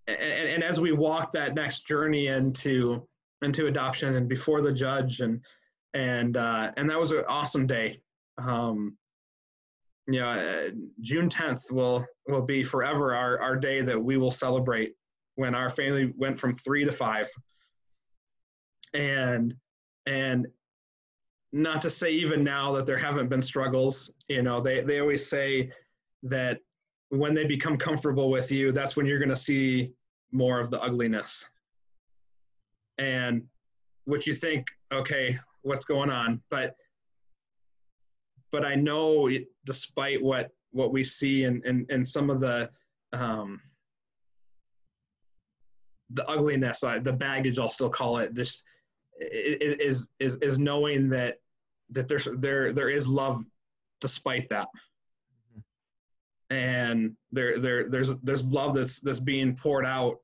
and, 0.06 0.18
and 0.18 0.62
as 0.64 0.80
we 0.80 0.92
walk 0.92 1.32
that 1.32 1.54
next 1.54 1.86
journey 1.86 2.28
into 2.28 3.06
into 3.42 3.66
adoption 3.66 4.14
and 4.16 4.28
before 4.28 4.62
the 4.62 4.72
judge 4.72 5.20
and 5.20 5.40
and 5.94 6.36
uh, 6.36 6.72
and 6.76 6.88
that 6.88 6.98
was 6.98 7.12
an 7.12 7.24
awesome 7.28 7.66
day 7.66 8.00
um, 8.38 8.96
you 10.06 10.20
know, 10.20 10.28
uh, 10.28 10.70
June 11.00 11.28
10th 11.28 11.70
will 11.70 12.04
will 12.26 12.42
be 12.42 12.62
forever 12.62 13.14
our, 13.14 13.40
our 13.40 13.56
day 13.56 13.80
that 13.82 14.00
we 14.00 14.16
will 14.16 14.30
celebrate 14.30 14.94
when 15.36 15.54
our 15.54 15.70
family 15.70 16.12
went 16.16 16.38
from 16.38 16.54
three 16.54 16.84
to 16.84 16.92
five. 16.92 17.28
And 18.94 19.54
and 20.06 20.46
not 21.52 21.82
to 21.82 21.90
say 21.90 22.10
even 22.12 22.42
now 22.44 22.72
that 22.72 22.86
there 22.86 22.98
haven't 22.98 23.28
been 23.28 23.42
struggles, 23.42 24.12
you 24.28 24.42
know, 24.42 24.60
they, 24.60 24.80
they 24.82 25.00
always 25.00 25.28
say 25.28 25.70
that 26.22 26.60
when 27.08 27.34
they 27.34 27.44
become 27.44 27.76
comfortable 27.76 28.30
with 28.30 28.52
you, 28.52 28.70
that's 28.70 28.96
when 28.96 29.06
you're 29.06 29.18
gonna 29.18 29.36
see 29.36 29.92
more 30.32 30.60
of 30.60 30.70
the 30.70 30.80
ugliness. 30.80 31.46
And 32.98 33.44
what 34.04 34.26
you 34.26 34.34
think, 34.34 34.66
okay, 34.92 35.38
what's 35.62 35.84
going 35.84 36.10
on? 36.10 36.40
But 36.50 36.74
but 38.50 38.64
I 38.64 38.74
know 38.74 39.30
despite 39.64 40.22
what 40.22 40.50
what 40.72 40.92
we 40.92 41.04
see 41.04 41.44
and 41.44 41.64
and, 41.64 41.86
and 41.90 42.06
some 42.06 42.30
of 42.30 42.40
the 42.40 42.70
um, 43.12 43.60
the 46.10 46.28
ugliness, 46.28 46.80
the 46.80 47.16
baggage, 47.16 47.58
I'll 47.58 47.68
still 47.68 47.90
call 47.90 48.18
it, 48.18 48.34
just 48.34 48.64
is 49.20 50.08
is 50.18 50.36
is 50.36 50.58
knowing 50.58 51.08
that 51.10 51.38
that 51.90 52.08
there's 52.08 52.28
there 52.38 52.72
there 52.72 52.88
is 52.88 53.08
love 53.08 53.44
despite 54.00 54.48
that, 54.48 54.68
mm-hmm. 55.52 56.54
and 56.54 57.16
there 57.32 57.58
there 57.58 57.88
there's 57.88 58.14
there's 58.22 58.44
love 58.44 58.74
that's 58.74 59.00
that's 59.00 59.20
being 59.20 59.54
poured 59.54 59.86
out 59.86 60.16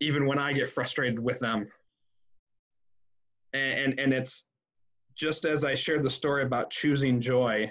even 0.00 0.26
when 0.26 0.38
I 0.38 0.52
get 0.52 0.68
frustrated 0.68 1.18
with 1.18 1.38
them, 1.40 1.68
and 3.52 3.78
and, 3.78 4.00
and 4.00 4.14
it's 4.14 4.48
just 5.20 5.44
as 5.44 5.64
I 5.64 5.74
shared 5.74 6.02
the 6.02 6.10
story 6.10 6.42
about 6.42 6.70
choosing 6.70 7.20
joy, 7.20 7.70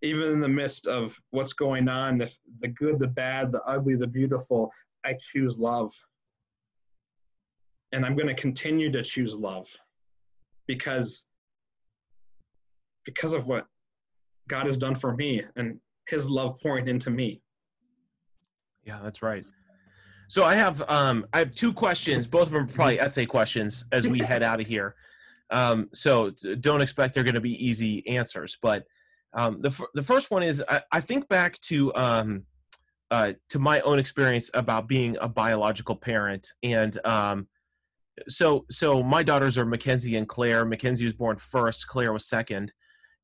even 0.00 0.32
in 0.32 0.40
the 0.40 0.48
midst 0.48 0.86
of 0.86 1.20
what's 1.30 1.52
going 1.52 1.88
on, 1.88 2.16
the, 2.16 2.32
the 2.60 2.68
good, 2.68 2.98
the 2.98 3.06
bad, 3.06 3.52
the 3.52 3.62
ugly, 3.64 3.96
the 3.96 4.06
beautiful, 4.06 4.72
I 5.04 5.14
choose 5.20 5.58
love. 5.58 5.92
And 7.92 8.04
I'm 8.04 8.16
going 8.16 8.28
to 8.28 8.34
continue 8.34 8.90
to 8.92 9.02
choose 9.02 9.34
love 9.34 9.68
because 10.66 11.26
because 13.04 13.32
of 13.32 13.48
what 13.48 13.66
God 14.48 14.66
has 14.66 14.76
done 14.76 14.94
for 14.94 15.14
me 15.16 15.42
and 15.56 15.78
his 16.08 16.28
love 16.28 16.58
pouring 16.60 16.88
into 16.88 17.10
me. 17.10 17.40
Yeah, 18.84 19.00
that's 19.02 19.22
right. 19.22 19.44
So 20.28 20.44
I 20.44 20.54
have 20.54 20.82
um 20.88 21.26
I 21.32 21.38
have 21.38 21.54
two 21.54 21.74
questions, 21.74 22.26
both 22.26 22.48
of 22.48 22.52
them 22.52 22.64
are 22.64 22.66
probably 22.66 23.00
essay 23.00 23.26
questions 23.26 23.84
as 23.92 24.08
we 24.08 24.20
head 24.20 24.42
out 24.42 24.60
of 24.60 24.66
here. 24.66 24.94
Um, 25.50 25.88
so 25.92 26.30
don't 26.60 26.80
expect 26.80 27.14
they're 27.14 27.24
going 27.24 27.34
to 27.34 27.40
be 27.40 27.64
easy 27.64 28.06
answers. 28.06 28.56
But 28.60 28.84
um, 29.34 29.60
the 29.60 29.86
the 29.94 30.02
first 30.02 30.30
one 30.30 30.42
is 30.42 30.62
I, 30.68 30.82
I 30.92 31.00
think 31.00 31.28
back 31.28 31.58
to 31.62 31.94
um, 31.94 32.44
uh, 33.10 33.32
to 33.50 33.58
my 33.58 33.80
own 33.80 33.98
experience 33.98 34.50
about 34.54 34.88
being 34.88 35.16
a 35.20 35.28
biological 35.28 35.96
parent, 35.96 36.52
and 36.62 36.98
um, 37.06 37.48
so 38.28 38.64
so 38.70 39.02
my 39.02 39.22
daughters 39.22 39.58
are 39.58 39.66
Mackenzie 39.66 40.16
and 40.16 40.28
Claire. 40.28 40.64
Mackenzie 40.64 41.04
was 41.04 41.14
born 41.14 41.36
first, 41.36 41.86
Claire 41.88 42.12
was 42.12 42.26
second, 42.26 42.72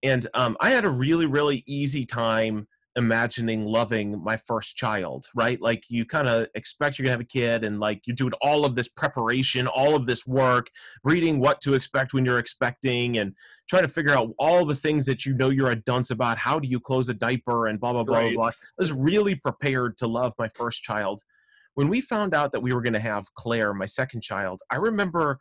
and 0.02 0.26
um, 0.34 0.56
I 0.60 0.70
had 0.70 0.84
a 0.84 0.90
really 0.90 1.26
really 1.26 1.62
easy 1.66 2.04
time 2.04 2.66
imagining 2.96 3.64
loving 3.64 4.22
my 4.22 4.36
first 4.36 4.76
child, 4.76 5.26
right? 5.34 5.60
Like 5.60 5.84
you 5.88 6.04
kind 6.04 6.28
of 6.28 6.46
expect 6.54 6.98
you're 6.98 7.04
gonna 7.04 7.14
have 7.14 7.20
a 7.20 7.24
kid 7.24 7.64
and 7.64 7.80
like 7.80 8.02
you're 8.06 8.14
doing 8.14 8.32
all 8.40 8.64
of 8.64 8.76
this 8.76 8.88
preparation, 8.88 9.66
all 9.66 9.96
of 9.96 10.06
this 10.06 10.26
work, 10.26 10.68
reading 11.02 11.40
what 11.40 11.60
to 11.62 11.74
expect 11.74 12.14
when 12.14 12.24
you're 12.24 12.38
expecting 12.38 13.18
and 13.18 13.34
trying 13.68 13.82
to 13.82 13.88
figure 13.88 14.12
out 14.12 14.30
all 14.38 14.64
the 14.64 14.76
things 14.76 15.06
that 15.06 15.26
you 15.26 15.34
know 15.34 15.50
you're 15.50 15.70
a 15.70 15.76
dunce 15.76 16.10
about. 16.10 16.38
How 16.38 16.58
do 16.58 16.68
you 16.68 16.78
close 16.78 17.08
a 17.08 17.14
diaper 17.14 17.66
and 17.66 17.80
blah, 17.80 17.92
blah, 17.92 18.04
blah, 18.04 18.18
right. 18.18 18.34
blah, 18.34 18.44
blah. 18.44 18.50
I 18.50 18.78
was 18.78 18.92
really 18.92 19.34
prepared 19.34 19.98
to 19.98 20.06
love 20.06 20.34
my 20.38 20.48
first 20.54 20.82
child. 20.82 21.22
When 21.74 21.88
we 21.88 22.00
found 22.00 22.34
out 22.34 22.52
that 22.52 22.60
we 22.60 22.72
were 22.72 22.82
gonna 22.82 23.00
have 23.00 23.34
Claire, 23.34 23.74
my 23.74 23.86
second 23.86 24.22
child, 24.22 24.60
I 24.70 24.76
remember 24.76 25.40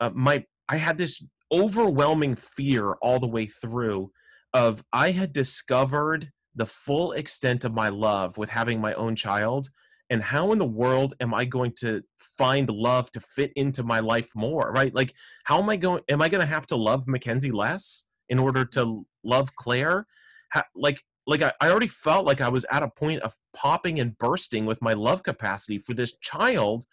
uh, 0.00 0.10
my, 0.12 0.46
I 0.68 0.78
had 0.78 0.98
this 0.98 1.24
overwhelming 1.52 2.34
fear 2.34 2.94
all 2.94 3.20
the 3.20 3.28
way 3.28 3.46
through 3.46 4.10
of 4.52 4.84
I 4.92 5.12
had 5.12 5.32
discovered 5.32 6.32
the 6.54 6.66
full 6.66 7.12
extent 7.12 7.64
of 7.64 7.72
my 7.72 7.88
love 7.88 8.36
with 8.38 8.50
having 8.50 8.80
my 8.80 8.94
own 8.94 9.16
child 9.16 9.68
and 10.10 10.22
how 10.22 10.52
in 10.52 10.58
the 10.58 10.64
world 10.64 11.14
am 11.20 11.32
i 11.32 11.44
going 11.44 11.72
to 11.72 12.02
find 12.18 12.68
love 12.70 13.10
to 13.12 13.20
fit 13.20 13.52
into 13.56 13.82
my 13.82 14.00
life 14.00 14.30
more 14.34 14.72
right? 14.74 14.94
Like 14.94 15.14
how 15.44 15.60
am 15.60 15.68
i 15.68 15.76
going 15.76 16.02
am 16.08 16.22
i 16.22 16.28
going 16.28 16.40
to 16.40 16.46
have 16.46 16.66
to 16.68 16.76
love 16.76 17.06
mackenzie 17.06 17.52
less 17.52 18.04
in 18.28 18.38
order 18.38 18.64
to 18.64 19.06
love 19.24 19.54
claire? 19.56 20.06
How, 20.50 20.64
like 20.74 21.02
like 21.26 21.42
I, 21.42 21.52
I 21.60 21.70
already 21.70 21.88
felt 21.88 22.26
like 22.26 22.40
i 22.40 22.48
was 22.48 22.66
at 22.70 22.82
a 22.82 22.88
point 22.88 23.22
of 23.22 23.36
popping 23.54 24.00
and 24.00 24.18
bursting 24.18 24.66
with 24.66 24.82
my 24.82 24.92
love 24.92 25.22
capacity 25.22 25.78
for 25.78 25.94
this 25.94 26.14
child 26.20 26.84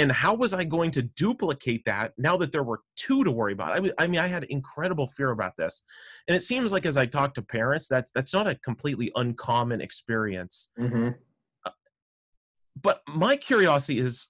and 0.00 0.10
how 0.10 0.34
was 0.34 0.54
i 0.54 0.64
going 0.64 0.90
to 0.90 1.02
duplicate 1.02 1.84
that 1.84 2.12
now 2.16 2.36
that 2.36 2.52
there 2.52 2.62
were 2.62 2.80
two 2.96 3.22
to 3.24 3.30
worry 3.30 3.52
about? 3.52 3.78
I, 3.78 3.92
I 3.98 4.06
mean 4.06 4.20
i 4.20 4.26
had 4.26 4.44
incredible 4.44 5.06
fear 5.06 5.30
about 5.30 5.56
this 5.56 5.82
and 6.26 6.36
it 6.36 6.42
seems 6.42 6.72
like 6.72 6.86
as 6.86 6.96
i 6.96 7.06
talk 7.06 7.34
to 7.34 7.42
parents 7.42 7.86
that's 7.86 8.10
that's 8.12 8.32
not 8.32 8.46
a 8.46 8.54
completely 8.56 9.12
uncommon 9.14 9.80
experience. 9.80 10.70
Mm-hmm. 10.78 11.10
uh, 11.64 11.70
but 12.80 13.02
my 13.08 13.36
curiosity 13.36 13.98
is 13.98 14.28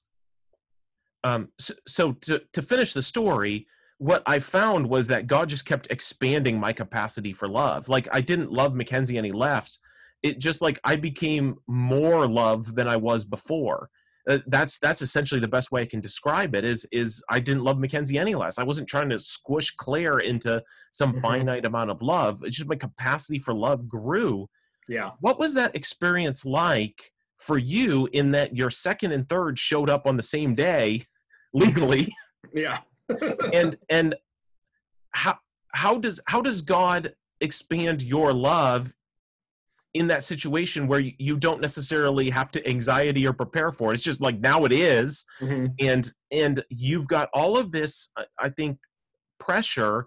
um 1.25 1.49
so, 1.59 1.75
so 1.87 2.13
to, 2.13 2.43
to 2.53 2.63
finish 2.63 2.93
the 2.93 3.03
story 3.03 3.67
what 3.99 4.23
i 4.27 4.39
found 4.39 4.89
was 4.89 5.07
that 5.07 5.27
god 5.27 5.49
just 5.49 5.65
kept 5.65 5.87
expanding 5.91 6.59
my 6.59 6.73
capacity 6.73 7.33
for 7.33 7.49
love. 7.49 7.89
Like 7.89 8.09
i 8.13 8.21
didn't 8.21 8.53
love 8.53 8.75
mackenzie 8.75 9.19
any 9.19 9.33
left 9.33 9.79
it 10.23 10.39
just 10.39 10.61
like 10.61 10.79
i 10.85 10.97
became 10.97 11.57
more 11.67 12.27
love 12.27 12.75
than 12.75 12.89
i 12.89 12.97
was 12.97 13.25
before 13.25 13.91
uh, 14.31 14.39
that's 14.47 14.79
that's 14.79 15.03
essentially 15.03 15.41
the 15.41 15.49
best 15.49 15.73
way 15.73 15.83
I 15.83 15.87
can 15.87 16.01
describe 16.01 16.55
it. 16.55 16.65
Is 16.65 16.87
is 16.93 17.23
I 17.29 17.41
didn't 17.41 17.65
love 17.65 17.79
Mackenzie 17.79 18.19
any 18.19 18.35
less. 18.35 18.59
I 18.59 18.65
wasn't 18.65 18.89
trying 18.89 19.11
to 19.11 19.19
squish 19.19 19.75
Claire 19.77 20.19
into 20.19 20.63
some 20.91 21.13
mm-hmm. 21.13 21.21
finite 21.21 21.65
amount 21.65 21.91
of 21.91 22.03
love. 22.03 22.43
It's 22.45 22.57
just 22.57 22.69
my 22.69 22.77
capacity 22.77 23.39
for 23.39 23.55
love 23.55 23.89
grew. 23.89 24.49
Yeah. 24.89 25.11
What 25.21 25.39
was 25.39 25.55
that 25.55 25.75
experience 25.75 26.45
like 26.45 27.13
for 27.37 27.59
you? 27.59 28.09
In 28.13 28.33
that 28.33 28.57
your 28.57 28.71
second 28.71 29.13
and 29.13 29.29
third 29.29 29.59
showed 29.59 29.91
up 29.91 30.07
on 30.07 30.17
the 30.17 30.23
same 30.23 30.55
day, 30.55 31.07
legally. 31.55 32.15
yeah. 32.53 32.79
and 33.53 33.77
and 33.89 34.15
how 35.11 35.39
how 35.73 35.99
does 35.99 36.21
how 36.27 36.41
does 36.41 36.63
God 36.63 37.15
expand 37.41 38.03
your 38.03 38.33
love 38.33 38.93
in 39.95 40.07
that 40.07 40.23
situation 40.25 40.87
where 40.87 41.01
you, 41.01 41.13
you 41.19 41.37
don't 41.37 41.61
necessarily 41.61 42.31
have 42.31 42.51
to 42.53 42.69
anxiety 42.69 43.27
or 43.27 43.33
prepare 43.33 43.73
for 43.73 43.91
it 43.91 43.95
it's 43.95 44.05
just 44.05 44.21
like 44.21 44.39
now 44.41 44.65
it 44.65 44.73
is, 44.73 45.25
Mm-hmm. 45.41 45.67
and 45.81 46.11
and 46.31 46.65
you've 46.71 47.09
got 47.09 47.29
all 47.35 47.57
of 47.57 47.73
this 47.73 48.11
I- 48.17 48.27
i 48.39 48.49
think 48.51 48.79
pressure 49.39 50.07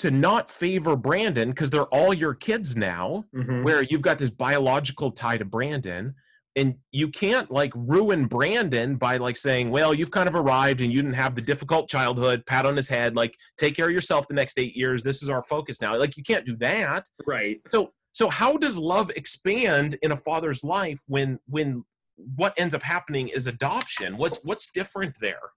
to 0.00 0.10
not 0.10 0.50
favor 0.50 0.96
brandon 0.96 1.50
because 1.50 1.70
they're 1.70 1.82
all 1.94 2.12
your 2.12 2.34
kids 2.34 2.76
now 2.76 3.24
Mm-hmm. 3.34 3.62
where 3.62 3.82
you've 3.82 4.02
got 4.02 4.18
this 4.18 4.30
biological 4.30 5.12
tie 5.12 5.38
to 5.38 5.44
Brandon 5.44 6.14
and 6.56 6.76
you 6.92 7.08
can't 7.08 7.50
like 7.50 7.72
ruin 7.74 8.26
Brandon 8.26 8.94
by 8.94 9.16
like 9.16 9.36
saying, 9.36 9.70
well, 9.70 9.92
you've 9.92 10.12
kind 10.12 10.28
of 10.28 10.36
arrived 10.36 10.80
and 10.80 10.92
you 10.92 11.02
didn't 11.02 11.14
have 11.14 11.34
the 11.34 11.42
difficult 11.42 11.88
childhood, 11.88 12.46
pat 12.46 12.64
on 12.64 12.76
his 12.76 12.86
head, 12.88 13.16
like 13.16 13.34
take 13.58 13.74
care 13.74 13.86
of 13.86 13.92
yourself 13.92 14.28
the 14.28 14.34
next 14.34 14.56
eight 14.56 14.76
years. 14.76 15.02
This 15.02 15.20
is 15.20 15.28
our 15.28 15.42
focus 15.42 15.80
now. 15.80 15.96
Like 15.98 16.16
you 16.16 16.22
can't 16.22 16.46
do 16.46 16.56
that. 16.58 17.08
Right. 17.26 17.60
So 17.72 17.90
so 18.14 18.30
how 18.30 18.56
does 18.56 18.78
love 18.78 19.10
expand 19.16 19.98
in 20.00 20.12
a 20.12 20.16
father's 20.16 20.62
life 20.62 21.02
when 21.08 21.40
when 21.48 21.84
what 22.36 22.54
ends 22.56 22.72
up 22.72 22.82
happening 22.84 23.26
is 23.26 23.48
adoption? 23.48 24.16
What's 24.16 24.38
what's 24.44 24.70
different 24.70 25.16
there? 25.20 25.50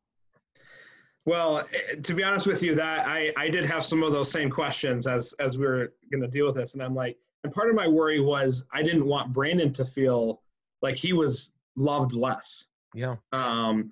Well, 1.26 1.60
eh, 1.60 1.96
to 2.04 2.14
be 2.16 2.24
honest 2.24 2.48
with 2.48 2.64
you, 2.64 2.74
that 2.74 3.08
I, 3.08 3.32
I 3.38 3.50
did 3.50 3.66
have 3.66 3.84
some 3.84 4.02
of 4.02 4.12
those 4.12 4.32
same 4.32 4.50
questions 4.50 5.06
as 5.06 5.34
as 5.40 5.58
we 5.60 5.66
were 5.68 5.94
going 6.12 6.22
to 6.24 6.28
deal 6.28 6.48
with 6.48 6.56
this, 6.56 6.74
and 6.74 6.82
I'm 6.82 6.96
like, 6.96 7.16
and 7.44 7.54
part 7.54 7.70
of 7.70 7.76
my 7.76 7.88
worry 7.88 8.20
was 8.20 8.66
I 8.74 8.82
didn't 8.82 9.06
want 9.06 9.32
Brandon 9.32 9.72
to 9.74 9.86
feel 9.86 10.42
like 10.82 10.96
he 10.96 11.14
was 11.14 11.52
loved 11.76 12.14
less, 12.14 12.66
Yeah. 12.96 13.18
um, 13.34 13.92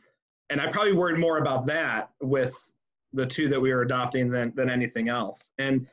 and 0.49 0.59
I 0.59 0.72
probably 0.72 0.93
worried 0.93 1.20
more 1.20 1.38
about 1.38 1.68
that 1.68 2.09
with 2.20 2.55
the 3.13 3.28
two 3.28 3.47
that 3.49 3.61
we 3.61 3.72
were 3.72 3.84
adopting 3.84 4.32
than 4.32 4.53
than 4.55 4.72
anything 4.72 5.07
else. 5.07 5.51
And 5.59 5.86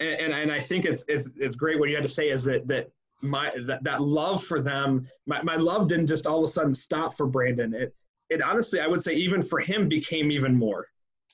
and 0.00 0.32
and 0.32 0.52
I 0.52 0.58
think 0.58 0.84
it's 0.84 1.04
it's 1.08 1.30
it's 1.36 1.56
great 1.56 1.78
what 1.78 1.88
you 1.88 1.94
had 1.94 2.04
to 2.04 2.08
say 2.08 2.28
is 2.28 2.44
that 2.44 2.66
that 2.68 2.88
my 3.22 3.50
that, 3.66 3.82
that 3.84 4.02
love 4.02 4.44
for 4.44 4.60
them, 4.60 5.08
my, 5.26 5.42
my 5.42 5.56
love 5.56 5.88
didn't 5.88 6.06
just 6.06 6.26
all 6.26 6.38
of 6.38 6.44
a 6.44 6.48
sudden 6.48 6.74
stop 6.74 7.16
for 7.16 7.26
Brandon. 7.26 7.74
It 7.74 7.94
it 8.30 8.42
honestly, 8.42 8.80
I 8.80 8.86
would 8.86 9.02
say, 9.02 9.14
even 9.14 9.42
for 9.42 9.60
him, 9.60 9.88
became 9.88 10.30
even 10.30 10.54
more 10.56 10.86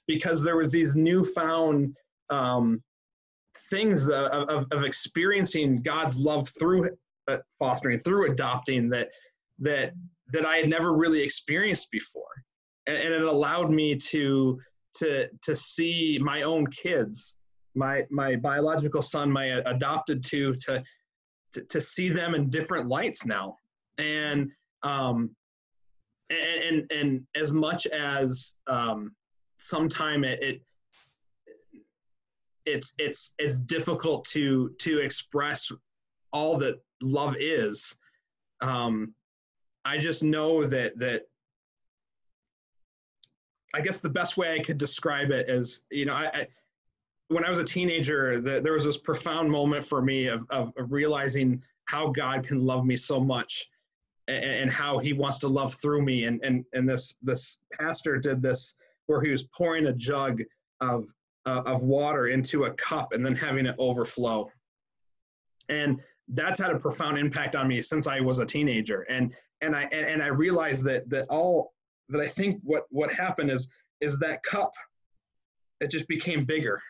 because 0.06 0.42
there 0.42 0.56
was 0.56 0.72
these 0.72 0.96
newfound 0.96 1.96
um, 2.30 2.82
things 3.70 4.08
of, 4.08 4.30
of, 4.48 4.66
of 4.70 4.84
experiencing 4.84 5.76
God's 5.82 6.18
love 6.18 6.48
through 6.58 6.90
uh, 7.28 7.38
fostering, 7.58 7.98
through 7.98 8.30
adopting 8.30 8.88
that 8.90 9.08
that 9.58 9.92
that 10.32 10.46
I 10.46 10.56
had 10.58 10.68
never 10.68 10.92
really 10.92 11.22
experienced 11.22 11.90
before, 11.90 12.44
and, 12.86 12.96
and 12.96 13.14
it 13.14 13.22
allowed 13.22 13.70
me 13.70 13.96
to 13.96 14.60
to 14.94 15.28
to 15.42 15.56
see 15.56 16.18
my 16.20 16.42
own 16.42 16.66
kids, 16.68 17.36
my 17.74 18.06
my 18.10 18.36
biological 18.36 19.02
son, 19.02 19.30
my 19.30 19.46
adopted 19.66 20.24
two, 20.24 20.56
to 20.66 20.82
to, 21.52 21.62
to 21.64 21.80
see 21.80 22.08
them 22.08 22.34
in 22.34 22.50
different 22.50 22.88
lights 22.88 23.24
now, 23.24 23.56
and 23.98 24.50
um, 24.82 25.34
and 26.30 26.62
and, 26.64 26.92
and 26.92 27.26
as 27.34 27.52
much 27.52 27.86
as 27.86 28.56
um, 28.66 29.14
sometime 29.56 30.24
it, 30.24 30.42
it 30.42 30.62
it's 32.66 32.94
it's 32.98 33.34
it's 33.38 33.58
difficult 33.58 34.24
to 34.24 34.70
to 34.78 34.98
express 34.98 35.70
all 36.32 36.56
that 36.58 36.76
love 37.02 37.34
is 37.38 37.94
um 38.60 39.14
i 39.84 39.96
just 39.96 40.22
know 40.22 40.64
that 40.64 40.96
that 40.98 41.22
i 43.74 43.80
guess 43.80 44.00
the 44.00 44.08
best 44.08 44.36
way 44.36 44.54
i 44.54 44.58
could 44.62 44.78
describe 44.78 45.30
it 45.30 45.48
is 45.48 45.82
you 45.90 46.04
know 46.04 46.14
i, 46.14 46.26
I 46.32 46.46
when 47.30 47.44
i 47.44 47.50
was 47.50 47.58
a 47.58 47.64
teenager 47.64 48.40
the, 48.40 48.60
there 48.60 48.72
was 48.72 48.84
this 48.84 48.98
profound 48.98 49.50
moment 49.50 49.84
for 49.84 50.02
me 50.02 50.26
of, 50.26 50.46
of, 50.50 50.72
of 50.76 50.92
realizing 50.92 51.62
how 51.86 52.08
god 52.08 52.44
can 52.44 52.64
love 52.64 52.84
me 52.84 52.96
so 52.96 53.18
much 53.18 53.68
and, 54.30 54.44
and 54.44 54.70
how 54.70 54.98
he 54.98 55.12
wants 55.12 55.38
to 55.38 55.48
love 55.48 55.74
through 55.74 56.02
me. 56.02 56.24
And 56.24 56.40
and 56.42 56.64
and 56.72 56.88
this 56.88 57.16
this 57.22 57.58
pastor 57.78 58.18
did 58.18 58.40
this 58.40 58.74
where 59.06 59.20
he 59.20 59.30
was 59.30 59.42
pouring 59.44 59.86
a 59.86 59.92
jug 59.92 60.40
of 60.80 61.12
uh, 61.46 61.62
of 61.66 61.82
water 61.82 62.28
into 62.28 62.64
a 62.64 62.72
cup 62.74 63.12
and 63.12 63.24
then 63.24 63.34
having 63.34 63.66
it 63.66 63.74
overflow. 63.78 64.50
And 65.68 66.00
that's 66.28 66.60
had 66.60 66.70
a 66.70 66.78
profound 66.78 67.18
impact 67.18 67.56
on 67.56 67.66
me 67.66 67.82
since 67.82 68.06
i 68.06 68.20
was 68.20 68.38
a 68.38 68.46
teenager. 68.46 69.02
And 69.02 69.34
and 69.60 69.74
i 69.74 69.82
and, 69.82 70.06
and 70.06 70.22
i 70.22 70.28
realized 70.28 70.84
that 70.84 71.08
that 71.10 71.26
all 71.28 71.74
that 72.08 72.20
i 72.20 72.26
think 72.26 72.60
what 72.62 72.84
what 72.90 73.12
happened 73.12 73.50
is 73.50 73.68
is 74.00 74.18
that 74.18 74.42
cup 74.42 74.72
it 75.80 75.90
just 75.90 76.08
became 76.08 76.44
bigger 76.44 76.80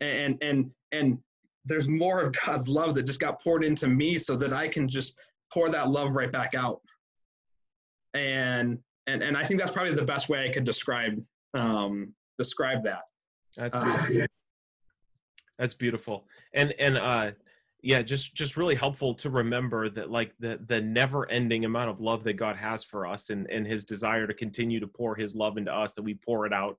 and 0.00 0.38
and 0.42 0.70
and 0.92 1.18
there's 1.66 1.88
more 1.88 2.20
of 2.20 2.32
god's 2.44 2.68
love 2.68 2.94
that 2.94 3.02
just 3.04 3.20
got 3.20 3.40
poured 3.42 3.62
into 3.64 3.86
me 3.86 4.18
so 4.18 4.36
that 4.36 4.52
i 4.52 4.66
can 4.66 4.88
just 4.88 5.18
pour 5.52 5.68
that 5.68 5.90
love 5.90 6.14
right 6.16 6.32
back 6.32 6.54
out 6.54 6.80
and 8.14 8.78
and 9.06 9.22
and 9.22 9.36
i 9.36 9.44
think 9.44 9.60
that's 9.60 9.72
probably 9.72 9.94
the 9.94 10.02
best 10.04 10.28
way 10.28 10.44
i 10.44 10.52
could 10.52 10.64
describe 10.64 11.20
um 11.54 12.12
describe 12.38 12.82
that 12.84 13.02
That's 13.56 13.76
Uh, 13.76 13.84
beautiful. 13.84 14.26
That's 15.58 15.74
beautiful. 15.74 16.26
And 16.54 16.72
and 16.78 16.96
uh 16.96 17.32
yeah, 17.82 18.00
just 18.02 18.34
just 18.34 18.56
really 18.56 18.74
helpful 18.74 19.14
to 19.16 19.28
remember 19.28 19.90
that 19.90 20.10
like 20.10 20.32
the 20.38 20.58
the 20.66 20.80
never 20.80 21.30
ending 21.30 21.64
amount 21.66 21.90
of 21.90 22.00
love 22.00 22.24
that 22.24 22.34
God 22.34 22.56
has 22.56 22.82
for 22.84 23.06
us 23.06 23.28
and 23.30 23.46
and 23.50 23.66
his 23.66 23.84
desire 23.84 24.26
to 24.26 24.32
continue 24.32 24.80
to 24.80 24.86
pour 24.86 25.14
his 25.16 25.34
love 25.34 25.58
into 25.58 25.72
us 25.74 25.92
that 25.94 26.02
we 26.02 26.14
pour 26.14 26.46
it 26.46 26.52
out 26.54 26.78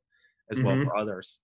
as 0.52 0.60
well 0.60 0.76
Mhm. 0.76 0.86
for 0.86 0.98
others. 0.98 1.42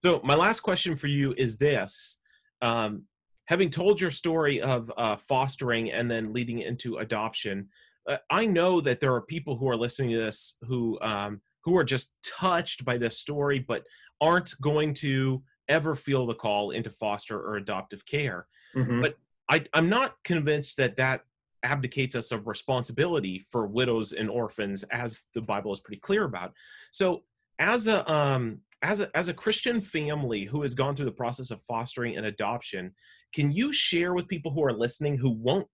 So 0.00 0.20
my 0.24 0.34
last 0.34 0.60
question 0.60 0.96
for 0.96 1.06
you 1.06 1.34
is 1.36 1.58
this. 1.58 2.18
Um 2.62 3.04
having 3.46 3.70
told 3.70 4.00
your 4.00 4.10
story 4.10 4.60
of 4.60 4.92
uh 4.96 5.16
fostering 5.16 5.90
and 5.90 6.10
then 6.10 6.32
leading 6.32 6.60
into 6.60 6.98
adoption, 6.98 7.68
uh, 8.08 8.18
I 8.30 8.46
know 8.46 8.80
that 8.80 9.00
there 9.00 9.14
are 9.14 9.22
people 9.22 9.56
who 9.56 9.68
are 9.68 9.76
listening 9.76 10.10
to 10.10 10.18
this 10.18 10.56
who 10.62 10.98
um 11.00 11.40
who 11.64 11.76
are 11.76 11.84
just 11.84 12.14
touched 12.22 12.84
by 12.84 12.96
this 12.98 13.18
story 13.18 13.58
but 13.58 13.84
aren't 14.20 14.60
going 14.60 14.94
to 14.94 15.42
ever 15.68 15.94
feel 15.94 16.26
the 16.26 16.34
call 16.34 16.70
into 16.72 16.90
foster 16.90 17.38
or 17.40 17.56
adoptive 17.56 18.04
care. 18.04 18.46
Mhm. 18.74 19.00
But 19.00 19.16
I, 19.48 19.64
I'm 19.72 19.88
not 19.88 20.16
convinced 20.24 20.76
that 20.76 20.96
that 20.96 21.24
abdicates 21.62 22.14
us 22.14 22.32
of 22.32 22.46
responsibility 22.46 23.44
for 23.50 23.66
widows 23.66 24.12
and 24.12 24.30
orphans, 24.30 24.82
as 24.84 25.24
the 25.34 25.40
Bible 25.40 25.72
is 25.72 25.80
pretty 25.80 26.00
clear 26.00 26.24
about. 26.24 26.54
So, 26.90 27.24
as 27.58 27.86
a 27.86 28.10
um, 28.10 28.60
as 28.82 29.00
a 29.00 29.16
as 29.16 29.28
a 29.28 29.34
Christian 29.34 29.80
family 29.80 30.44
who 30.44 30.62
has 30.62 30.74
gone 30.74 30.96
through 30.96 31.06
the 31.06 31.12
process 31.12 31.50
of 31.50 31.62
fostering 31.68 32.16
and 32.16 32.26
adoption, 32.26 32.94
can 33.34 33.52
you 33.52 33.72
share 33.72 34.14
with 34.14 34.28
people 34.28 34.52
who 34.52 34.64
are 34.64 34.72
listening 34.72 35.18
who 35.18 35.30
won't 35.30 35.66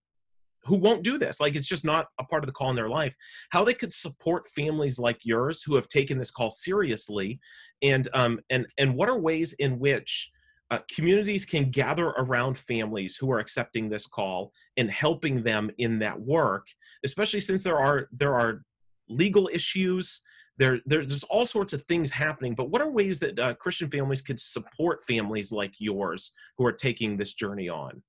who 0.64 0.76
won't 0.76 1.04
do 1.04 1.16
this? 1.16 1.40
Like 1.40 1.54
it's 1.54 1.68
just 1.68 1.84
not 1.84 2.08
a 2.18 2.24
part 2.24 2.42
of 2.42 2.48
the 2.48 2.52
call 2.52 2.70
in 2.70 2.76
their 2.76 2.88
life 2.88 3.14
how 3.50 3.64
they 3.64 3.74
could 3.74 3.92
support 3.92 4.48
families 4.54 4.98
like 4.98 5.18
yours 5.22 5.62
who 5.62 5.76
have 5.76 5.88
taken 5.88 6.18
this 6.18 6.30
call 6.30 6.50
seriously 6.50 7.38
and 7.82 8.08
um 8.12 8.40
and 8.50 8.66
and 8.78 8.94
what 8.94 9.08
are 9.08 9.18
ways 9.18 9.52
in 9.54 9.78
which 9.78 10.30
uh, 10.68 10.80
communities 10.92 11.44
can 11.44 11.70
gather 11.70 12.06
around 12.06 12.58
families 12.58 13.16
who 13.16 13.30
are 13.30 13.38
accepting 13.38 13.88
this 13.88 14.08
call 14.08 14.50
and 14.76 14.90
helping 14.90 15.44
them 15.44 15.70
in 15.78 16.00
that 16.00 16.20
work 16.20 16.66
especially 17.04 17.38
since 17.38 17.62
there 17.62 17.78
are 17.78 18.08
there 18.10 18.34
are 18.34 18.62
legal 19.08 19.48
issues 19.52 20.24
there 20.58 20.80
there's 20.86 21.24
all 21.24 21.46
sorts 21.46 21.72
of 21.72 21.82
things 21.82 22.10
happening 22.10 22.54
but 22.54 22.70
what 22.70 22.80
are 22.80 22.90
ways 22.90 23.20
that 23.20 23.38
uh, 23.38 23.54
christian 23.54 23.90
families 23.90 24.22
could 24.22 24.40
support 24.40 25.04
families 25.04 25.52
like 25.52 25.74
yours 25.78 26.32
who 26.56 26.64
are 26.64 26.72
taking 26.72 27.16
this 27.16 27.34
journey 27.34 27.68
on? 27.68 28.02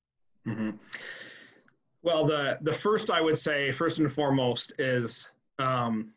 Hmm 0.46 0.72
Well, 2.04 2.26
the 2.26 2.58
the 2.62 2.72
first 2.72 3.10
I 3.10 3.20
would 3.22 3.38
say, 3.38 3.72
first 3.72 4.00
and 4.00 4.10
foremost, 4.10 4.74
is 4.80 5.30
um, 5.60 6.14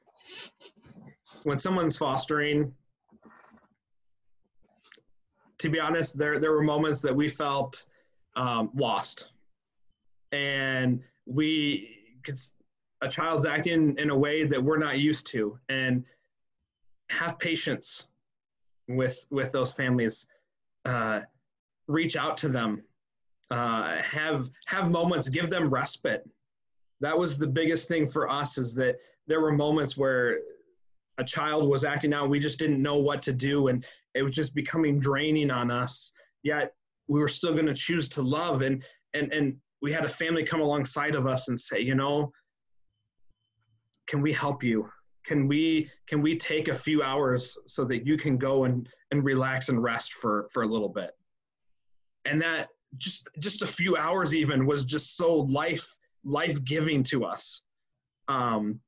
when 1.42 1.58
someone's 1.58 1.96
fostering. 1.96 2.72
To 5.58 5.68
be 5.68 5.80
honest, 5.80 6.16
there 6.16 6.38
there 6.38 6.52
were 6.52 6.62
moments 6.62 7.02
that 7.02 7.14
we 7.14 7.28
felt 7.28 7.86
um, 8.36 8.70
lost, 8.72 9.30
and 10.32 11.02
we 11.26 11.98
because 12.22 12.54
a 13.02 13.08
child's 13.08 13.44
acting 13.44 13.96
in 13.98 14.10
a 14.10 14.16
way 14.16 14.44
that 14.44 14.62
we're 14.62 14.78
not 14.78 14.98
used 14.98 15.26
to, 15.28 15.58
and 15.68 16.04
have 17.10 17.38
patience 17.38 18.08
with 18.88 19.26
with 19.30 19.52
those 19.52 19.72
families. 19.72 20.26
Uh, 20.84 21.20
reach 21.86 22.16
out 22.16 22.36
to 22.38 22.48
them 22.48 22.82
uh, 23.50 24.00
have 24.02 24.48
have 24.66 24.90
moments 24.90 25.28
give 25.28 25.50
them 25.50 25.68
respite. 25.68 26.28
That 27.00 27.16
was 27.16 27.38
the 27.38 27.46
biggest 27.46 27.88
thing 27.88 28.06
for 28.06 28.28
us 28.28 28.58
is 28.58 28.74
that 28.74 28.98
there 29.26 29.40
were 29.40 29.52
moments 29.52 29.96
where 29.96 30.38
a 31.18 31.24
child 31.24 31.68
was 31.68 31.84
acting 31.84 32.14
out. 32.14 32.28
We 32.28 32.38
just 32.38 32.58
didn't 32.58 32.80
know 32.80 32.98
what 32.98 33.22
to 33.22 33.32
do 33.32 33.68
and 33.68 33.84
it 34.14 34.22
was 34.22 34.32
just 34.32 34.54
becoming 34.54 34.98
draining 34.98 35.50
on 35.50 35.70
us. 35.70 36.12
Yet 36.42 36.74
we 37.08 37.20
were 37.20 37.28
still 37.28 37.52
going 37.52 37.66
to 37.66 37.74
choose 37.74 38.08
to 38.10 38.22
love 38.22 38.62
and 38.62 38.84
and 39.14 39.32
and 39.32 39.56
we 39.82 39.92
had 39.92 40.04
a 40.04 40.08
family 40.08 40.44
come 40.44 40.60
alongside 40.60 41.14
of 41.14 41.26
us 41.26 41.48
and 41.48 41.58
say 41.58 41.80
you 41.80 41.94
know 41.94 42.30
can 44.06 44.20
we 44.20 44.32
help 44.32 44.62
you 44.62 44.88
can 45.30 45.46
we 45.46 45.88
can 46.08 46.20
we 46.20 46.36
take 46.36 46.66
a 46.66 46.74
few 46.74 47.04
hours 47.04 47.56
so 47.64 47.84
that 47.84 48.04
you 48.04 48.16
can 48.16 48.36
go 48.36 48.64
and 48.64 48.88
and 49.12 49.24
relax 49.24 49.68
and 49.68 49.80
rest 49.80 50.14
for 50.14 50.48
for 50.52 50.64
a 50.64 50.66
little 50.66 50.88
bit? 50.88 51.12
And 52.24 52.42
that 52.42 52.66
just 52.96 53.28
just 53.38 53.62
a 53.62 53.66
few 53.66 53.96
hours 53.96 54.34
even 54.34 54.66
was 54.66 54.84
just 54.84 55.16
so 55.16 55.42
life 55.60 55.88
life 56.24 56.64
giving 56.64 57.04
to 57.04 57.24
us. 57.24 57.62
Um 58.26 58.80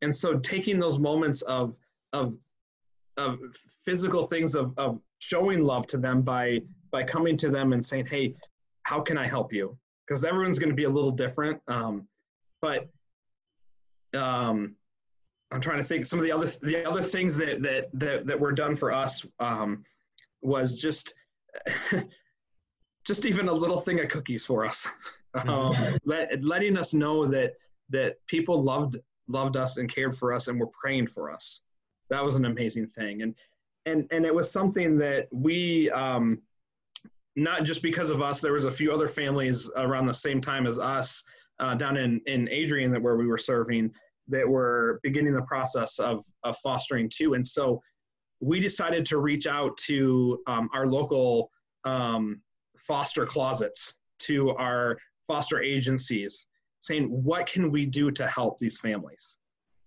and 0.00 0.16
so 0.16 0.38
taking 0.38 0.78
those 0.78 0.98
moments 0.98 1.42
of 1.42 1.76
of 2.14 2.34
of 3.18 3.38
physical 3.84 4.26
things 4.26 4.54
of 4.54 4.72
of 4.78 5.02
showing 5.18 5.60
love 5.60 5.86
to 5.88 5.98
them 5.98 6.22
by 6.22 6.62
by 6.90 7.02
coming 7.02 7.36
to 7.36 7.50
them 7.50 7.74
and 7.74 7.84
saying 7.84 8.06
hey 8.06 8.34
how 8.84 9.02
can 9.02 9.18
i 9.18 9.26
help 9.26 9.52
you? 9.52 9.76
Because 10.08 10.24
everyone's 10.24 10.58
going 10.58 10.70
to 10.70 10.82
be 10.82 10.84
a 10.84 10.94
little 10.98 11.10
different 11.10 11.60
um 11.68 12.08
but 12.62 12.88
um 14.14 14.76
i'm 15.52 15.60
trying 15.60 15.78
to 15.78 15.84
think 15.84 16.06
some 16.06 16.18
of 16.18 16.24
the 16.24 16.32
other 16.32 16.46
the 16.62 16.86
other 16.88 17.02
things 17.02 17.36
that 17.36 17.62
that 17.62 17.88
that, 17.92 18.26
that 18.26 18.38
were 18.38 18.52
done 18.52 18.76
for 18.76 18.92
us 18.92 19.26
um 19.38 19.82
was 20.42 20.74
just 20.74 21.14
just 23.04 23.26
even 23.26 23.48
a 23.48 23.52
little 23.52 23.80
thing 23.80 24.00
of 24.00 24.08
cookies 24.08 24.46
for 24.46 24.64
us, 24.64 24.88
um, 25.46 25.98
let, 26.04 26.42
letting 26.44 26.76
us 26.76 26.94
know 26.94 27.26
that 27.26 27.54
that 27.88 28.24
people 28.26 28.62
loved 28.62 28.96
loved 29.26 29.56
us 29.56 29.76
and 29.76 29.92
cared 29.92 30.14
for 30.14 30.32
us 30.32 30.48
and 30.48 30.58
were 30.58 30.70
praying 30.80 31.06
for 31.06 31.30
us. 31.30 31.62
That 32.08 32.24
was 32.24 32.36
an 32.36 32.44
amazing 32.44 32.86
thing, 32.88 33.22
and 33.22 33.34
and 33.86 34.06
and 34.10 34.24
it 34.24 34.34
was 34.34 34.50
something 34.50 34.96
that 34.98 35.28
we. 35.32 35.90
Um, 35.90 36.40
not 37.36 37.62
just 37.62 37.80
because 37.80 38.10
of 38.10 38.20
us, 38.20 38.40
there 38.40 38.52
was 38.52 38.64
a 38.64 38.70
few 38.70 38.92
other 38.92 39.06
families 39.06 39.70
around 39.76 40.04
the 40.04 40.12
same 40.12 40.40
time 40.40 40.66
as 40.66 40.80
us 40.80 41.22
uh, 41.60 41.74
down 41.76 41.96
in, 41.96 42.20
in 42.26 42.48
Adrian 42.48 42.90
that 42.90 43.00
where 43.00 43.16
we 43.16 43.26
were 43.28 43.38
serving 43.38 43.92
that 44.30 44.48
were 44.48 45.00
beginning 45.02 45.34
the 45.34 45.42
process 45.42 45.98
of, 45.98 46.24
of 46.44 46.56
fostering 46.58 47.08
too. 47.08 47.34
And 47.34 47.46
so 47.46 47.80
we 48.40 48.58
decided 48.60 49.04
to 49.06 49.18
reach 49.18 49.46
out 49.46 49.76
to 49.88 50.40
um, 50.46 50.68
our 50.72 50.86
local 50.86 51.50
um, 51.84 52.40
foster 52.76 53.26
closets, 53.26 53.94
to 54.20 54.50
our 54.56 54.98
foster 55.26 55.62
agencies, 55.62 56.46
saying, 56.80 57.06
what 57.08 57.46
can 57.46 57.70
we 57.70 57.86
do 57.86 58.10
to 58.10 58.26
help 58.26 58.58
these 58.58 58.78
families? 58.78 59.38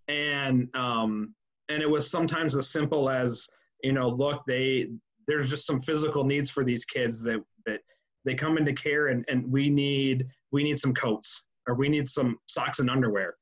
And, 0.07 0.69
um, 0.75 1.33
and 1.69 1.81
it 1.81 1.89
was 1.89 2.09
sometimes 2.09 2.55
as 2.55 2.69
simple 2.69 3.09
as, 3.09 3.47
you 3.83 3.93
know, 3.93 4.07
look, 4.07 4.43
they, 4.45 4.89
there's 5.27 5.49
just 5.49 5.65
some 5.65 5.79
physical 5.79 6.23
needs 6.23 6.49
for 6.49 6.63
these 6.63 6.85
kids 6.85 7.23
that, 7.23 7.41
that 7.65 7.81
they 8.25 8.35
come 8.35 8.57
into 8.57 8.73
care 8.73 9.07
and, 9.07 9.25
and 9.27 9.49
we 9.51 9.69
need, 9.69 10.27
we 10.51 10.63
need 10.63 10.77
some 10.77 10.93
coats 10.93 11.45
or 11.67 11.75
we 11.75 11.89
need 11.89 12.07
some 12.07 12.37
socks 12.47 12.79
and 12.79 12.89
underwear. 12.89 13.35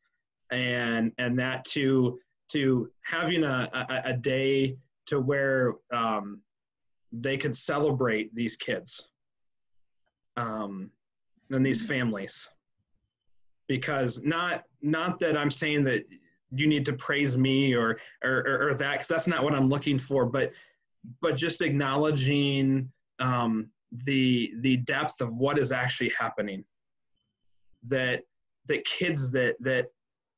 And, 0.52 1.12
and 1.18 1.38
that 1.40 1.66
to, 1.66 2.20
to 2.52 2.90
having 3.04 3.44
a, 3.44 3.70
a, 3.74 4.02
a 4.12 4.14
day 4.14 4.78
to 5.08 5.20
where 5.20 5.76
um, 5.92 6.42
they 7.12 7.38
could 7.38 7.56
celebrate 7.56 8.34
these 8.36 8.56
kids 8.56 9.10
um, 10.38 10.90
and 11.50 11.66
these 11.66 11.86
families. 11.86 12.50
Because 13.68 14.22
not 14.22 14.64
not 14.82 15.18
that 15.20 15.38
i'm 15.38 15.52
saying 15.52 15.84
that 15.84 16.04
you 16.50 16.68
need 16.68 16.84
to 16.86 16.92
praise 16.92 17.38
me 17.38 17.74
or 17.74 17.98
or, 18.22 18.44
or, 18.46 18.68
or 18.68 18.74
that 18.74 18.94
because 18.94 19.08
that's 19.08 19.28
not 19.28 19.44
what 19.44 19.54
i'm 19.54 19.68
looking 19.68 19.98
for 19.98 20.26
but 20.26 20.52
but 21.22 21.36
just 21.36 21.62
acknowledging 21.62 22.92
um, 23.20 23.70
the 23.92 24.54
the 24.60 24.78
depth 24.78 25.22
of 25.22 25.36
what 25.36 25.58
is 25.58 25.72
actually 25.72 26.12
happening. 26.18 26.64
That 27.84 28.24
that 28.68 28.86
kids 28.86 29.32
that 29.32 29.56
that 29.62 29.88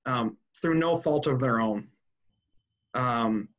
um, 0.05 0.37
through 0.61 0.75
no 0.75 0.95
fault 0.95 1.27
of 1.27 1.39
their 1.39 1.59
own. 1.59 1.87
Um, 2.93 3.49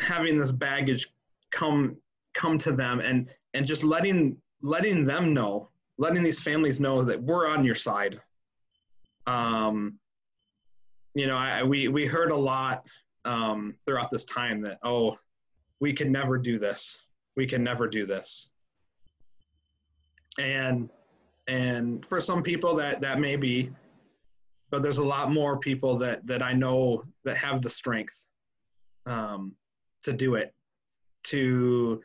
having 0.00 0.36
this 0.36 0.50
baggage 0.50 1.08
come 1.50 1.96
come 2.34 2.58
to 2.58 2.72
them 2.72 3.00
and 3.00 3.30
and 3.54 3.66
just 3.66 3.84
letting 3.84 4.36
letting 4.62 5.04
them 5.04 5.32
know 5.32 5.68
letting 5.98 6.22
these 6.22 6.42
families 6.42 6.80
know 6.80 7.04
that 7.04 7.22
we're 7.22 7.48
on 7.48 7.64
your 7.64 7.74
side. 7.74 8.20
Um 9.26 9.98
you 11.14 11.26
know 11.26 11.36
I, 11.36 11.62
we 11.62 11.88
we 11.88 12.06
heard 12.06 12.32
a 12.32 12.36
lot 12.36 12.84
um 13.24 13.76
throughout 13.86 14.10
this 14.10 14.24
time 14.24 14.60
that 14.62 14.78
oh 14.82 15.16
we 15.80 15.92
can 15.92 16.10
never 16.10 16.38
do 16.38 16.58
this. 16.58 17.02
We 17.36 17.46
can 17.46 17.62
never 17.62 17.88
do 17.88 18.04
this. 18.04 18.50
And 20.38 20.90
and 21.46 22.04
for 22.04 22.20
some 22.20 22.42
people 22.42 22.74
that 22.76 23.00
that 23.00 23.20
may 23.20 23.36
be 23.36 23.70
but 24.74 24.82
there's 24.82 24.98
a 24.98 25.04
lot 25.04 25.30
more 25.30 25.56
people 25.56 25.96
that 25.96 26.26
that 26.26 26.42
i 26.42 26.52
know 26.52 27.04
that 27.22 27.36
have 27.36 27.62
the 27.62 27.70
strength 27.70 28.30
um 29.06 29.54
to 30.02 30.12
do 30.12 30.34
it 30.34 30.52
to 31.22 32.02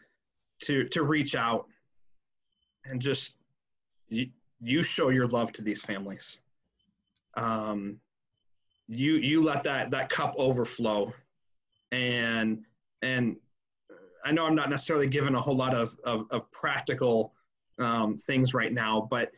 to 0.62 0.84
to 0.90 1.02
reach 1.02 1.34
out 1.36 1.66
and 2.86 3.02
just 3.02 3.38
you, 4.08 4.30
you 4.62 4.84
show 4.84 5.10
your 5.10 5.28
love 5.28 5.52
to 5.52 5.62
these 5.64 5.82
families. 5.82 6.40
Um 7.36 8.00
you 8.88 9.14
you 9.14 9.42
let 9.42 9.64
that 9.64 9.90
that 9.92 10.10
cup 10.10 10.36
overflow. 10.38 11.12
And 11.92 12.64
and 13.02 13.36
i 14.26 14.32
know 14.32 14.46
i'm 14.46 14.54
not 14.54 14.70
necessarily 14.70 15.08
given 15.08 15.34
a 15.34 15.42
whole 15.42 15.56
lot 15.56 15.74
of 15.74 15.98
of, 16.04 16.28
of 16.30 16.52
practical 16.52 17.34
um, 17.80 18.18
things 18.18 18.54
right 18.54 18.74
now 18.74 19.08
but 19.10 19.32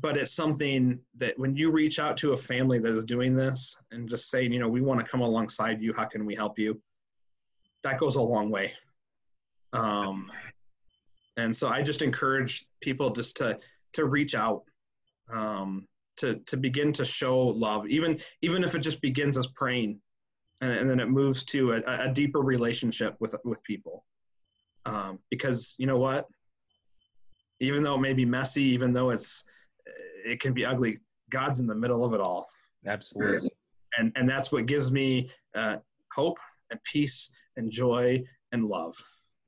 but 0.00 0.16
it's 0.16 0.32
something 0.32 0.98
that 1.16 1.38
when 1.38 1.54
you 1.56 1.70
reach 1.70 1.98
out 1.98 2.16
to 2.16 2.32
a 2.32 2.36
family 2.36 2.78
that 2.78 2.92
is 2.92 3.04
doing 3.04 3.34
this 3.34 3.76
and 3.90 4.08
just 4.08 4.30
saying 4.30 4.52
you 4.52 4.58
know 4.58 4.68
we 4.68 4.80
want 4.80 5.00
to 5.00 5.06
come 5.06 5.20
alongside 5.20 5.80
you 5.80 5.92
how 5.94 6.04
can 6.04 6.24
we 6.24 6.34
help 6.34 6.58
you 6.58 6.80
that 7.84 7.98
goes 7.98 8.16
a 8.16 8.22
long 8.22 8.50
way. 8.50 8.72
Um, 9.72 10.32
and 11.36 11.54
so 11.54 11.68
I 11.68 11.82
just 11.82 12.02
encourage 12.02 12.66
people 12.80 13.10
just 13.10 13.36
to 13.36 13.58
to 13.92 14.06
reach 14.06 14.34
out, 14.34 14.62
um, 15.32 15.86
to 16.16 16.36
to 16.46 16.56
begin 16.56 16.92
to 16.94 17.04
show 17.04 17.38
love, 17.38 17.86
even 17.86 18.20
even 18.42 18.64
if 18.64 18.74
it 18.74 18.80
just 18.80 19.00
begins 19.00 19.36
as 19.36 19.46
praying, 19.48 20.00
and, 20.60 20.72
and 20.72 20.90
then 20.90 20.98
it 20.98 21.08
moves 21.08 21.44
to 21.44 21.74
a, 21.74 21.82
a, 21.86 22.12
deeper 22.12 22.40
relationship 22.40 23.14
with 23.20 23.34
with 23.44 23.62
people. 23.62 24.04
Um, 24.86 25.18
because 25.30 25.74
you 25.78 25.86
know 25.86 25.98
what, 25.98 26.26
even 27.60 27.82
though 27.82 27.96
it 27.96 28.00
may 28.00 28.12
be 28.12 28.24
messy, 28.24 28.62
even 28.62 28.92
though 28.92 29.10
it's 29.10 29.44
it 30.24 30.40
can 30.40 30.52
be 30.52 30.64
ugly, 30.64 30.98
God's 31.30 31.60
in 31.60 31.66
the 31.66 31.74
middle 31.74 32.04
of 32.04 32.14
it 32.14 32.20
all. 32.20 32.46
Absolutely. 32.86 33.48
And 33.98 34.12
and 34.16 34.28
that's 34.28 34.50
what 34.50 34.66
gives 34.66 34.90
me 34.90 35.30
uh, 35.54 35.76
hope 36.12 36.38
and 36.70 36.82
peace 36.82 37.30
and 37.56 37.70
joy 37.70 38.22
and 38.52 38.64
love. 38.64 38.94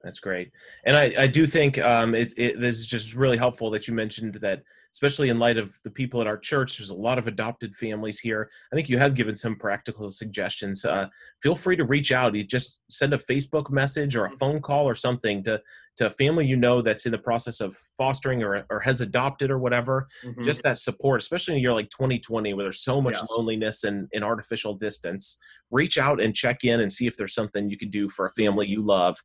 That's 0.02 0.20
great. 0.20 0.52
And 0.84 0.96
I, 0.96 1.14
I 1.18 1.26
do 1.26 1.46
think 1.46 1.78
um, 1.78 2.14
it, 2.14 2.32
it, 2.36 2.60
this 2.60 2.76
is 2.76 2.86
just 2.86 3.14
really 3.14 3.36
helpful 3.36 3.70
that 3.70 3.88
you 3.88 3.94
mentioned 3.94 4.34
that, 4.34 4.62
especially 4.92 5.28
in 5.28 5.38
light 5.38 5.56
of 5.56 5.74
the 5.84 5.90
people 5.90 6.20
at 6.20 6.26
our 6.26 6.38
church, 6.38 6.78
there's 6.78 6.90
a 6.90 6.94
lot 6.94 7.18
of 7.18 7.26
adopted 7.26 7.74
families 7.74 8.18
here. 8.18 8.50
I 8.72 8.76
think 8.76 8.88
you 8.88 8.98
have 8.98 9.14
given 9.14 9.36
some 9.36 9.56
practical 9.56 10.10
suggestions. 10.10 10.84
Uh, 10.84 11.06
feel 11.42 11.54
free 11.54 11.76
to 11.76 11.84
reach 11.84 12.12
out. 12.12 12.34
You 12.34 12.44
just 12.44 12.80
send 12.88 13.12
a 13.12 13.18
Facebook 13.18 13.70
message 13.70 14.16
or 14.16 14.26
a 14.26 14.30
phone 14.30 14.60
call 14.60 14.88
or 14.88 14.94
something 14.94 15.42
to, 15.44 15.60
to 15.96 16.06
a 16.06 16.10
family 16.10 16.46
you 16.46 16.56
know 16.56 16.82
that's 16.82 17.06
in 17.06 17.12
the 17.12 17.18
process 17.18 17.60
of 17.60 17.76
fostering 17.96 18.42
or, 18.42 18.64
or 18.70 18.80
has 18.80 19.00
adopted 19.00 19.50
or 19.50 19.58
whatever. 19.58 20.06
Mm-hmm. 20.24 20.44
Just 20.44 20.62
that 20.62 20.78
support, 20.78 21.20
especially 21.20 21.54
in 21.54 21.58
a 21.58 21.62
year 21.62 21.72
like 21.72 21.90
2020 21.90 22.54
where 22.54 22.64
there's 22.64 22.82
so 22.82 23.00
much 23.00 23.16
yes. 23.16 23.30
loneliness 23.30 23.84
and, 23.84 24.08
and 24.14 24.24
artificial 24.24 24.74
distance. 24.74 25.38
Reach 25.70 25.98
out 25.98 26.20
and 26.20 26.34
check 26.34 26.64
in 26.64 26.80
and 26.80 26.92
see 26.92 27.06
if 27.06 27.16
there's 27.16 27.34
something 27.34 27.68
you 27.68 27.78
can 27.78 27.90
do 27.90 28.08
for 28.08 28.26
a 28.26 28.32
family 28.32 28.66
you 28.66 28.82
love 28.82 29.16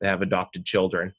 that 0.00 0.08
have 0.08 0.22
adopted 0.22 0.64
children. 0.64 1.12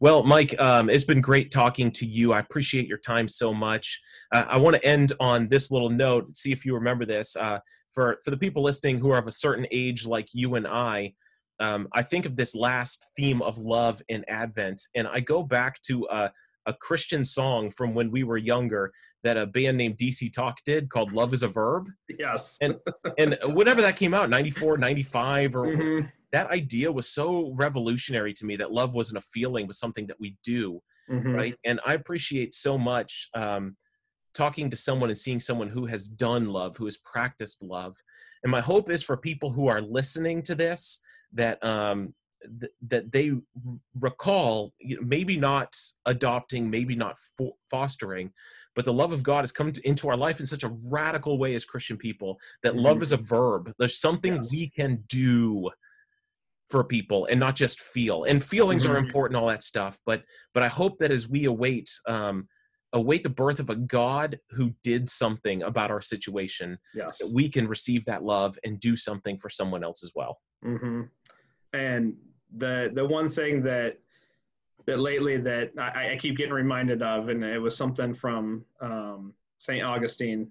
Well, 0.00 0.22
Mike, 0.22 0.54
um, 0.60 0.90
it's 0.90 1.04
been 1.04 1.20
great 1.20 1.50
talking 1.50 1.90
to 1.92 2.06
you. 2.06 2.32
I 2.32 2.40
appreciate 2.40 2.86
your 2.86 2.98
time 2.98 3.28
so 3.28 3.52
much. 3.52 4.00
Uh, 4.34 4.44
I 4.48 4.56
want 4.56 4.76
to 4.76 4.84
end 4.84 5.12
on 5.20 5.48
this 5.48 5.70
little 5.70 5.90
note. 5.90 6.36
See 6.36 6.52
if 6.52 6.64
you 6.64 6.74
remember 6.74 7.04
this. 7.04 7.36
Uh, 7.36 7.58
for 7.92 8.18
for 8.24 8.30
the 8.30 8.36
people 8.36 8.62
listening 8.62 8.98
who 8.98 9.10
are 9.10 9.18
of 9.18 9.26
a 9.26 9.32
certain 9.32 9.66
age, 9.70 10.06
like 10.06 10.28
you 10.32 10.54
and 10.54 10.66
I, 10.66 11.14
um, 11.60 11.88
I 11.92 12.02
think 12.02 12.26
of 12.26 12.36
this 12.36 12.54
last 12.54 13.06
theme 13.16 13.42
of 13.42 13.58
love 13.58 14.00
in 14.08 14.24
Advent, 14.28 14.82
and 14.94 15.08
I 15.08 15.20
go 15.20 15.42
back 15.42 15.82
to 15.82 16.06
a, 16.10 16.30
a 16.66 16.72
Christian 16.72 17.24
song 17.24 17.70
from 17.70 17.94
when 17.94 18.10
we 18.10 18.24
were 18.24 18.36
younger 18.36 18.92
that 19.22 19.36
a 19.36 19.46
band 19.46 19.76
named 19.76 19.96
DC 19.96 20.32
Talk 20.32 20.58
did 20.64 20.90
called 20.90 21.12
"Love 21.12 21.32
Is 21.32 21.42
a 21.42 21.48
Verb." 21.48 21.88
Yes, 22.18 22.58
and 22.60 22.76
and 23.18 23.38
whenever 23.44 23.82
that 23.82 23.96
came 23.96 24.14
out, 24.14 24.30
94, 24.30 24.78
95, 24.78 25.56
or 25.56 25.66
mm-hmm 25.66 26.06
that 26.32 26.50
idea 26.50 26.90
was 26.90 27.08
so 27.08 27.52
revolutionary 27.54 28.34
to 28.34 28.44
me 28.44 28.56
that 28.56 28.72
love 28.72 28.92
wasn't 28.92 29.18
a 29.18 29.26
feeling 29.32 29.66
but 29.66 29.76
something 29.76 30.06
that 30.06 30.20
we 30.20 30.36
do 30.44 30.80
mm-hmm. 31.10 31.34
right 31.34 31.54
and 31.64 31.80
i 31.86 31.94
appreciate 31.94 32.52
so 32.54 32.76
much 32.76 33.28
um, 33.34 33.76
talking 34.34 34.70
to 34.70 34.76
someone 34.76 35.10
and 35.10 35.18
seeing 35.18 35.40
someone 35.40 35.68
who 35.68 35.86
has 35.86 36.08
done 36.08 36.46
love 36.46 36.76
who 36.76 36.84
has 36.84 36.98
practiced 36.98 37.62
love 37.62 37.96
and 38.42 38.50
my 38.50 38.60
hope 38.60 38.90
is 38.90 39.02
for 39.02 39.16
people 39.16 39.50
who 39.50 39.66
are 39.66 39.80
listening 39.80 40.42
to 40.42 40.54
this 40.54 41.00
that 41.32 41.62
um, 41.64 42.14
th- 42.60 42.72
that 42.88 43.12
they 43.12 43.32
recall 44.00 44.72
maybe 45.00 45.36
not 45.36 45.74
adopting 46.06 46.70
maybe 46.70 46.94
not 46.94 47.16
fo- 47.36 47.56
fostering 47.70 48.32
but 48.74 48.84
the 48.84 48.92
love 48.92 49.12
of 49.12 49.22
god 49.22 49.40
has 49.40 49.52
come 49.52 49.72
to, 49.72 49.86
into 49.86 50.08
our 50.08 50.16
life 50.16 50.40
in 50.40 50.46
such 50.46 50.62
a 50.62 50.76
radical 50.90 51.38
way 51.38 51.54
as 51.54 51.64
christian 51.64 51.96
people 51.96 52.38
that 52.62 52.74
mm-hmm. 52.74 52.84
love 52.84 53.02
is 53.02 53.12
a 53.12 53.16
verb 53.16 53.72
there's 53.78 54.00
something 54.00 54.36
yes. 54.36 54.52
we 54.52 54.70
can 54.70 55.02
do 55.08 55.68
for 56.70 56.84
people 56.84 57.26
and 57.30 57.40
not 57.40 57.56
just 57.56 57.80
feel 57.80 58.24
and 58.24 58.44
feelings 58.44 58.84
are 58.84 58.94
Mhm. 58.96 59.06
important 59.06 59.40
all 59.40 59.48
that 59.48 59.62
stuff 59.62 59.98
but 60.04 60.22
but 60.54 60.62
i 60.62 60.68
hope 60.68 60.98
that 60.98 61.10
as 61.10 61.28
we 61.28 61.44
await 61.46 61.90
um 62.06 62.46
await 62.92 63.22
the 63.22 63.28
birth 63.30 63.58
of 63.58 63.70
a 63.70 63.74
god 63.74 64.38
who 64.50 64.72
did 64.82 65.08
something 65.08 65.62
about 65.62 65.90
our 65.90 66.00
situation 66.00 66.78
Yes. 66.94 67.18
that 67.18 67.30
we 67.30 67.50
can 67.50 67.68
receive 67.68 68.04
that 68.06 68.22
love 68.22 68.58
and 68.64 68.80
do 68.80 68.96
something 68.96 69.38
for 69.38 69.50
someone 69.50 69.82
else 69.82 70.02
as 70.02 70.12
well 70.14 70.38
hmm 70.62 71.02
And 71.72 72.14
the 72.56 72.90
the 72.94 73.04
one 73.04 73.28
thing 73.28 73.62
that 73.62 73.98
that 74.86 74.98
lately 74.98 75.36
that 75.38 75.72
I, 75.78 76.12
I 76.12 76.16
keep 76.16 76.36
getting 76.36 76.52
reminded 76.52 77.02
of, 77.02 77.28
and 77.28 77.44
it 77.44 77.58
was 77.58 77.76
something 77.76 78.14
from 78.14 78.64
um, 78.80 79.34
Saint 79.58 79.84
Augustine. 79.84 80.50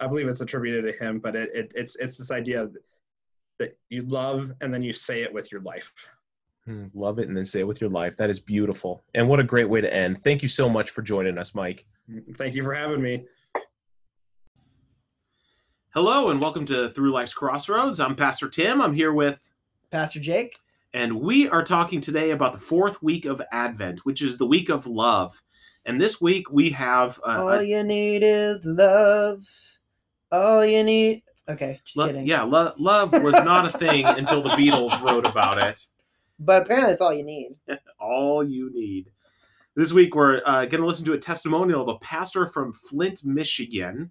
I 0.00 0.06
believe 0.06 0.28
it's 0.28 0.40
attributed 0.40 0.92
to 0.92 1.04
him, 1.04 1.18
but 1.18 1.34
it, 1.34 1.50
it 1.54 1.72
it's 1.74 1.96
it's 1.96 2.18
this 2.18 2.30
idea 2.30 2.68
that 3.58 3.78
you 3.88 4.02
love 4.02 4.52
and 4.60 4.74
then 4.74 4.82
you 4.82 4.92
say 4.92 5.22
it 5.22 5.32
with 5.32 5.50
your 5.52 5.60
life. 5.62 5.92
Hmm, 6.64 6.86
love 6.94 7.18
it 7.18 7.28
and 7.28 7.36
then 7.36 7.44
say 7.44 7.60
it 7.60 7.66
with 7.66 7.82
your 7.82 7.90
life 7.90 8.16
that 8.16 8.30
is 8.30 8.40
beautiful 8.40 9.04
and 9.14 9.28
what 9.28 9.38
a 9.38 9.42
great 9.42 9.68
way 9.68 9.82
to 9.82 9.94
end 9.94 10.22
thank 10.22 10.40
you 10.40 10.48
so 10.48 10.66
much 10.66 10.88
for 10.88 11.02
joining 11.02 11.36
us 11.36 11.54
mike 11.54 11.84
Thank 12.36 12.54
you 12.54 12.62
for 12.62 12.74
having 12.74 13.00
me. 13.00 13.24
Hello 15.94 16.28
and 16.28 16.40
welcome 16.40 16.66
to 16.66 16.90
Through 16.90 17.12
Life's 17.12 17.32
Crossroads. 17.32 17.98
I'm 17.98 18.14
Pastor 18.14 18.48
Tim. 18.48 18.82
I'm 18.82 18.92
here 18.92 19.12
with, 19.12 19.40
Pastor 19.94 20.18
Jake. 20.18 20.58
and 20.92 21.20
we 21.20 21.48
are 21.48 21.62
talking 21.62 22.00
today 22.00 22.32
about 22.32 22.52
the 22.52 22.58
fourth 22.58 23.00
week 23.00 23.26
of 23.26 23.40
Advent, 23.52 24.04
which 24.04 24.22
is 24.22 24.38
the 24.38 24.44
week 24.46 24.68
of 24.68 24.88
love. 24.88 25.40
And 25.86 26.00
this 26.00 26.20
week 26.20 26.50
we 26.50 26.70
have 26.70 27.20
uh, 27.24 27.36
All 27.44 27.48
a, 27.50 27.62
you 27.62 27.84
need 27.84 28.24
is 28.24 28.64
love. 28.64 29.46
All 30.32 30.66
you 30.66 30.82
need. 30.82 31.22
Okay, 31.48 31.80
just 31.84 31.96
lo- 31.96 32.08
kidding. 32.08 32.26
yeah, 32.26 32.42
lo- 32.42 32.72
love 32.76 33.12
was 33.22 33.36
not 33.36 33.66
a 33.72 33.78
thing 33.78 34.04
until 34.18 34.42
the 34.42 34.48
Beatles 34.48 35.00
wrote 35.00 35.28
about 35.28 35.62
it. 35.62 35.86
But 36.40 36.62
apparently, 36.62 36.92
it's 36.94 37.00
all 37.00 37.14
you 37.14 37.22
need. 37.24 37.54
All 38.00 38.42
you 38.42 38.72
need. 38.74 39.12
This 39.76 39.92
week 39.92 40.16
we're 40.16 40.42
uh, 40.44 40.64
going 40.64 40.80
to 40.80 40.86
listen 40.88 41.06
to 41.06 41.12
a 41.12 41.18
testimonial 41.18 41.82
of 41.82 41.88
a 41.88 41.98
pastor 42.00 42.46
from 42.46 42.72
Flint, 42.72 43.24
Michigan, 43.24 44.10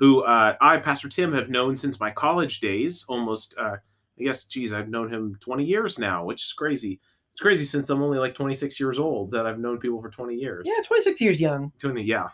who 0.00 0.24
uh, 0.24 0.56
I, 0.60 0.78
Pastor 0.78 1.08
Tim, 1.08 1.32
have 1.34 1.48
known 1.48 1.76
since 1.76 2.00
my 2.00 2.10
college 2.10 2.58
days. 2.58 3.04
Almost, 3.08 3.54
uh, 3.56 3.76
I 4.20 4.24
guess, 4.24 4.44
geez, 4.44 4.72
I've 4.72 4.88
known 4.88 5.12
him 5.12 5.36
20 5.40 5.64
years 5.64 5.98
now, 5.98 6.24
which 6.24 6.42
is 6.42 6.52
crazy. 6.52 7.00
It's 7.32 7.40
crazy 7.40 7.64
since 7.64 7.88
I'm 7.88 8.02
only 8.02 8.18
like 8.18 8.34
26 8.34 8.78
years 8.78 8.98
old 8.98 9.30
that 9.30 9.46
I've 9.46 9.58
known 9.58 9.78
people 9.78 10.00
for 10.02 10.10
20 10.10 10.34
years. 10.34 10.66
Yeah, 10.66 10.82
26 10.84 11.20
years 11.20 11.40
young. 11.40 11.72
20, 11.78 12.02
yeah. 12.02 12.28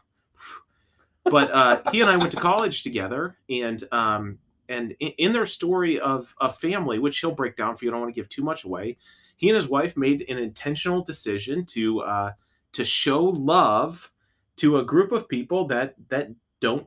But 1.24 1.51
uh, 1.53 1.82
he 1.93 2.01
and 2.01 2.11
I 2.11 2.16
went 2.16 2.32
to 2.32 2.39
college 2.39 2.82
together, 2.82 3.37
and 3.49 3.82
um, 3.93 4.39
and 4.68 4.97
in, 4.99 5.12
in 5.18 5.32
their 5.32 5.47
story 5.47 6.01
of 6.01 6.34
a 6.41 6.51
family, 6.51 6.99
which 6.99 7.18
he'll 7.18 7.32
break 7.32 7.57
down 7.57 7.76
for 7.76 7.84
you, 7.84 7.91
I 7.91 7.93
don't 7.93 8.01
want 8.01 8.14
to 8.14 8.20
give 8.20 8.28
too 8.28 8.43
much 8.43 8.64
away. 8.64 8.97
He 9.37 9.49
and 9.49 9.55
his 9.55 9.68
wife 9.68 9.97
made 9.97 10.24
an 10.28 10.39
intentional 10.39 11.03
decision 11.03 11.64
to 11.66 12.01
uh, 12.01 12.32
to 12.72 12.84
show 12.84 13.24
love 13.24 14.12
to 14.57 14.78
a 14.78 14.84
group 14.84 15.12
of 15.12 15.28
people 15.28 15.66
that 15.66 15.95
that 16.09 16.30
don't 16.61 16.87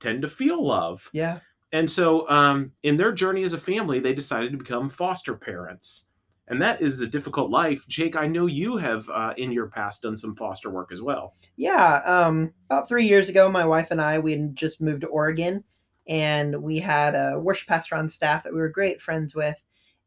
tend 0.00 0.22
to 0.22 0.28
feel 0.28 0.64
love. 0.64 1.10
Yeah. 1.12 1.40
And 1.72 1.90
so, 1.90 2.28
um, 2.30 2.72
in 2.82 2.96
their 2.96 3.12
journey 3.12 3.42
as 3.42 3.52
a 3.52 3.58
family, 3.58 4.00
they 4.00 4.14
decided 4.14 4.52
to 4.52 4.58
become 4.58 4.88
foster 4.88 5.34
parents. 5.34 6.08
And 6.48 6.62
that 6.62 6.80
is 6.80 7.00
a 7.00 7.06
difficult 7.06 7.50
life. 7.50 7.86
Jake, 7.88 8.16
I 8.16 8.26
know 8.26 8.46
you 8.46 8.78
have 8.78 9.08
uh, 9.10 9.34
in 9.36 9.52
your 9.52 9.66
past 9.66 10.02
done 10.02 10.16
some 10.16 10.34
foster 10.34 10.70
work 10.70 10.90
as 10.92 11.02
well. 11.02 11.34
Yeah. 11.56 12.00
Um, 12.06 12.54
about 12.70 12.88
three 12.88 13.06
years 13.06 13.28
ago, 13.28 13.50
my 13.50 13.66
wife 13.66 13.90
and 13.90 14.00
I, 14.00 14.18
we 14.18 14.32
had 14.32 14.56
just 14.56 14.80
moved 14.80 15.02
to 15.02 15.08
Oregon 15.08 15.62
and 16.08 16.62
we 16.62 16.78
had 16.78 17.14
a 17.14 17.38
worship 17.38 17.68
pastor 17.68 17.96
on 17.96 18.08
staff 18.08 18.44
that 18.44 18.52
we 18.52 18.60
were 18.60 18.70
great 18.70 19.02
friends 19.02 19.34
with. 19.34 19.56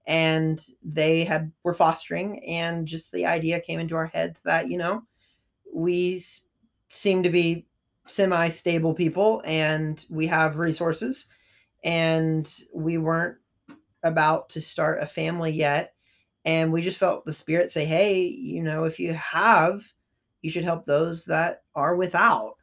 And 0.08 0.60
they 0.84 1.24
had 1.26 1.52
were 1.64 1.76
fostering, 1.76 2.44
and 2.46 2.88
just 2.88 3.12
the 3.12 3.28
idea 3.28 3.62
came 3.62 3.80
into 3.80 3.96
our 3.96 4.08
heads 4.08 4.42
that, 4.46 4.68
you 4.68 4.80
know, 4.80 5.04
we 5.72 6.24
seem 6.90 7.22
to 7.22 7.30
be 7.30 7.68
semi 8.08 8.50
stable 8.50 8.96
people 8.96 9.44
and 9.46 10.04
we 10.10 10.26
have 10.26 10.58
resources 10.58 11.28
and 11.84 12.52
we 12.74 12.98
weren't 12.98 13.38
about 14.04 14.50
to 14.50 14.62
start 14.62 15.02
a 15.02 15.08
family 15.08 15.52
yet. 15.52 15.94
And 16.46 16.72
we 16.72 16.82
just 16.82 16.98
felt 16.98 17.26
the 17.26 17.34
spirit 17.34 17.72
say 17.72 17.86
hey 17.86 18.24
you 18.24 18.64
know 18.64 18.86
if 18.86 19.00
you 19.00 19.14
have 19.14 19.84
you 20.42 20.50
should 20.50 20.64
help 20.64 20.86
those 20.86 21.26
that 21.26 21.64
are 21.76 21.96
without. 21.96 22.56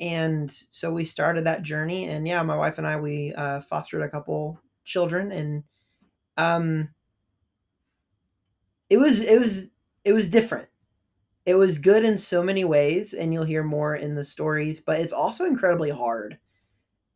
And 0.00 0.50
so 0.70 0.90
we 0.90 1.04
started 1.04 1.44
that 1.44 1.62
journey. 1.62 2.08
And 2.08 2.26
yeah 2.26 2.42
my 2.42 2.56
wife 2.56 2.78
and 2.78 2.86
i 2.86 2.98
we 2.98 3.34
uh, 3.34 3.60
fostered 3.60 4.02
a 4.02 4.08
couple 4.08 4.58
children 4.84 5.30
and 5.30 5.62
um 6.38 6.88
it 8.88 8.98
was 8.98 9.20
it 9.20 9.38
was 9.38 9.66
it 10.04 10.12
was 10.12 10.28
different. 10.28 10.68
It 11.46 11.54
was 11.54 11.78
good 11.78 12.04
in 12.04 12.16
so 12.18 12.42
many 12.42 12.64
ways 12.64 13.12
and 13.12 13.32
you'll 13.32 13.44
hear 13.44 13.62
more 13.62 13.96
in 13.96 14.14
the 14.14 14.24
stories 14.24 14.80
but 14.80 15.00
it's 15.00 15.12
also 15.12 15.44
incredibly 15.44 15.90
hard 15.90 16.38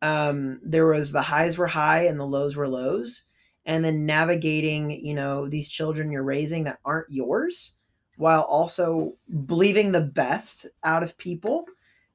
um 0.05 0.61
there 0.63 0.87
was 0.87 1.11
the 1.13 1.23
highs 1.23 1.57
were 1.57 1.67
high 1.67 2.03
and 2.07 2.21
the 2.21 2.27
lows 2.27 2.55
were 2.57 2.69
lows. 2.69 3.25
And 3.67 3.83
then 3.83 4.05
navigating 4.05 4.91
you 4.91 5.15
know 5.15 5.49
these 5.49 5.69
children 5.69 6.13
you're 6.13 6.23
raising 6.23 6.65
that 6.65 6.79
aren't 6.85 7.11
yours 7.11 7.73
while 8.17 8.43
also 8.43 9.15
believing 9.47 9.91
the 9.91 10.03
best 10.03 10.67
out 10.85 11.03
of 11.03 11.19
people 11.19 11.65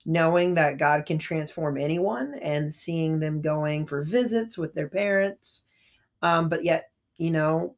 knowing 0.05 0.53
that 0.53 0.77
god 0.77 1.05
can 1.05 1.17
transform 1.17 1.77
anyone 1.77 2.35
and 2.41 2.73
seeing 2.73 3.19
them 3.19 3.41
going 3.41 3.85
for 3.85 4.03
visits 4.03 4.57
with 4.57 4.73
their 4.75 4.87
parents. 4.87 5.65
Um, 6.21 6.49
but 6.49 6.63
yet 6.63 6.91
you 7.17 7.31
know 7.31 7.75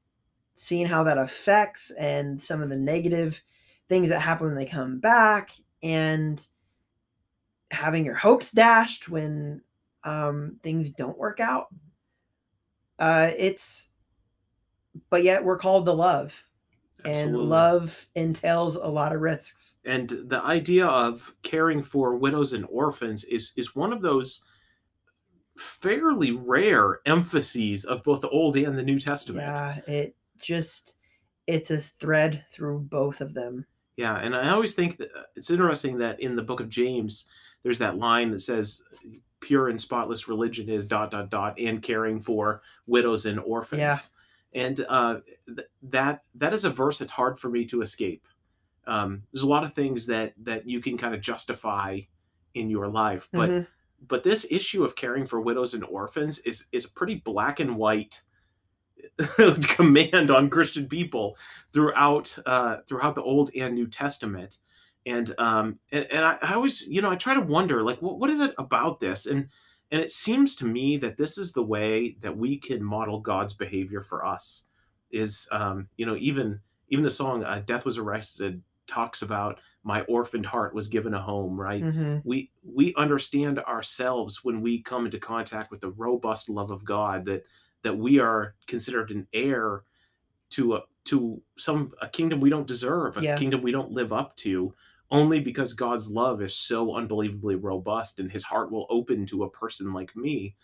seeing 0.56 0.86
how 0.86 1.04
that 1.06 1.18
affects 1.18 1.92
and 1.92 2.44
some 2.44 2.62
of 2.62 2.70
the 2.70 2.78
negative 2.78 3.42
things 3.88 4.10
that 4.10 4.20
happen 4.20 4.48
when 4.48 4.56
they 4.56 4.66
come 4.66 5.00
back 5.00 5.52
and 5.82 6.46
having 7.72 8.04
your 8.06 8.16
hopes 8.16 8.52
dashed 8.52 9.08
when 9.10 9.62
um, 10.04 10.58
things 10.64 10.92
don't 10.92 11.18
work 11.18 11.40
out. 11.40 11.68
Uh, 13.00 13.32
it's 13.38 13.90
but 15.10 15.24
yet 15.24 15.44
we're 15.44 15.58
called 15.58 15.86
to 15.86 15.94
love 15.94 16.44
and 17.04 17.36
love 17.36 18.08
entails 18.14 18.76
a 18.76 18.88
lot 18.88 19.14
of 19.14 19.22
risks. 19.22 19.76
And 19.86 20.10
the 20.26 20.44
idea 20.44 20.86
of 20.86 21.34
caring 21.42 21.82
for 21.82 22.16
widows 22.16 22.54
and 22.54 22.66
orphans 22.70 23.24
is 23.26 23.54
is 23.58 23.76
one 23.76 23.92
of 23.92 24.02
those 24.02 24.44
fairly 25.58 26.32
rare 26.32 27.00
emphases 27.06 27.86
of 27.86 28.04
both 28.04 28.22
the 28.22 28.30
old 28.30 28.56
and 28.58 28.78
the 28.78 28.84
new 28.84 29.00
testament. 29.00 29.46
Yeah 29.46 29.80
it 29.88 30.16
just 30.42 30.96
it's 31.48 31.72
a 31.72 31.78
thread 31.78 32.46
through 32.52 32.80
both 32.80 33.22
of 33.22 33.34
them. 33.34 33.66
Yeah, 33.98 34.18
and 34.18 34.36
I 34.36 34.50
always 34.50 34.74
think 34.74 34.98
that 34.98 35.10
uh, 35.16 35.24
it's 35.36 35.52
interesting 35.52 35.98
that 35.98 36.20
in 36.20 36.36
the 36.36 36.42
book 36.42 36.60
of 36.60 36.70
James, 36.70 37.28
there's 37.64 37.80
that 37.80 37.98
line 37.98 38.32
that 38.32 38.40
says, 38.40 38.84
"Pure 39.42 39.70
and 39.70 39.82
spotless 39.82 40.28
religion 40.28 40.70
is 40.70 40.86
dot 40.86 41.12
dot 41.12 41.30
dot 41.30 41.60
and 41.60 41.82
caring 41.82 42.20
for 42.22 42.62
widows 42.88 43.26
and 43.26 43.40
orphans." 43.40 43.80
Yeah. 43.80 43.98
And 44.54 44.86
uh, 44.90 45.20
th- 45.48 45.68
that 45.84 46.24
that 46.36 46.54
is 46.54 46.66
a 46.66 46.70
verse 46.70 46.98
that's 46.98 47.12
hard 47.12 47.38
for 47.40 47.50
me 47.50 47.66
to 47.66 47.82
escape. 47.82 48.26
Um, 48.88 49.24
there's 49.32 49.44
a 49.44 49.48
lot 49.48 49.64
of 49.64 49.74
things 49.74 50.06
that 50.08 50.34
that 50.44 50.68
you 50.68 50.80
can 50.82 50.98
kind 50.98 51.14
of 51.14 51.22
justify 51.22 52.00
in 52.54 52.70
your 52.70 52.88
life, 52.88 53.30
but 53.32 53.50
Mhm. 53.50 53.68
but 54.08 54.24
this 54.24 54.46
issue 54.52 54.84
of 54.84 54.96
caring 54.96 55.26
for 55.26 55.40
widows 55.40 55.74
and 55.74 55.84
orphans 55.86 56.40
is 56.40 56.68
is 56.72 56.86
a 56.86 56.90
pretty 56.92 57.16
black 57.16 57.60
and 57.60 57.76
white 57.78 58.22
command 59.62 60.32
on 60.32 60.50
Christian 60.50 60.88
people 60.88 61.38
throughout 61.74 62.38
uh, 62.46 62.78
throughout 62.88 63.16
the 63.16 63.24
Old 63.24 63.52
and 63.56 63.76
New 63.76 63.88
Testament. 63.88 64.58
And 65.06 65.34
um, 65.40 65.80
and, 65.92 66.06
and 66.12 66.24
I, 66.26 66.38
I 66.42 66.54
always, 66.54 66.88
you 66.88 67.02
know, 67.02 67.12
I 67.12 67.16
try 67.16 67.34
to 67.34 67.42
wonder, 67.42 67.84
like, 67.84 68.02
what, 68.02 68.20
what 68.20 68.30
is 68.30 68.40
it 68.40 68.54
about 68.58 69.00
this? 69.00 69.26
And 69.26 69.50
and 69.92 70.02
it 70.02 70.12
seems 70.12 70.56
to 70.58 70.66
me 70.66 70.98
that 70.98 71.18
this 71.18 71.38
is 71.38 71.54
the 71.54 71.64
way 71.64 72.16
that 72.22 72.38
we 72.38 72.58
can 72.58 72.84
model 72.84 73.20
God's 73.20 73.54
behavior 73.54 74.02
for 74.02 74.26
us. 74.26 74.68
Is 75.10 75.50
um, 75.52 75.90
you 75.98 76.06
know, 76.06 76.16
even 76.18 76.62
even 76.90 77.04
the 77.04 77.10
song 77.10 77.44
uh, 77.44 77.64
"Death 77.66 77.86
Was 77.86 77.98
Arrested" 77.98 78.64
talks 78.88 79.22
about 79.22 79.60
my 79.84 80.02
orphaned 80.04 80.46
heart 80.46 80.74
was 80.76 80.88
given 80.88 81.14
a 81.14 81.22
home, 81.22 81.60
right? 81.60 81.88
Mhm. 81.88 82.24
we 82.24 82.52
we 82.64 82.94
understand 82.96 83.60
ourselves 83.60 84.44
when 84.44 84.62
we 84.62 84.82
come 84.84 85.06
into 85.06 85.20
contact 85.20 85.72
with 85.72 85.82
the 85.82 85.92
robust 85.92 86.48
love 86.50 86.70
of 86.72 86.86
God 86.86 87.26
that 87.26 87.44
that 87.82 87.98
we 87.98 88.20
are 88.20 88.56
considered 88.68 89.10
an 89.12 89.28
heir 89.34 89.84
to 90.52 90.76
a 90.76 90.82
to 91.06 91.42
some 91.58 91.94
a 92.02 92.10
kingdom 92.10 92.40
we 92.40 92.50
don't 92.50 92.68
deserve, 92.68 93.18
a 93.18 93.24
Yeah. 93.24 93.36
kingdom 93.36 93.62
we 93.62 93.72
don't 93.72 93.92
live 93.92 94.14
up 94.14 94.36
to, 94.38 94.74
only 95.12 95.40
because 95.40 95.74
God's 95.74 96.10
love 96.10 96.42
is 96.42 96.56
so 96.56 96.96
unbelievably 96.96 97.56
robust 97.56 98.20
and 98.20 98.32
his 98.32 98.44
heart 98.44 98.72
will 98.72 98.88
open 98.90 99.26
to 99.28 99.44
a 99.44 99.50
person 99.50 99.94
like 99.94 100.16
me. 100.16 100.56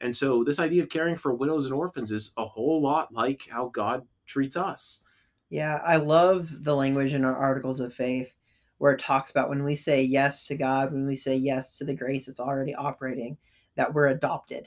And 0.00 0.14
so 0.14 0.44
this 0.44 0.60
idea 0.60 0.82
of 0.82 0.90
caring 0.90 1.16
for 1.16 1.34
widows 1.34 1.64
and 1.64 1.74
orphans 1.74 2.12
is 2.12 2.32
a 2.36 2.44
whole 2.44 2.82
lot 2.82 3.12
like 3.14 3.48
how 3.50 3.68
God 3.68 4.06
treats 4.26 4.56
us. 4.56 5.04
Yeah, 5.48 5.80
I 5.84 5.96
love 5.96 6.64
the 6.64 6.76
language 6.76 7.14
in 7.14 7.24
our 7.24 7.36
articles 7.36 7.80
of 7.80 7.94
faith 7.94 8.34
where 8.78 8.92
it 8.92 9.00
talks 9.00 9.30
about 9.30 9.48
when 9.48 9.64
we 9.64 9.76
say 9.76 10.02
yes 10.02 10.46
to 10.48 10.56
God, 10.56 10.92
when 10.92 11.06
we 11.06 11.16
say 11.16 11.36
yes 11.36 11.78
to 11.78 11.84
the 11.84 11.94
grace 11.94 12.26
that's 12.26 12.40
already 12.40 12.74
operating, 12.74 13.38
that 13.76 13.94
we're 13.94 14.08
adopted. 14.08 14.66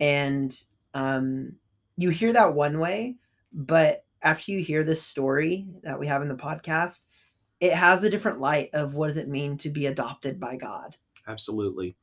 And 0.00 0.58
um, 0.94 1.52
you 1.96 2.10
hear 2.10 2.32
that 2.32 2.54
one 2.54 2.78
way, 2.80 3.16
But 3.52 4.04
after 4.22 4.52
you 4.52 4.64
hear 4.64 4.82
this 4.82 5.02
story 5.02 5.68
that 5.82 5.98
we 5.98 6.06
have 6.06 6.22
in 6.22 6.28
the 6.28 6.34
podcast, 6.34 7.00
it 7.60 7.72
has 7.72 8.04
a 8.04 8.10
different 8.10 8.40
light 8.40 8.70
of 8.74 8.94
what 8.94 9.08
does 9.08 9.16
it 9.16 9.28
mean 9.28 9.56
to 9.58 9.70
be 9.70 9.86
adopted 9.86 10.38
by 10.38 10.56
God. 10.56 10.96
Absolutely. 11.26 11.96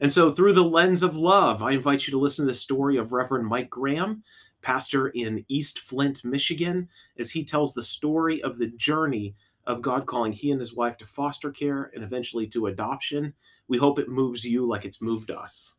And 0.00 0.12
so, 0.12 0.30
through 0.30 0.52
the 0.52 0.62
lens 0.62 1.02
of 1.02 1.16
love, 1.16 1.62
I 1.62 1.72
invite 1.72 2.06
you 2.06 2.12
to 2.12 2.20
listen 2.20 2.46
to 2.46 2.52
the 2.52 2.54
story 2.54 2.96
of 2.96 3.12
Reverend 3.12 3.46
Mike 3.46 3.68
Graham, 3.68 4.22
pastor 4.62 5.08
in 5.08 5.44
East 5.48 5.80
Flint, 5.80 6.24
Michigan, 6.24 6.88
as 7.18 7.30
he 7.32 7.44
tells 7.44 7.74
the 7.74 7.82
story 7.82 8.40
of 8.42 8.58
the 8.58 8.68
journey 8.68 9.34
of 9.66 9.82
God 9.82 10.06
calling 10.06 10.32
he 10.32 10.50
and 10.50 10.60
his 10.60 10.74
wife 10.74 10.96
to 10.98 11.06
foster 11.06 11.50
care 11.50 11.90
and 11.94 12.04
eventually 12.04 12.46
to 12.48 12.66
adoption. 12.66 13.34
We 13.66 13.78
hope 13.78 13.98
it 13.98 14.08
moves 14.08 14.44
you 14.44 14.66
like 14.66 14.84
it's 14.84 15.02
moved 15.02 15.30
us. 15.30 15.78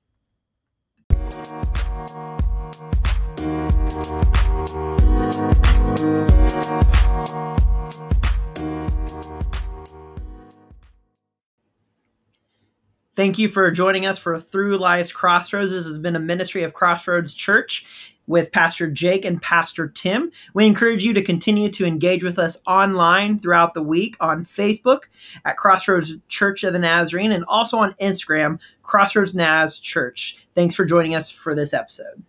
Thank 13.20 13.38
you 13.38 13.50
for 13.50 13.70
joining 13.70 14.06
us 14.06 14.18
for 14.18 14.40
Through 14.40 14.78
Life's 14.78 15.12
Crossroads. 15.12 15.72
This 15.72 15.86
has 15.86 15.98
been 15.98 16.16
a 16.16 16.22
ministry 16.22 16.64
of 16.64 16.74
Crossroads 16.74 17.34
Church 17.34 18.16
with 18.28 18.54
Pastor 18.54 18.90
Jake 18.90 19.26
and 19.26 19.42
Pastor 19.42 19.90
Tim. 19.90 20.32
We 20.54 20.66
encourage 20.66 21.04
you 21.04 21.14
to 21.14 21.22
continue 21.22 21.68
to 21.68 21.86
engage 21.86 22.24
with 22.24 22.40
us 22.40 22.62
online 22.66 23.38
throughout 23.38 23.74
the 23.74 23.84
week 23.84 24.16
on 24.22 24.46
Facebook 24.46 25.10
at 25.44 25.58
Crossroads 25.58 26.16
Church 26.30 26.64
of 26.64 26.72
the 26.72 26.80
Nazarene 26.80 27.34
and 27.34 27.44
also 27.50 27.80
on 27.80 27.92
Instagram, 27.96 28.58
Crossroads 28.84 29.36
Naz 29.36 29.80
Church. 29.80 30.48
Thanks 30.56 30.74
for 30.74 30.86
joining 30.86 31.14
us 31.14 31.30
for 31.30 31.54
this 31.54 31.74
episode. 31.74 32.24